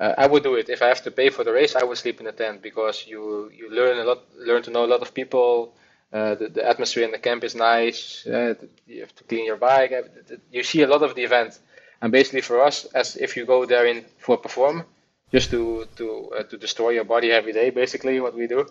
uh, 0.00 0.14
I 0.18 0.26
would 0.26 0.42
do 0.42 0.56
it. 0.56 0.68
If 0.68 0.82
I 0.82 0.88
have 0.88 1.02
to 1.02 1.10
pay 1.10 1.30
for 1.30 1.44
the 1.44 1.52
race, 1.52 1.76
I 1.76 1.84
would 1.84 1.98
sleep 1.98 2.18
in 2.20 2.26
the 2.26 2.32
tent 2.32 2.62
because 2.62 3.06
you 3.06 3.50
you 3.54 3.70
learn 3.70 3.98
a 3.98 4.04
lot, 4.04 4.18
learn 4.36 4.62
to 4.62 4.70
know 4.70 4.84
a 4.84 4.90
lot 4.94 5.02
of 5.02 5.14
people. 5.14 5.74
Uh, 6.12 6.34
the, 6.34 6.48
the, 6.48 6.68
atmosphere 6.68 7.04
in 7.04 7.12
the 7.12 7.18
camp 7.18 7.44
is 7.44 7.54
nice. 7.54 8.26
Uh, 8.26 8.54
you 8.86 9.00
have 9.00 9.14
to 9.14 9.24
clean 9.24 9.46
your 9.46 9.56
bike. 9.56 9.92
Uh, 9.92 10.36
you 10.50 10.64
see 10.64 10.82
a 10.82 10.86
lot 10.88 11.02
of 11.02 11.14
the 11.14 11.22
event, 11.22 11.58
and 12.02 12.10
basically 12.10 12.40
for 12.40 12.60
us, 12.60 12.84
as 12.86 13.16
if 13.16 13.36
you 13.36 13.46
go 13.46 13.64
there 13.64 13.86
in 13.86 14.04
for 14.18 14.36
perform, 14.36 14.84
just 15.30 15.50
to 15.50 15.86
to 15.96 16.32
uh, 16.36 16.42
to 16.42 16.56
destroy 16.56 16.90
your 16.90 17.04
body 17.04 17.30
every 17.30 17.52
day, 17.52 17.70
basically 17.70 18.18
what 18.18 18.34
we 18.34 18.48
do. 18.48 18.66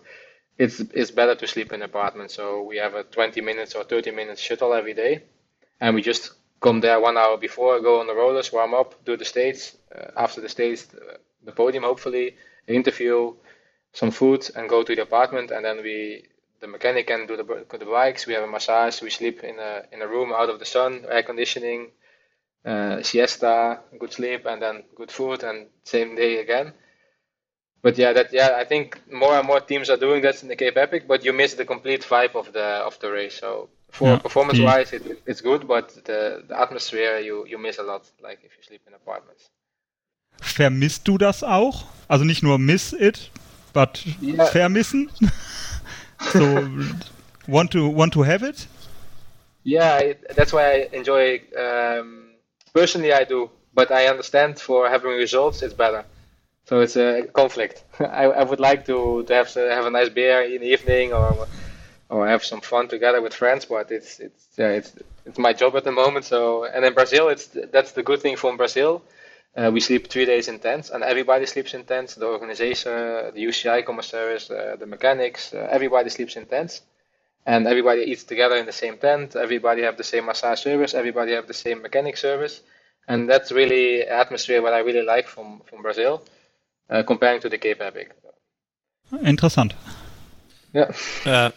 It's 0.58 0.82
it's 0.82 1.12
better 1.12 1.36
to 1.36 1.47
sleep 1.47 1.71
in 1.71 1.82
an 1.82 1.89
apartment. 1.89 2.32
So 2.32 2.63
we 2.63 2.75
have 2.78 2.93
a 2.95 3.04
20 3.04 3.39
minutes 3.39 3.73
or 3.73 3.86
30 3.86 4.12
minutes 4.12 4.41
shuttle 4.41 4.73
every 4.73 4.93
day, 4.93 5.23
and 5.80 5.95
we 5.95 6.02
just 6.02 6.34
come 6.60 6.82
there 6.82 6.99
one 6.99 7.17
hour 7.17 7.38
before, 7.38 7.80
go 7.80 8.02
on 8.02 8.08
the 8.08 8.15
rollers, 8.15 8.52
warm 8.52 8.73
up, 8.73 8.95
do 9.06 9.15
the 9.15 9.23
stage. 9.23 9.71
Uh, 9.95 10.12
after 10.17 10.41
the 10.41 10.49
stage, 10.49 10.82
the 11.43 11.54
podium 11.54 11.84
hopefully, 11.84 12.36
interview, 12.67 13.34
some 13.93 14.12
food, 14.12 14.49
and 14.56 14.67
go 14.67 14.84
to 14.84 14.93
the 14.93 15.02
apartment, 15.02 15.52
and 15.52 15.63
then 15.63 15.82
we 15.82 16.25
the 16.62 16.67
mechanic 16.67 17.08
can 17.08 17.28
do 17.28 17.38
the, 17.38 17.43
the 17.43 17.86
bikes. 17.86 18.28
We 18.28 18.34
have 18.34 18.43
a 18.43 18.48
massage. 18.48 19.02
We 19.02 19.10
sleep 19.10 19.43
in 19.43 19.60
a 19.60 19.84
in 19.91 20.02
a 20.02 20.08
room 20.08 20.32
out 20.34 20.50
of 20.50 20.60
the 20.60 20.65
sun, 20.65 21.06
air 21.10 21.24
conditioning, 21.24 21.91
uh, 22.65 23.02
siesta, 23.02 23.80
good 24.00 24.13
sleep, 24.13 24.45
and 24.45 24.62
then 24.62 24.84
good 24.95 25.12
food, 25.12 25.43
and 25.43 25.67
same 25.84 26.15
day 26.15 26.39
again. 26.39 26.74
But 27.82 27.98
yeah, 27.98 28.13
that 28.13 28.34
yeah, 28.34 28.58
I 28.58 28.65
think 28.65 29.00
more 29.12 29.38
and 29.38 29.48
more 29.48 29.62
teams 29.62 29.89
are 29.89 29.98
doing 29.98 30.22
that 30.24 30.41
in 30.43 30.50
the 30.50 30.56
Cape 30.56 30.78
Epic, 30.78 31.08
but 31.08 31.24
you 31.24 31.32
miss 31.32 31.54
the 31.54 31.65
complete 31.65 32.02
vibe 32.02 32.36
of 32.36 32.52
the 32.52 32.84
of 32.86 33.00
the 33.00 33.10
race. 33.10 33.39
So 33.39 33.69
for 33.91 34.10
yeah. 34.10 34.19
performance 34.19 34.60
wise, 34.60 34.91
it, 34.91 35.22
it's 35.26 35.41
good, 35.41 35.67
but 35.67 35.89
the, 36.06 36.43
the 36.48 36.60
atmosphere 36.60 37.19
you 37.19 37.45
you 37.48 37.58
miss 37.58 37.80
a 37.80 37.84
lot, 37.84 38.10
like 38.22 38.39
if 38.43 38.52
you 38.58 38.63
sleep 38.63 38.82
in 38.88 38.93
apartments. 38.93 39.50
Vermisst 40.41 41.08
du 41.08 41.17
das 41.17 41.43
auch? 41.43 41.86
Also 42.08 42.26
nicht 42.26 42.43
nur 42.43 42.58
miss 42.58 42.93
it, 42.93 43.32
but 43.74 44.06
yeah. 44.22 44.45
vermissen? 44.45 45.10
so 46.19 46.69
want 47.47 47.71
to 47.71 47.88
want 47.88 48.13
to 48.13 48.21
have 48.23 48.43
it? 48.43 48.67
Yeah 49.63 50.13
that's 50.36 50.53
why 50.53 50.65
i 50.71 50.89
enjoy 50.93 51.41
um, 51.58 52.32
personally 52.73 53.13
i 53.13 53.23
do 53.23 53.49
but 53.73 53.91
i 53.91 54.08
understand 54.08 54.60
for 54.60 54.89
having 54.89 55.12
results 55.12 55.62
it's 55.62 55.73
better. 55.73 56.05
So 56.65 56.82
it's 56.82 56.95
a 56.97 57.23
conflict. 57.34 57.84
I, 57.99 58.25
I 58.25 58.43
would 58.43 58.60
like 58.60 58.86
to, 58.86 59.23
to 59.23 59.34
have 59.34 59.51
to 59.53 59.60
have 59.71 59.88
a 59.88 59.89
nice 59.89 60.10
beer 60.10 60.43
in 60.43 60.62
the 60.62 60.67
evening 60.67 61.13
or 61.13 61.47
or 62.10 62.27
have 62.27 62.43
some 62.43 62.62
fun 62.62 62.88
together 62.88 63.21
with 63.21 63.34
friends 63.34 63.65
but 63.65 63.91
it's 63.91 64.19
it's 64.19 64.43
yeah, 64.58 64.69
it's 64.69 64.93
it's 65.25 65.39
my 65.39 65.53
job 65.53 65.75
at 65.75 65.84
the 65.84 65.91
moment. 65.91 66.25
So 66.25 66.65
and 66.65 66.86
in 66.86 66.93
brazil 66.93 67.29
it's 67.29 67.47
that's 67.71 67.93
the 67.93 68.03
good 68.03 68.21
thing 68.21 68.36
from 68.38 68.58
brazil 68.58 69.01
uh, 69.55 69.71
we 69.73 69.79
sleep 69.79 70.07
three 70.07 70.25
days 70.25 70.47
in 70.47 70.59
tents, 70.59 70.89
and 70.89 71.03
everybody 71.03 71.45
sleeps 71.45 71.73
in 71.73 71.83
tents. 71.83 72.15
The 72.15 72.27
organization, 72.27 72.93
the 73.33 73.43
UCI 73.43 73.85
commissaries, 73.85 74.49
uh, 74.51 74.75
the 74.79 74.85
mechanics, 74.85 75.53
uh, 75.53 75.67
everybody 75.71 76.09
sleeps 76.09 76.35
in 76.35 76.45
tents, 76.45 76.81
and 77.45 77.67
everybody 77.67 78.01
eats 78.01 78.23
together 78.23 78.55
in 78.55 78.65
the 78.65 78.71
same 78.71 78.97
tent. 78.97 79.35
Everybody 79.35 79.81
have 79.81 79.97
the 79.97 80.03
same 80.03 80.25
massage 80.25 80.62
service. 80.62 80.93
Everybody 80.93 81.33
have 81.33 81.47
the 81.47 81.53
same 81.53 81.81
mechanic 81.81 82.17
service, 82.17 82.62
and 83.07 83.29
that's 83.29 83.51
really 83.51 84.03
atmosphere 84.03 84.62
what 84.62 84.73
I 84.73 84.79
really 84.79 85.03
like 85.03 85.27
from 85.27 85.62
from 85.65 85.81
Brazil, 85.81 86.21
uh, 86.89 87.03
comparing 87.03 87.41
to 87.41 87.49
the 87.49 87.57
Cape 87.57 87.81
Epic. 87.81 88.15
Interessant. 89.23 89.73
Ja. 90.71 91.51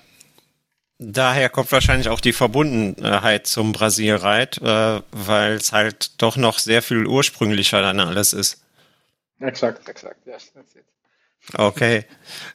Daher 1.05 1.49
kommt 1.49 1.73
wahrscheinlich 1.73 2.09
auch 2.09 2.21
die 2.21 2.33
Verbundenheit 2.33 3.47
zum 3.47 3.73
Brasilreit, 3.73 4.59
äh, 4.59 5.01
weil 5.11 5.55
es 5.55 5.73
halt 5.73 6.23
doch 6.23 6.37
noch 6.37 6.61
sehr 6.61 6.81
viel 6.81 7.07
ursprünglicher 7.07 7.83
dann 7.83 7.99
alles 7.99 8.33
ist. 8.33 8.62
Exakt, 9.41 9.88
exakt, 9.88 10.25
yes, 10.27 10.53
that's 10.55 10.77
it. 10.77 10.85
Okay. 11.57 12.05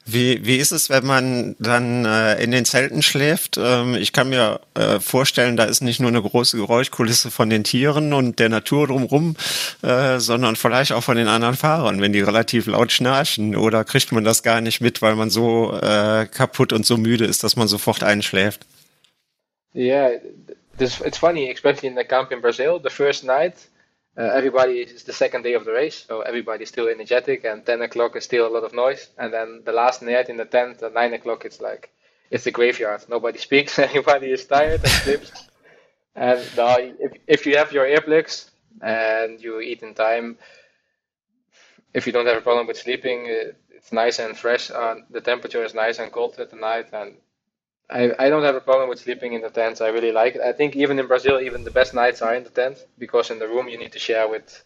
Wie, 0.06 0.44
wie 0.44 0.56
ist 0.56 0.72
es, 0.72 0.88
wenn 0.88 1.06
man 1.06 1.56
dann 1.58 2.04
äh, 2.06 2.42
in 2.42 2.50
den 2.50 2.64
Zelten 2.64 3.02
schläft? 3.02 3.56
Ähm, 3.58 3.94
ich 3.94 4.12
kann 4.12 4.30
mir 4.30 4.60
äh, 4.74 4.98
vorstellen, 4.98 5.56
da 5.56 5.64
ist 5.64 5.82
nicht 5.82 6.00
nur 6.00 6.08
eine 6.08 6.22
große 6.22 6.56
Geräuschkulisse 6.56 7.30
von 7.30 7.50
den 7.50 7.64
Tieren 7.64 8.14
und 8.14 8.38
der 8.38 8.48
Natur 8.48 8.86
drumherum, 8.86 9.36
äh, 9.82 10.18
sondern 10.18 10.56
vielleicht 10.56 10.92
auch 10.92 11.04
von 11.04 11.16
den 11.16 11.28
anderen 11.28 11.54
Fahrern, 11.54 12.00
wenn 12.00 12.14
die 12.14 12.22
relativ 12.22 12.66
laut 12.66 12.90
schnarchen. 12.90 13.56
Oder 13.56 13.84
kriegt 13.84 14.10
man 14.10 14.24
das 14.24 14.42
gar 14.42 14.62
nicht 14.62 14.80
mit, 14.80 15.02
weil 15.02 15.16
man 15.16 15.28
so 15.28 15.78
äh, 15.78 16.26
kaputt 16.26 16.72
und 16.72 16.86
so 16.86 16.96
müde 16.96 17.26
ist, 17.26 17.44
dass 17.44 17.56
man 17.56 17.68
sofort 17.68 18.02
einschläft? 18.02 18.66
Yeah, 19.74 20.12
this, 20.78 21.00
it's 21.00 21.18
funny, 21.18 21.52
especially 21.52 21.88
in 21.88 21.96
the 21.96 22.04
camp 22.04 22.32
in 22.32 22.40
Brazil, 22.40 22.80
the 22.82 22.90
first 22.90 23.22
night. 23.22 23.54
Uh, 24.18 24.32
everybody 24.34 24.80
is 24.80 25.04
the 25.04 25.12
second 25.12 25.42
day 25.42 25.54
of 25.54 25.64
the 25.64 25.70
race, 25.70 26.04
so 26.08 26.22
everybody's 26.22 26.68
still 26.68 26.88
energetic, 26.88 27.44
and 27.44 27.64
10 27.64 27.82
o'clock 27.82 28.16
is 28.16 28.24
still 28.24 28.48
a 28.48 28.52
lot 28.52 28.64
of 28.64 28.74
noise. 28.74 29.10
And 29.16 29.32
then 29.32 29.62
the 29.64 29.70
last 29.70 30.02
night 30.02 30.28
in 30.28 30.36
the 30.36 30.44
tent 30.44 30.82
at 30.82 30.92
9 30.92 31.14
o'clock, 31.14 31.44
it's 31.44 31.60
like 31.60 31.90
it's 32.28 32.44
a 32.46 32.50
graveyard. 32.50 33.04
Nobody 33.08 33.38
speaks, 33.48 33.78
everybody 33.78 34.32
is 34.32 34.44
tired 34.44 34.80
and 34.80 34.90
sleeps. 34.90 35.30
and 36.16 36.58
uh, 36.58 36.76
if, 36.98 37.12
if 37.28 37.46
you 37.46 37.56
have 37.58 37.72
your 37.72 37.86
earplugs 37.86 38.50
and 38.82 39.40
you 39.40 39.60
eat 39.60 39.84
in 39.84 39.94
time, 39.94 40.36
if 41.94 42.04
you 42.04 42.12
don't 42.12 42.26
have 42.26 42.38
a 42.38 42.40
problem 42.40 42.66
with 42.66 42.76
sleeping, 42.76 43.26
it, 43.26 43.56
it's 43.70 43.92
nice 43.92 44.18
and 44.18 44.36
fresh. 44.36 44.68
Uh, 44.72 44.96
the 45.10 45.20
temperature 45.20 45.62
is 45.64 45.74
nice 45.74 46.00
and 46.00 46.10
cold 46.10 46.34
at 46.40 46.50
the 46.50 46.56
night, 46.56 46.88
and 46.92 47.14
I, 47.90 48.12
I 48.18 48.28
don't 48.28 48.42
have 48.42 48.54
a 48.54 48.60
problem 48.60 48.88
with 48.88 49.00
sleeping 49.00 49.32
in 49.32 49.40
the 49.40 49.50
tents. 49.50 49.80
I 49.80 49.88
really 49.88 50.12
like 50.12 50.34
it. 50.34 50.42
I 50.42 50.52
think 50.52 50.76
even 50.76 50.98
in 50.98 51.06
Brazil, 51.06 51.40
even 51.40 51.64
the 51.64 51.70
best 51.70 51.94
nights 51.94 52.20
are 52.20 52.34
in 52.34 52.44
the 52.44 52.50
tent 52.50 52.78
because 52.98 53.30
in 53.30 53.38
the 53.38 53.48
room 53.48 53.68
you 53.68 53.78
need 53.78 53.92
to 53.92 53.98
share 53.98 54.28
with 54.28 54.64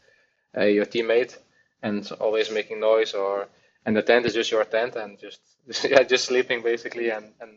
uh, 0.56 0.64
your 0.64 0.86
teammate 0.86 1.38
and 1.82 2.10
always 2.20 2.50
making 2.50 2.80
noise 2.80 3.14
or 3.14 3.48
and 3.84 3.96
the 3.96 4.02
tent 4.02 4.26
is 4.26 4.34
just 4.34 4.50
your 4.50 4.64
tent 4.64 4.96
and 4.96 5.18
just 5.18 5.40
yeah 5.84 6.02
just 6.02 6.24
sleeping 6.24 6.62
basically 6.62 7.10
and, 7.10 7.26
and 7.40 7.50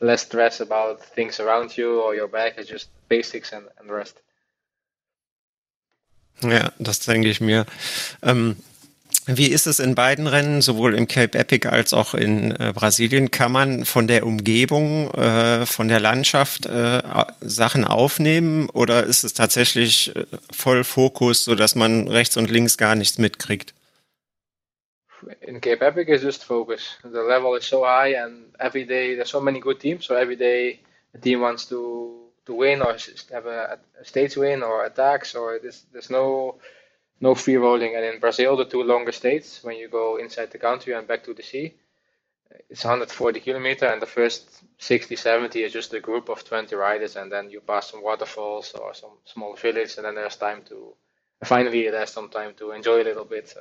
less 0.00 0.22
stress 0.22 0.60
about 0.60 1.00
things 1.00 1.40
around 1.40 1.76
you 1.76 2.00
or 2.00 2.14
your 2.14 2.28
back 2.28 2.58
is 2.58 2.66
just 2.66 2.88
basics 3.08 3.52
and, 3.52 3.66
and 3.78 3.90
rest. 3.90 4.20
Ja, 6.42 6.72
das 6.78 6.98
denke 7.00 7.28
ich 7.28 7.40
mir. 7.40 7.66
Ähm, 8.22 8.56
wie 9.26 9.48
ist 9.48 9.66
es 9.66 9.78
in 9.78 9.94
beiden 9.94 10.26
Rennen, 10.26 10.62
sowohl 10.62 10.94
im 10.94 11.06
Cape 11.06 11.38
Epic 11.38 11.68
als 11.68 11.92
auch 11.92 12.14
in 12.14 12.50
äh, 12.52 12.72
Brasilien? 12.74 13.30
Kann 13.30 13.52
man 13.52 13.84
von 13.84 14.06
der 14.06 14.26
Umgebung, 14.26 15.10
äh, 15.14 15.64
von 15.66 15.88
der 15.88 16.00
Landschaft 16.00 16.66
äh, 16.66 17.02
Sachen 17.40 17.84
aufnehmen 17.84 18.68
oder 18.70 19.04
ist 19.04 19.22
es 19.22 19.34
tatsächlich 19.34 20.14
äh, 20.16 20.24
voll 20.52 20.82
Fokus, 20.84 21.44
sodass 21.44 21.74
man 21.74 22.08
rechts 22.08 22.36
und 22.36 22.50
links 22.50 22.76
gar 22.76 22.94
nichts 22.94 23.18
mitkriegt? 23.18 23.74
In 25.40 25.60
Cape 25.60 25.84
Epic 25.84 26.12
is 26.12 26.22
just 26.22 26.42
focus. 26.42 26.98
The 27.02 27.20
level 27.20 27.56
is 27.56 27.64
so 27.64 27.84
high 27.84 28.18
and 28.18 28.52
every 28.58 28.84
day 28.84 29.14
there's 29.14 29.30
so 29.30 29.40
many 29.40 29.60
good 29.60 29.78
teams, 29.78 30.04
so 30.04 30.16
every 30.16 30.36
day 30.36 30.80
a 31.14 31.18
team 31.18 31.40
wants 31.40 31.68
to 31.68 32.22
to 32.46 32.54
win 32.54 32.82
or 32.82 32.96
have 33.30 33.46
a, 33.46 33.78
a 34.00 34.04
stage 34.04 34.36
win 34.36 34.62
or 34.62 34.84
attacks 34.84 35.34
or 35.36 35.60
there's, 35.62 35.84
there's 35.92 36.10
no 36.10 36.56
no 37.22 37.34
free 37.34 37.56
rolling. 37.56 37.94
And 37.94 38.04
in 38.04 38.18
Brazil, 38.18 38.56
the 38.56 38.66
two 38.66 38.82
longest 38.82 39.18
states, 39.18 39.62
when 39.64 39.76
you 39.76 39.88
go 39.88 40.16
inside 40.16 40.50
the 40.50 40.58
country 40.58 40.92
and 40.92 41.06
back 41.06 41.22
to 41.24 41.32
the 41.32 41.42
sea, 41.42 41.74
it's 42.68 42.84
140 42.84 43.40
kilometer, 43.40 43.86
and 43.86 44.02
the 44.02 44.06
first 44.06 44.62
60, 44.78 45.16
70 45.16 45.62
is 45.62 45.72
just 45.72 45.94
a 45.94 46.00
group 46.00 46.28
of 46.28 46.44
20 46.44 46.74
riders, 46.76 47.16
and 47.16 47.32
then 47.32 47.48
you 47.48 47.60
pass 47.60 47.90
some 47.90 48.02
waterfalls 48.02 48.74
or 48.74 48.92
some 48.92 49.12
small 49.24 49.54
village, 49.54 49.96
and 49.96 50.04
then 50.04 50.16
there's 50.16 50.36
time 50.36 50.62
to 50.68 50.94
finally 51.44 51.88
there's 51.88 52.10
some 52.10 52.28
time 52.28 52.52
to 52.58 52.72
enjoy 52.72 53.02
a 53.02 53.08
little 53.10 53.24
bit. 53.24 53.48
So 53.48 53.60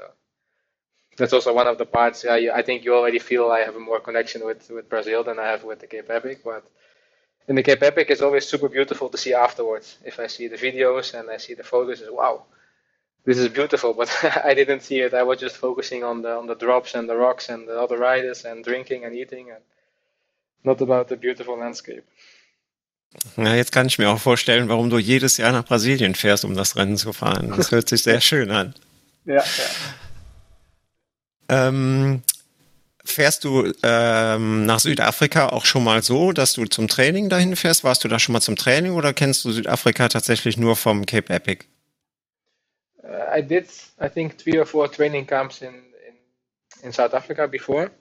that's 1.16 1.32
also 1.32 1.54
one 1.54 1.68
of 1.68 1.78
the 1.78 1.86
parts. 1.86 2.26
I, 2.26 2.50
I 2.54 2.64
think 2.64 2.84
you 2.84 2.94
already 2.94 3.20
feel 3.20 3.50
I 3.50 3.60
have 3.60 3.76
a 3.78 3.80
more 3.80 4.02
connection 4.02 4.44
with 4.44 4.70
with 4.70 4.90
Brazil 4.90 5.24
than 5.24 5.40
I 5.40 5.48
have 5.48 5.64
with 5.64 5.80
the 5.80 5.88
Cape 5.88 6.10
Epic, 6.10 6.42
but 6.44 6.66
in 7.48 7.56
the 7.56 7.64
Cape 7.64 7.84
Epic, 7.84 8.08
it's 8.10 8.22
always 8.22 8.46
super 8.46 8.68
beautiful 8.68 9.08
to 9.10 9.18
see 9.18 9.34
afterwards. 9.34 9.98
If 10.04 10.20
I 10.20 10.28
see 10.28 10.48
the 10.50 10.58
videos 10.58 11.18
and 11.18 11.30
I 11.30 11.38
see 11.38 11.54
the 11.54 11.64
photos, 11.64 12.02
it's 12.02 12.12
wow 12.12 12.44
this 13.26 13.38
is 13.38 13.50
beautiful, 13.50 13.94
but 13.94 14.10
I 14.46 14.54
didn't 14.54 14.82
see 14.82 15.00
it. 15.00 15.14
I 15.14 15.24
was 15.24 15.40
just 15.40 15.58
focusing 15.58 16.04
on 16.04 16.22
the 16.22 16.38
on 16.38 16.48
the 16.48 16.56
drops 16.56 16.96
and 16.96 17.10
the 17.10 17.16
rocks 17.16 17.50
and 17.50 17.68
the 17.68 17.80
other 17.80 17.98
riders 17.98 18.46
and 18.46 18.64
drinking 18.64 19.06
and 19.06 19.16
eating 19.16 19.50
and 19.52 19.64
not 20.64 20.82
about 20.82 21.08
the 21.08 21.16
beautiful 21.16 21.58
landscape. 21.58 22.04
Na, 23.36 23.56
jetzt 23.56 23.72
kann 23.74 23.88
ich 23.88 23.98
mir 23.98 24.10
auch 24.10 24.20
vorstellen, 24.20 24.70
warum 24.70 24.90
du 24.90 24.98
jedes 24.98 25.36
Jahr 25.38 25.52
nach 25.52 25.66
Brasilien 25.66 26.16
fährst, 26.16 26.46
um 26.46 26.56
das 26.56 26.78
Rennen 26.78 26.96
zu 26.96 27.12
fahren. 27.12 27.54
Das 27.58 27.72
hört 27.72 27.90
sich 27.90 28.04
sehr 28.04 28.22
schön 28.22 28.52
an. 28.52 28.74
Ja, 29.24 29.36
ja. 29.36 29.44
Ähm, 31.68 32.24
fährst 33.06 33.44
du 33.44 33.72
ähm, 33.84 34.66
nach 34.66 34.80
Südafrika 34.80 35.50
auch 35.50 35.66
schon 35.66 35.84
mal 35.84 36.02
so, 36.02 36.32
dass 36.32 36.54
du 36.54 36.66
zum 36.66 36.88
Training 36.88 37.30
dahin 37.30 37.56
fährst? 37.56 37.84
Warst 37.84 38.04
du 38.04 38.08
da 38.08 38.18
schon 38.18 38.34
mal 38.34 38.42
zum 38.42 38.56
Training 38.56 38.94
oder 38.94 39.14
kennst 39.14 39.46
du 39.46 39.52
Südafrika 39.52 40.08
tatsächlich 40.08 40.58
nur 40.58 40.76
vom 40.76 41.06
Cape 41.06 41.32
Epic? 41.32 41.66
I 43.32 43.42
did, 43.42 43.70
I 44.00 44.08
think, 44.08 44.38
three 44.38 44.58
or 44.58 44.66
four 44.66 44.88
training 44.88 45.26
camps 45.26 45.62
in, 45.62 45.74
in, 45.74 46.16
in 46.84 46.92
South 46.92 47.14
Africa 47.14 47.48
before. 47.48 47.92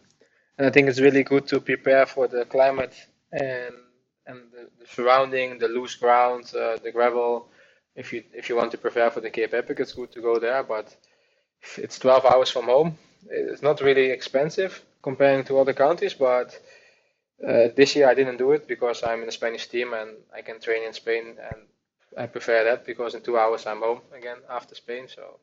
And 0.59 0.67
I 0.67 0.71
think 0.71 0.89
it's 0.89 1.01
really 1.01 1.23
good 1.25 1.47
to 1.49 1.61
prepare 1.61 2.07
for 2.07 2.29
the 2.29 2.45
climate 2.45 2.95
and 3.33 3.75
and 4.27 4.41
the, 4.53 4.69
the 4.79 4.87
surrounding, 4.87 5.59
the 5.59 5.69
loose 5.69 5.95
ground, 5.97 6.53
uh, 6.55 6.77
the 6.83 6.93
gravel. 6.93 7.49
If 7.97 8.13
you 8.13 8.23
if 8.33 8.49
you 8.49 8.57
want 8.57 8.71
to 8.73 8.79
prepare 8.79 9.11
for 9.11 9.21
the 9.21 9.31
Cape 9.31 9.55
Epic, 9.55 9.81
it's 9.81 9.93
good 9.95 10.13
to 10.13 10.21
go 10.21 10.39
there. 10.39 10.63
But 10.63 10.95
it's 11.77 11.99
12 11.99 12.25
hours 12.25 12.51
from 12.51 12.67
home. 12.67 12.99
It's 13.29 13.63
not 13.63 13.81
really 13.81 14.11
expensive 14.11 14.83
comparing 15.03 15.45
to 15.45 15.59
other 15.59 15.73
countries, 15.73 16.15
but 16.15 16.59
uh, 17.47 17.69
this 17.75 17.97
year 17.97 18.09
I 18.09 18.15
didn't 18.15 18.37
do 18.37 18.53
it 18.53 18.69
because 18.69 19.03
I'm 19.03 19.23
in 19.23 19.29
a 19.29 19.33
Spanish 19.33 19.67
team 19.69 19.95
and 19.95 20.11
I 20.35 20.43
can 20.43 20.61
train 20.61 20.85
in 20.85 20.93
Spain 20.93 21.37
and 21.39 21.63
I 22.17 22.27
prefer 22.27 22.65
that 22.65 22.85
because 22.85 23.15
in 23.15 23.23
two 23.23 23.39
hours 23.39 23.67
I'm 23.67 23.81
home 23.81 24.01
again 24.17 24.39
after 24.49 24.75
Spain. 24.75 25.07
So 25.09 25.39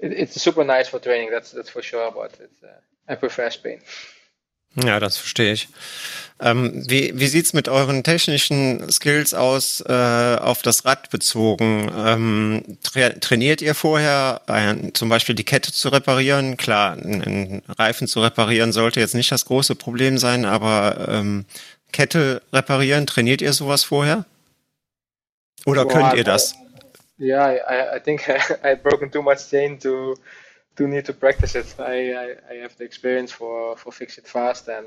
it, 0.00 0.12
it's 0.12 0.40
super 0.40 0.64
nice 0.64 0.88
for 0.88 1.00
training. 1.00 1.30
That's 1.30 1.50
that's 1.52 1.70
for 1.70 1.82
sure. 1.82 2.10
But 2.12 2.38
uh, 2.62 3.12
I 3.12 3.16
prefer 3.16 3.50
Spain. 3.50 3.80
Ja, 4.84 5.00
das 5.00 5.16
verstehe 5.16 5.52
ich. 5.52 5.68
Ähm, 6.40 6.84
wie 6.88 7.12
wie 7.14 7.26
sieht's 7.26 7.52
mit 7.52 7.68
euren 7.68 8.04
technischen 8.04 8.92
Skills 8.92 9.34
aus, 9.34 9.80
äh, 9.80 10.36
auf 10.40 10.62
das 10.62 10.84
Rad 10.84 11.10
bezogen? 11.10 11.90
Ähm, 11.96 12.78
tra 12.82 13.08
trainiert 13.08 13.60
ihr 13.60 13.74
vorher, 13.74 14.42
äh, 14.46 14.92
zum 14.92 15.08
Beispiel 15.08 15.34
die 15.34 15.44
Kette 15.44 15.72
zu 15.72 15.88
reparieren? 15.88 16.56
Klar, 16.56 16.92
einen 16.92 17.62
Reifen 17.66 18.06
zu 18.06 18.20
reparieren 18.20 18.72
sollte 18.72 19.00
jetzt 19.00 19.14
nicht 19.14 19.32
das 19.32 19.46
große 19.46 19.74
Problem 19.74 20.18
sein, 20.18 20.44
aber 20.44 21.08
ähm, 21.08 21.44
Kette 21.90 22.42
reparieren, 22.52 23.06
trainiert 23.06 23.40
ihr 23.40 23.52
sowas 23.52 23.82
vorher? 23.82 24.26
Oder 25.66 25.86
well, 25.86 25.94
könnt 25.94 26.14
ihr 26.14 26.24
das? 26.24 26.54
Yeah, 27.18 27.58
I, 27.68 27.96
I 27.96 28.00
think 28.00 28.28
I, 28.28 28.38
I've 28.62 28.82
broken 28.82 29.10
too 29.10 29.22
much 29.22 29.50
chain 29.50 29.78
to 29.80 30.16
to 30.76 30.86
need 30.86 31.04
to 31.06 31.12
practice 31.12 31.56
it. 31.56 31.74
I, 31.78 32.12
I, 32.12 32.36
I 32.50 32.54
have 32.62 32.76
the 32.76 32.84
experience 32.84 33.32
for, 33.32 33.76
for 33.76 33.92
fix 33.92 34.16
it 34.18 34.28
fast 34.28 34.68
and 34.68 34.86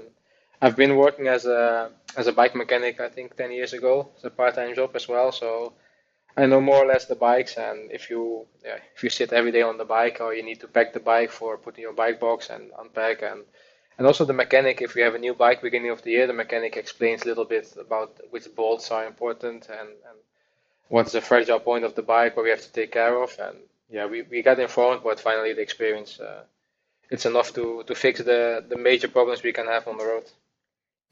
I've 0.61 0.77
been 0.77 0.95
working 0.95 1.27
as 1.27 1.45
a 1.45 1.91
as 2.15 2.27
a 2.27 2.31
bike 2.31 2.55
mechanic 2.55 2.99
I 2.99 3.09
think 3.09 3.35
ten 3.35 3.51
years 3.51 3.73
ago. 3.73 4.09
It's 4.15 4.23
a 4.23 4.29
part 4.29 4.55
time 4.55 4.73
job 4.75 4.95
as 4.95 5.07
well, 5.07 5.31
so 5.31 5.73
I 6.37 6.45
know 6.45 6.61
more 6.61 6.83
or 6.83 6.85
less 6.85 7.05
the 7.05 7.15
bikes 7.15 7.57
and 7.57 7.91
if 7.91 8.09
you 8.09 8.45
yeah, 8.63 8.77
if 8.95 9.03
you 9.03 9.09
sit 9.09 9.33
every 9.33 9.51
day 9.51 9.63
on 9.63 9.77
the 9.77 9.85
bike 9.85 10.19
or 10.21 10.33
you 10.33 10.43
need 10.43 10.61
to 10.61 10.67
pack 10.67 10.93
the 10.93 10.99
bike 10.99 11.31
for 11.31 11.57
putting 11.57 11.81
your 11.81 11.93
bike 11.93 12.19
box 12.19 12.49
and 12.49 12.71
unpack 12.79 13.21
and 13.21 13.43
and 13.97 14.07
also 14.07 14.23
the 14.23 14.33
mechanic 14.33 14.81
if 14.81 14.95
you 14.95 15.03
have 15.03 15.15
a 15.15 15.19
new 15.19 15.33
bike 15.33 15.61
beginning 15.61 15.91
of 15.91 16.01
the 16.03 16.11
year 16.11 16.27
the 16.27 16.33
mechanic 16.33 16.77
explains 16.77 17.23
a 17.23 17.27
little 17.27 17.45
bit 17.45 17.67
about 17.77 18.17
which 18.29 18.47
bolts 18.55 18.89
are 18.91 19.05
important 19.05 19.67
and, 19.69 19.89
and 19.89 20.17
what's 20.91 21.13
the 21.13 21.21
fragile 21.21 21.59
point 21.59 21.83
of 21.85 21.93
the 21.95 22.01
bike 22.01 22.35
what 22.35 22.43
we 22.43 22.49
have 22.49 22.61
to 22.61 22.71
take 22.71 22.91
care 22.91 23.15
of 23.23 23.31
and 23.39 23.57
yeah 23.89 24.05
we, 24.05 24.21
we 24.23 24.41
got 24.41 24.59
informed 24.59 25.01
but 25.03 25.19
finally 25.19 25.53
the 25.53 25.61
experience 25.61 26.19
uh, 26.19 26.43
it's 27.11 27.25
enough 27.25 27.53
to, 27.53 27.83
to 27.83 27.93
fix 27.93 28.23
the, 28.23 28.63
the 28.67 28.77
major 28.77 29.09
problems 29.09 29.43
we 29.43 29.51
can 29.51 29.67
have 29.67 29.87
on 29.87 29.97
the 29.97 30.05
road. 30.05 30.23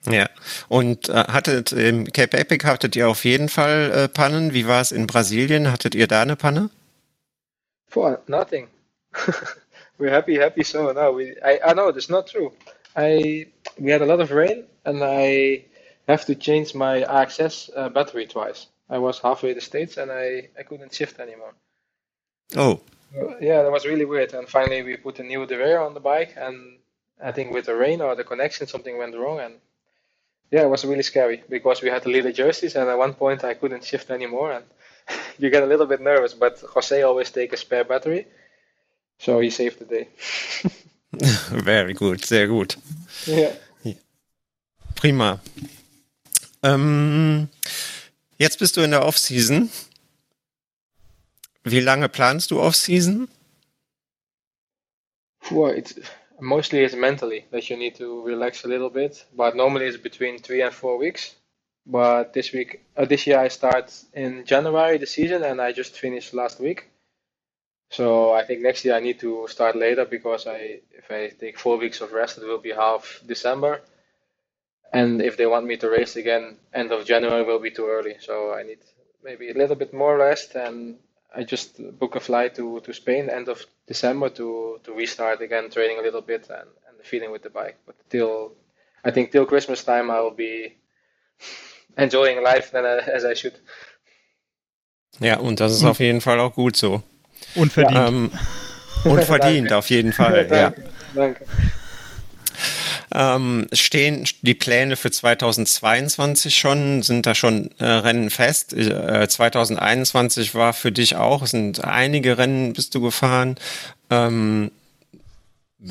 Ja, 0.10 0.30
und 0.70 1.10
äh, 1.10 1.26
hattet 1.28 1.74
im 1.74 2.06
Cape 2.06 2.38
Epic 2.38 2.66
hattet 2.66 2.96
ihr 2.96 3.10
auf 3.10 3.26
jeden 3.26 3.50
Fall 3.50 3.92
äh, 3.92 4.08
Pannen. 4.08 4.54
Wie 4.54 4.66
war 4.66 4.80
es 4.80 4.94
in 4.94 5.08
Brasilien? 5.08 5.70
Hattet 5.70 5.94
ihr 5.94 6.08
da 6.08 6.22
eine 6.22 6.38
Panne? 6.38 6.70
For 7.90 8.22
nothing. 8.28 8.70
We're 9.98 10.12
happy, 10.12 10.38
happy 10.40 10.64
so 10.64 10.94
now. 10.94 11.12
We, 11.12 11.36
I, 11.44 11.60
I 11.66 11.74
know 11.74 11.92
that's 11.92 12.08
not 12.08 12.28
true. 12.28 12.54
I 12.96 13.48
we 13.78 13.92
had 13.92 14.02
a 14.02 14.06
lot 14.06 14.22
of 14.22 14.32
rain 14.32 14.64
and 14.86 15.04
I 15.04 15.66
have 16.08 16.26
to 16.28 16.36
change 16.36 16.74
my 16.74 17.04
AXS 17.04 17.70
uh, 17.76 17.90
battery 17.90 18.26
twice. 18.26 18.68
I 18.90 18.98
was 18.98 19.20
halfway 19.20 19.54
the 19.54 19.62
States 19.62 19.98
and 19.98 20.12
I, 20.12 20.50
I 20.58 20.64
couldn't 20.64 20.94
shift 20.94 21.20
anymore. 21.20 21.54
Oh. 22.56 22.82
yeah, 23.42 23.62
that 23.64 23.72
was 23.72 23.86
really 23.86 24.06
weird. 24.06 24.34
And 24.34 24.48
finally, 24.48 24.82
we 24.84 24.98
put 24.98 25.20
a 25.20 25.24
new 25.24 25.46
derailleur 25.46 25.86
on 25.86 25.94
the 25.94 26.00
bike, 26.00 26.34
and 26.36 26.78
I 27.24 27.32
think 27.32 27.54
with 27.54 27.66
the 27.66 27.76
rain 27.76 28.02
or 28.02 28.16
the 28.16 28.24
connection, 28.24 28.68
something 28.68 28.98
went 28.98 29.16
wrong. 29.16 29.40
And 29.40 29.56
yeah, 30.52 30.64
it 30.64 30.70
was 30.70 30.86
really 30.86 31.04
scary 31.04 31.44
because 31.50 31.82
we 31.82 31.90
had 31.90 32.04
to 32.04 32.10
leave 32.10 32.24
the 32.24 32.30
little 32.30 32.46
jerseys, 32.46 32.76
and 32.76 32.90
at 32.90 32.98
one 32.98 33.14
point, 33.14 33.44
I 33.44 33.54
couldn't 33.54 33.84
shift 33.84 34.10
anymore. 34.10 34.52
And 34.52 34.66
you 35.38 35.50
get 35.50 35.64
a 35.64 35.68
little 35.68 35.86
bit 35.86 36.02
nervous, 36.02 36.34
but 36.34 36.60
Jose 36.60 37.02
always 37.02 37.32
take 37.32 37.54
a 37.54 37.58
spare 37.58 37.84
battery, 37.84 38.28
so 39.20 39.40
he 39.40 39.50
saved 39.50 39.80
the 39.80 39.86
day. 39.86 40.08
Very 41.12 41.94
good, 41.94 42.24
sehr 42.24 42.48
gut. 42.48 42.78
Ja. 43.26 43.52
Prima. 44.96 45.40
Ähm, 46.62 47.48
Jetzt 48.42 48.58
bist 48.58 48.78
du 48.78 48.82
in 48.82 48.92
der 48.92 49.06
Off-Season. 49.06 49.70
Wie 51.66 51.82
lange 51.82 52.08
planst 52.08 52.52
du 52.52 52.62
Off-Season? 52.62 53.28
Well, 55.52 55.76
it's 55.78 56.00
mostly 56.40 56.86
it's 56.86 56.96
mentally 56.96 57.44
that 57.52 57.70
you 57.70 57.76
need 57.76 57.98
to 57.98 58.24
relax 58.24 58.64
a 58.64 58.70
little 58.70 58.90
bit, 58.90 59.26
but 59.36 59.56
normally 59.56 59.88
it's 59.88 60.02
between 60.02 60.42
three 60.42 60.64
and 60.64 60.74
four 60.74 60.98
weeks. 60.98 61.36
But 61.86 62.32
this 62.32 62.54
week, 62.54 62.86
uh, 62.96 63.06
this 63.06 63.28
year, 63.28 63.40
I 63.40 63.50
start 63.50 63.92
in 64.14 64.46
January 64.46 64.98
the 64.98 65.06
season, 65.06 65.44
and 65.44 65.60
I 65.60 65.74
just 65.74 65.98
finished 65.98 66.34
last 66.34 66.62
week. 66.62 66.90
So 67.92 68.32
I 68.32 68.46
think 68.46 68.62
next 68.62 68.86
year 68.86 68.96
I 68.96 69.02
need 69.02 69.20
to 69.20 69.48
start 69.50 69.76
later 69.76 70.06
because 70.06 70.48
I, 70.48 70.80
if 70.92 71.12
I 71.12 71.30
take 71.38 71.60
four 71.60 71.78
weeks 71.78 72.00
of 72.00 72.14
rest, 72.14 72.38
it 72.38 72.48
will 72.48 72.60
be 72.60 72.72
half 72.72 73.22
December. 73.26 73.82
And 74.92 75.22
if 75.22 75.38
they 75.38 75.46
want 75.46 75.66
me 75.66 75.78
to 75.78 75.90
race 75.90 76.16
again 76.16 76.58
end 76.74 76.92
of 76.92 77.06
January 77.06 77.44
will 77.44 77.60
be 77.60 77.72
too 77.72 77.88
early. 77.88 78.16
So 78.20 78.54
I 78.54 78.64
need 78.64 78.80
maybe 79.24 79.50
a 79.50 79.54
little 79.54 79.76
bit 79.76 79.94
more 79.94 80.18
rest 80.18 80.56
and 80.56 80.98
I 81.36 81.44
just 81.44 81.78
book 82.00 82.16
a 82.16 82.20
flight 82.20 82.56
to, 82.56 82.80
to 82.82 82.94
Spain 82.94 83.30
end 83.30 83.50
of 83.50 83.64
December 83.88 84.30
to, 84.30 84.80
to 84.84 84.94
restart 84.94 85.42
again 85.42 85.70
training 85.70 86.00
a 86.00 86.02
little 86.02 86.22
bit 86.22 86.50
and, 86.50 86.70
and 86.88 86.98
feeling 87.04 87.32
with 87.32 87.44
the 87.44 87.50
bike. 87.50 87.78
But 87.86 87.96
till 88.10 88.54
I 89.04 89.12
think 89.12 89.32
till 89.32 89.46
Christmas 89.46 89.84
time 89.84 90.10
I 90.10 90.22
will 90.22 90.36
be 90.36 90.76
enjoying 91.98 92.44
life 92.44 92.72
then 92.72 92.86
uh, 92.86 93.02
as 93.08 93.26
I 93.26 93.36
should. 93.36 93.60
Ja, 95.20 95.38
und 95.38 95.60
das 95.60 95.74
ist 95.74 95.84
auf 95.84 96.00
jeden 96.00 96.22
Fall 96.22 96.40
auch 96.40 96.54
gut 96.54 96.78
so. 96.78 97.04
Und 97.56 97.74
verdient. 97.74 98.08
Ähm, 98.08 98.32
und 99.04 99.24
verdient 99.24 99.74
auf 99.74 99.90
jeden 99.90 100.14
Fall, 100.14 100.48
danke, 100.48 100.56
ja. 100.56 100.74
Danke. 101.14 101.46
Ähm, 103.14 103.68
stehen 103.74 104.28
die 104.42 104.54
Pläne 104.54 104.96
für 104.96 105.12
2022 105.12 106.58
schon? 106.58 107.02
Sind 107.02 107.26
da 107.26 107.34
schon 107.34 107.72
äh, 107.80 107.86
Rennen 107.86 108.30
fest? 108.30 108.74
Äh, 108.74 109.28
2021 109.28 110.54
war 110.54 110.74
für 110.74 110.92
dich 110.92 111.16
auch, 111.16 111.46
sind 111.48 111.84
einige 111.84 112.38
Rennen 112.38 112.74
bist 112.74 112.94
du 112.94 113.02
gefahren. 113.02 113.56
Ähm, 114.10 114.72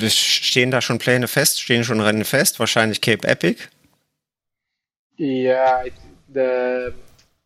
stehen 0.07 0.71
da 0.71 0.81
schon 0.81 0.99
Pläne 0.99 1.29
fest? 1.29 1.61
Stehen 1.61 1.85
schon 1.85 2.01
Rennen 2.01 2.25
fest? 2.25 2.61
Wahrscheinlich 2.61 3.01
Cape 3.01 3.27
Epic? 3.27 3.69
Yeah, 5.19 5.85
the 6.33 6.93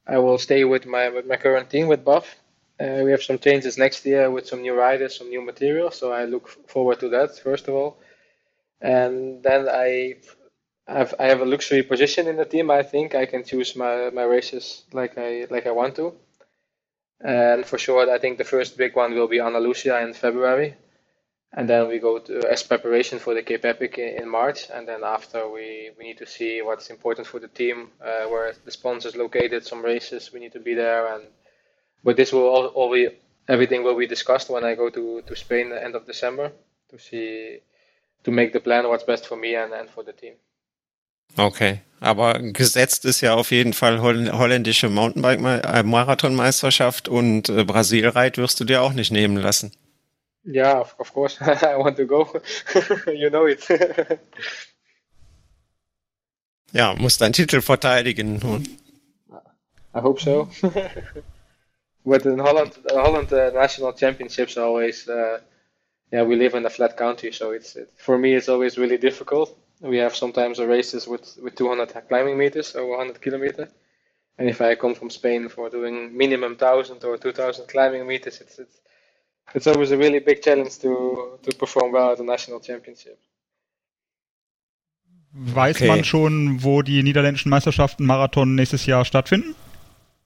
I 0.06 0.18
will 0.18 0.38
stay 0.38 0.64
with 0.64 0.84
my 0.84 1.08
with 1.08 1.26
my 1.26 1.36
current 1.36 1.70
team 1.70 1.88
with 1.88 2.04
Buff. 2.04 2.36
Uh, 2.78 3.02
we 3.04 3.12
have 3.12 3.22
some 3.22 3.38
changes 3.38 3.78
next 3.78 4.04
year 4.04 4.30
with 4.30 4.46
some 4.46 4.60
new 4.60 4.74
riders, 4.74 5.16
some 5.16 5.30
new 5.30 5.40
material. 5.40 5.90
So 5.90 6.12
I 6.12 6.24
look 6.24 6.48
forward 6.68 7.00
to 7.00 7.08
that 7.10 7.38
first 7.38 7.68
of 7.68 7.74
all, 7.74 7.96
and 8.82 9.42
then 9.42 9.68
I 9.68 10.16
have 10.86 11.14
I 11.18 11.26
have 11.26 11.40
a 11.40 11.46
luxury 11.46 11.82
position 11.82 12.28
in 12.28 12.36
the 12.36 12.44
team. 12.44 12.70
I 12.70 12.82
think 12.82 13.14
I 13.14 13.26
can 13.26 13.44
choose 13.44 13.76
my, 13.76 14.10
my 14.10 14.24
races 14.24 14.84
like 14.92 15.16
I 15.16 15.46
like 15.50 15.66
I 15.66 15.72
want 15.72 15.96
to. 15.96 16.14
And 17.20 17.64
for 17.64 17.78
sure, 17.78 18.10
I 18.10 18.18
think 18.18 18.38
the 18.38 18.44
first 18.44 18.76
big 18.76 18.96
one 18.96 19.14
will 19.14 19.28
be 19.28 19.40
Andalusia 19.40 20.00
in 20.02 20.12
February 20.12 20.74
and 21.54 21.68
then 21.68 21.88
we 21.88 21.98
go 21.98 22.18
to 22.18 22.50
as 22.50 22.62
preparation 22.62 23.18
for 23.18 23.34
the 23.34 23.42
Cape 23.42 23.64
Epic 23.64 23.98
in, 23.98 24.22
in, 24.22 24.28
March, 24.28 24.70
and 24.72 24.88
then 24.88 25.04
after 25.04 25.48
we 25.48 25.90
we 25.98 26.04
need 26.04 26.18
to 26.18 26.26
see 26.26 26.62
what's 26.62 26.88
important 26.90 27.26
for 27.26 27.40
the 27.40 27.48
team, 27.48 27.90
uh, 28.00 28.24
where 28.26 28.54
the 28.64 28.70
sponsors 28.70 29.16
located, 29.16 29.66
some 29.66 29.84
races 29.84 30.32
we 30.32 30.40
need 30.40 30.52
to 30.52 30.60
be 30.60 30.74
there, 30.74 31.14
and 31.14 31.24
but 32.02 32.16
this 32.16 32.32
will 32.32 32.48
all, 32.48 32.66
all 32.68 32.92
be 32.92 33.08
everything 33.48 33.82
will 33.82 33.98
be 33.98 34.06
discussed 34.06 34.48
when 34.48 34.64
I 34.64 34.74
go 34.74 34.88
to 34.90 35.22
to 35.22 35.36
Spain 35.36 35.72
at 35.72 35.74
the 35.74 35.84
end 35.84 35.94
of 35.94 36.06
December 36.06 36.52
to 36.90 36.98
see 36.98 37.60
to 38.24 38.30
make 38.30 38.52
the 38.52 38.60
plan 38.60 38.86
what's 38.86 39.04
best 39.04 39.26
for 39.26 39.36
me 39.36 39.56
and 39.56 39.72
and 39.72 39.90
for 39.90 40.04
the 40.04 40.12
team. 40.12 40.34
Okay, 41.36 41.80
aber 42.00 42.40
gesetzt 42.40 43.04
ist 43.04 43.20
ja 43.20 43.34
auf 43.34 43.52
jeden 43.52 43.72
Fall 43.72 44.00
holländische 44.00 44.88
Mountainbike-Marathonmeisterschaft 44.88 47.08
und 47.08 47.48
äh, 47.48 47.64
Brasilreit 47.64 48.38
wirst 48.38 48.60
du 48.60 48.64
dir 48.64 48.82
auch 48.82 48.92
nicht 48.92 49.10
nehmen 49.12 49.36
lassen. 49.36 49.72
Yeah, 50.44 50.80
of, 50.80 50.96
of 50.98 51.14
course. 51.14 51.38
I 51.44 51.76
want 51.78 51.96
to 51.96 52.06
go. 52.06 52.28
you 53.06 53.30
know 53.30 53.46
it. 53.46 53.66
ja, 56.72 56.94
muss 56.94 57.18
deinen 57.18 57.32
Titel 57.32 57.62
verteidigen. 57.62 58.40
I 59.94 60.00
hope 60.00 60.20
so. 60.20 60.48
but 62.04 62.26
in 62.26 62.42
Holland, 62.42 62.80
Holland 62.90 63.32
uh, 63.32 63.52
national 63.52 63.94
championships 63.94 64.58
always, 64.58 65.08
uh, 65.08 65.38
yeah, 66.12 66.22
we 66.22 66.36
live 66.36 66.54
in 66.54 66.66
a 66.66 66.70
flat 66.70 66.96
country, 66.96 67.32
so 67.32 67.52
it's 67.52 67.74
it, 67.74 67.90
for 67.96 68.18
me 68.18 68.34
it's 68.34 68.48
always 68.48 68.76
really 68.76 68.98
difficult. 68.98 69.56
We 69.80 69.96
have 69.96 70.14
sometimes 70.14 70.58
races 70.58 71.08
with 71.08 71.38
with 71.42 71.56
200 71.56 72.08
climbing 72.08 72.36
meters 72.36 72.76
or 72.76 72.86
100 72.86 73.20
kilometer, 73.20 73.68
and 74.38 74.48
if 74.48 74.60
I 74.60 74.74
come 74.74 74.94
from 74.94 75.10
Spain 75.10 75.48
for 75.48 75.70
doing 75.70 76.16
minimum 76.16 76.52
1000 76.52 77.02
or 77.04 77.16
2000 77.16 77.66
climbing 77.66 78.06
meters, 78.06 78.40
it's 78.42 78.58
it's 78.58 78.80
it's 79.54 79.66
always 79.66 79.90
a 79.90 79.96
really 79.96 80.20
big 80.20 80.42
challenge 80.42 80.78
to 80.80 81.38
to 81.42 81.56
perform 81.56 81.92
well 81.92 82.12
at 82.12 82.18
the 82.18 82.24
national 82.24 82.60
championship. 82.60 83.18
Weiß 85.34 85.76
okay. 85.76 85.86
man 85.86 86.04
schon, 86.04 86.62
wo 86.62 86.82
die 86.82 87.02
niederländischen 87.02 87.48
Meisterschaften 87.48 88.04
Marathon 88.04 88.54
nächstes 88.54 88.84
Jahr 88.84 89.06
stattfinden? 89.06 89.54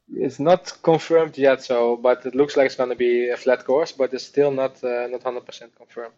It's 0.08 0.38
not 0.38 0.72
confirmed 0.82 1.36
yet, 1.36 1.62
so 1.62 1.96
but 1.96 2.24
it 2.24 2.34
looks 2.34 2.56
like 2.56 2.66
it's 2.66 2.76
going 2.76 2.90
to 2.90 2.96
be 2.96 3.30
a 3.30 3.36
flat 3.36 3.64
course, 3.64 3.92
but 3.92 4.12
it's 4.14 4.24
still 4.24 4.52
not 4.52 4.82
uh, 4.84 5.08
not 5.08 5.22
100% 5.22 5.76
confirmed. 5.76 6.14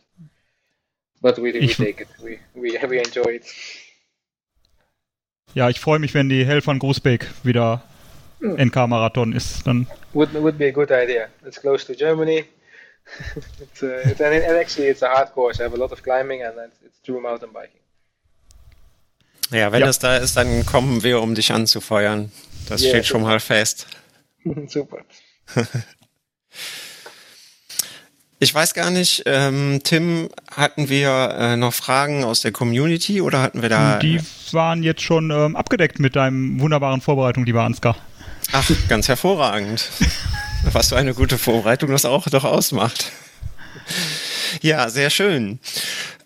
But 1.20 1.38
we, 1.38 1.52
we 1.52 1.68
take 1.68 2.00
it. 2.02 2.08
We, 2.22 2.38
we, 2.54 2.78
we 2.86 2.98
enjoy 2.98 3.40
it. 3.40 3.46
Ja, 5.54 5.68
ich 5.68 5.80
freue 5.80 5.98
mich, 5.98 6.14
wenn 6.14 6.28
die 6.28 6.44
Hell 6.44 6.60
von 6.60 6.78
Groesbeek 6.78 7.26
wieder 7.42 7.82
hm. 8.40 8.56
NK-Marathon 8.66 9.32
ist. 9.32 9.66
Dann 9.66 9.86
would, 10.12 10.32
would 10.34 10.58
be 10.58 10.66
a 10.66 10.70
good 10.70 10.90
idea. 10.90 11.28
It's 11.44 11.60
close 11.60 11.84
to 11.86 11.94
Germany. 11.94 12.44
it's, 13.60 13.82
uh, 13.82 14.02
it's, 14.04 14.20
and, 14.20 14.34
and 14.34 14.56
actually, 14.56 14.88
it's 14.88 15.02
a 15.02 15.08
hard 15.08 15.32
course. 15.32 15.60
I 15.60 15.64
have 15.64 15.74
a 15.74 15.78
lot 15.78 15.92
of 15.92 16.02
climbing 16.02 16.42
and 16.42 16.56
it's 16.84 17.00
true 17.02 17.20
mountain 17.20 17.50
biking. 17.52 17.80
Ja, 19.50 19.72
wenn 19.72 19.80
ja. 19.80 19.88
es 19.88 19.98
da 19.98 20.16
ist, 20.16 20.36
dann 20.36 20.66
kommen 20.66 21.02
wir, 21.02 21.20
um 21.20 21.34
dich 21.34 21.52
anzufeuern. 21.52 22.30
Das 22.68 22.82
yeah, 22.82 22.90
steht 22.90 23.06
schon 23.06 23.22
mal 23.22 23.40
fest. 23.40 23.86
super. 24.68 24.98
Ich 28.40 28.54
weiß 28.54 28.72
gar 28.74 28.92
nicht, 28.92 29.24
ähm, 29.26 29.80
Tim, 29.82 30.28
hatten 30.48 30.88
wir 30.88 31.34
äh, 31.36 31.56
noch 31.56 31.74
Fragen 31.74 32.22
aus 32.22 32.40
der 32.40 32.52
Community 32.52 33.20
oder 33.20 33.42
hatten 33.42 33.62
wir 33.62 33.68
da. 33.68 33.98
Die 33.98 34.20
waren 34.52 34.84
jetzt 34.84 35.02
schon 35.02 35.32
ähm, 35.32 35.56
abgedeckt 35.56 35.98
mit 35.98 36.14
deinem 36.14 36.60
wunderbaren 36.60 37.00
Vorbereitung, 37.00 37.44
lieber 37.46 37.64
Ansgar. 37.64 37.96
Ach, 38.52 38.70
ganz 38.88 39.08
hervorragend. 39.08 39.90
Was 40.72 40.90
für 40.90 40.96
eine 40.96 41.14
gute 41.14 41.36
Vorbereitung 41.36 41.90
das 41.90 42.04
auch 42.04 42.28
doch 42.28 42.44
ausmacht. 42.44 43.10
Ja, 44.62 44.88
sehr 44.88 45.10
schön. 45.10 45.58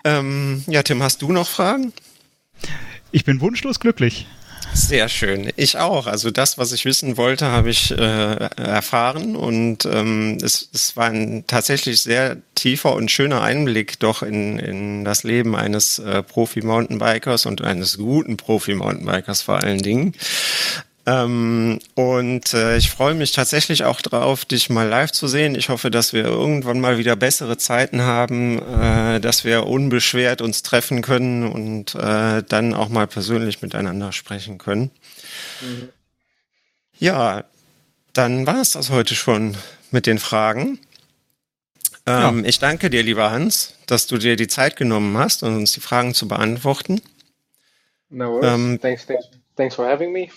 Ähm, 0.04 0.64
ja, 0.66 0.82
Tim, 0.82 1.02
hast 1.02 1.22
du 1.22 1.32
noch 1.32 1.48
Fragen? 1.48 1.94
Ich 3.12 3.24
bin 3.24 3.40
wunschlos 3.40 3.78
glücklich. 3.78 4.26
Sehr 4.74 5.10
schön. 5.10 5.52
Ich 5.56 5.76
auch. 5.76 6.06
Also 6.06 6.30
das, 6.30 6.56
was 6.56 6.72
ich 6.72 6.86
wissen 6.86 7.18
wollte, 7.18 7.46
habe 7.46 7.68
ich 7.68 7.90
äh, 7.90 7.94
erfahren 8.56 9.36
und 9.36 9.84
ähm, 9.84 10.38
es, 10.42 10.70
es 10.72 10.96
war 10.96 11.10
ein 11.10 11.44
tatsächlich 11.46 12.02
sehr 12.02 12.38
tiefer 12.54 12.94
und 12.94 13.10
schöner 13.10 13.42
Einblick 13.42 14.00
doch 14.00 14.22
in, 14.22 14.58
in 14.58 15.04
das 15.04 15.24
Leben 15.24 15.54
eines 15.54 15.98
äh, 15.98 16.22
Profi-Mountainbikers 16.22 17.44
und 17.44 17.62
eines 17.62 17.98
guten 17.98 18.38
Profi-Mountainbikers 18.38 19.42
vor 19.42 19.62
allen 19.62 19.82
Dingen. 19.82 20.14
Ähm, 21.04 21.80
und 21.94 22.54
äh, 22.54 22.76
ich 22.76 22.90
freue 22.90 23.14
mich 23.14 23.32
tatsächlich 23.32 23.84
auch 23.84 24.00
drauf, 24.00 24.44
dich 24.44 24.70
mal 24.70 24.86
live 24.86 25.10
zu 25.10 25.26
sehen. 25.26 25.56
Ich 25.56 25.68
hoffe, 25.68 25.90
dass 25.90 26.12
wir 26.12 26.24
irgendwann 26.24 26.80
mal 26.80 26.96
wieder 26.96 27.16
bessere 27.16 27.58
Zeiten 27.58 28.02
haben, 28.02 28.60
äh, 28.62 29.20
dass 29.20 29.44
wir 29.44 29.66
unbeschwert 29.66 30.40
uns 30.40 30.62
treffen 30.62 31.02
können 31.02 31.50
und 31.50 31.96
äh, 31.96 32.44
dann 32.44 32.74
auch 32.74 32.88
mal 32.88 33.08
persönlich 33.08 33.62
miteinander 33.62 34.12
sprechen 34.12 34.58
können. 34.58 34.92
Mhm. 35.60 35.88
Ja, 36.98 37.44
dann 38.12 38.46
war 38.46 38.60
es 38.60 38.72
das 38.72 38.90
heute 38.90 39.16
schon 39.16 39.56
mit 39.90 40.06
den 40.06 40.20
Fragen. 40.20 40.78
Ähm, 42.06 42.42
ja. 42.42 42.48
Ich 42.48 42.60
danke 42.60 42.90
dir, 42.90 43.02
lieber 43.02 43.32
Hans, 43.32 43.74
dass 43.86 44.06
du 44.06 44.18
dir 44.18 44.36
die 44.36 44.48
Zeit 44.48 44.76
genommen 44.76 45.16
hast, 45.18 45.42
um 45.42 45.56
uns 45.56 45.72
die 45.72 45.80
Fragen 45.80 46.14
zu 46.14 46.28
beantworten. 46.28 47.00
No 48.08 48.34
worries. 48.34 48.52
Ähm, 48.52 48.78
thanks, 48.80 49.06
thanks, 49.06 49.26
thanks 49.56 49.74
for 49.74 49.86
having 49.86 50.12
me. 50.12 50.28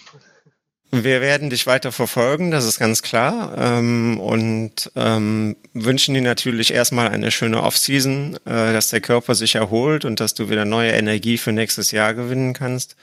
Wir 0.91 1.19
werden 1.19 1.49
dich 1.49 1.67
weiter 1.67 1.91
verfolgen, 1.91 2.51
das 2.51 2.65
ist 2.65 2.79
ganz 2.79 3.01
klar. 3.01 3.55
Ähm, 3.57 4.19
und 4.19 4.91
ähm, 4.95 5.55
wünschen 5.73 6.13
dir 6.13 6.21
natürlich 6.21 6.73
erstmal 6.73 7.09
eine 7.09 7.31
schöne 7.31 7.61
Offseason, 7.63 8.35
äh, 8.45 8.73
dass 8.73 8.89
der 8.89 9.01
Körper 9.01 9.35
sich 9.35 9.55
erholt 9.55 10.05
und 10.05 10.19
dass 10.19 10.35
du 10.35 10.49
wieder 10.49 10.63
neue 10.63 10.91
Energie 10.91 11.37
für 11.37 11.51
nächstes 11.51 11.91
Jahr 11.91 12.13
gewinnen 12.13 12.53
kannst. 12.53 12.95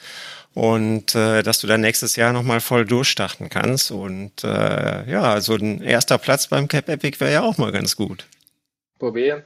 Und 0.55 1.15
äh, 1.15 1.43
dass 1.43 1.61
du 1.61 1.67
dann 1.67 1.81
nächstes 1.81 2.17
Jahr 2.17 2.33
nochmal 2.33 2.61
voll 2.61 2.85
durchstarten 2.85 3.49
kannst. 3.49 3.91
Und 3.91 4.45
äh, 4.45 5.11
ja, 5.11 5.41
so 5.41 5.55
ein 5.55 5.83
erster 5.83 6.19
Platz 6.19 6.47
beim 6.47 6.69
Cap 6.69 6.89
Epic 6.89 7.21
wäre 7.21 7.33
ja 7.33 7.43
auch 7.43 7.59
mal 7.59 7.73
ganz 7.73 7.97
gut. 7.97 8.27
Probieren. 8.99 9.43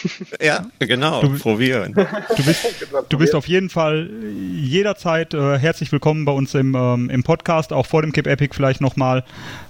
Ja, 0.42 0.66
genau, 0.78 1.20
du, 1.20 1.38
probieren. 1.38 1.94
Du 2.36 2.44
bist, 2.44 2.66
du 3.08 3.18
bist 3.18 3.34
auf 3.34 3.46
jeden 3.46 3.70
Fall 3.70 4.10
jederzeit 4.54 5.34
äh, 5.34 5.58
herzlich 5.58 5.92
willkommen 5.92 6.24
bei 6.24 6.32
uns 6.32 6.54
im, 6.54 6.74
ähm, 6.74 7.10
im 7.10 7.22
Podcast, 7.22 7.72
auch 7.72 7.86
vor 7.86 8.02
dem 8.02 8.12
Cape 8.12 8.30
Epic 8.30 8.54
vielleicht 8.54 8.80
nochmal 8.80 9.24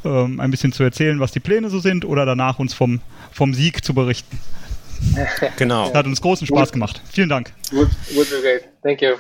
ähm, 0.05 0.41
ein 0.41 0.51
bisschen 0.51 0.73
zu 0.73 0.83
erzählen, 0.83 1.21
was 1.21 1.33
die 1.33 1.41
Pläne 1.41 1.71
so 1.71 1.79
sind 1.79 2.05
oder 2.05 2.27
danach 2.27 2.59
uns 2.59 2.75
vom, 2.75 3.01
vom 3.33 3.55
Sieg 3.55 3.85
zu 3.85 3.95
berichten. 3.95 4.39
Genau. 5.57 5.93
Hat 5.93 6.07
uns 6.07 6.21
großen 6.21 6.47
Spaß 6.47 6.73
gemacht. 6.73 7.03
Vielen 7.11 7.29
Dank. 7.29 7.53
Would, 7.73 7.91
would 8.15 8.31
be 8.31 8.41
great. 8.41 8.69
Thank 8.83 9.03
you. 9.03 9.17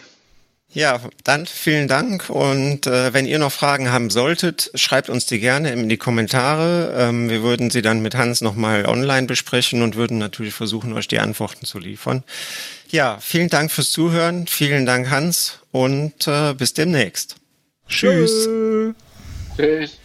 Ja, 0.74 1.00
dann 1.22 1.44
vielen 1.44 1.86
Dank 1.86 2.30
und 2.30 2.86
äh, 2.86 3.12
wenn 3.12 3.26
ihr 3.26 3.38
noch 3.38 3.52
Fragen 3.52 3.92
haben 3.92 4.08
solltet, 4.08 4.70
schreibt 4.74 5.10
uns 5.10 5.26
die 5.26 5.38
gerne 5.38 5.70
in 5.70 5.90
die 5.90 5.98
Kommentare. 5.98 6.94
Ähm, 6.96 7.28
wir 7.28 7.42
würden 7.42 7.70
sie 7.70 7.82
dann 7.82 8.00
mit 8.00 8.14
Hans 8.14 8.40
nochmal 8.40 8.86
online 8.86 9.26
besprechen 9.26 9.82
und 9.82 9.96
würden 9.96 10.16
natürlich 10.16 10.54
versuchen, 10.54 10.94
euch 10.94 11.08
die 11.08 11.18
Antworten 11.18 11.66
zu 11.66 11.78
liefern. 11.78 12.22
Ja, 12.88 13.18
vielen 13.20 13.50
Dank 13.50 13.70
fürs 13.70 13.90
Zuhören, 13.90 14.46
vielen 14.46 14.86
Dank 14.86 15.10
Hans 15.10 15.58
und 15.72 16.26
äh, 16.26 16.54
bis 16.54 16.72
demnächst. 16.72 17.36
Tschüss. 17.86 18.48
Tschüss. 19.56 19.98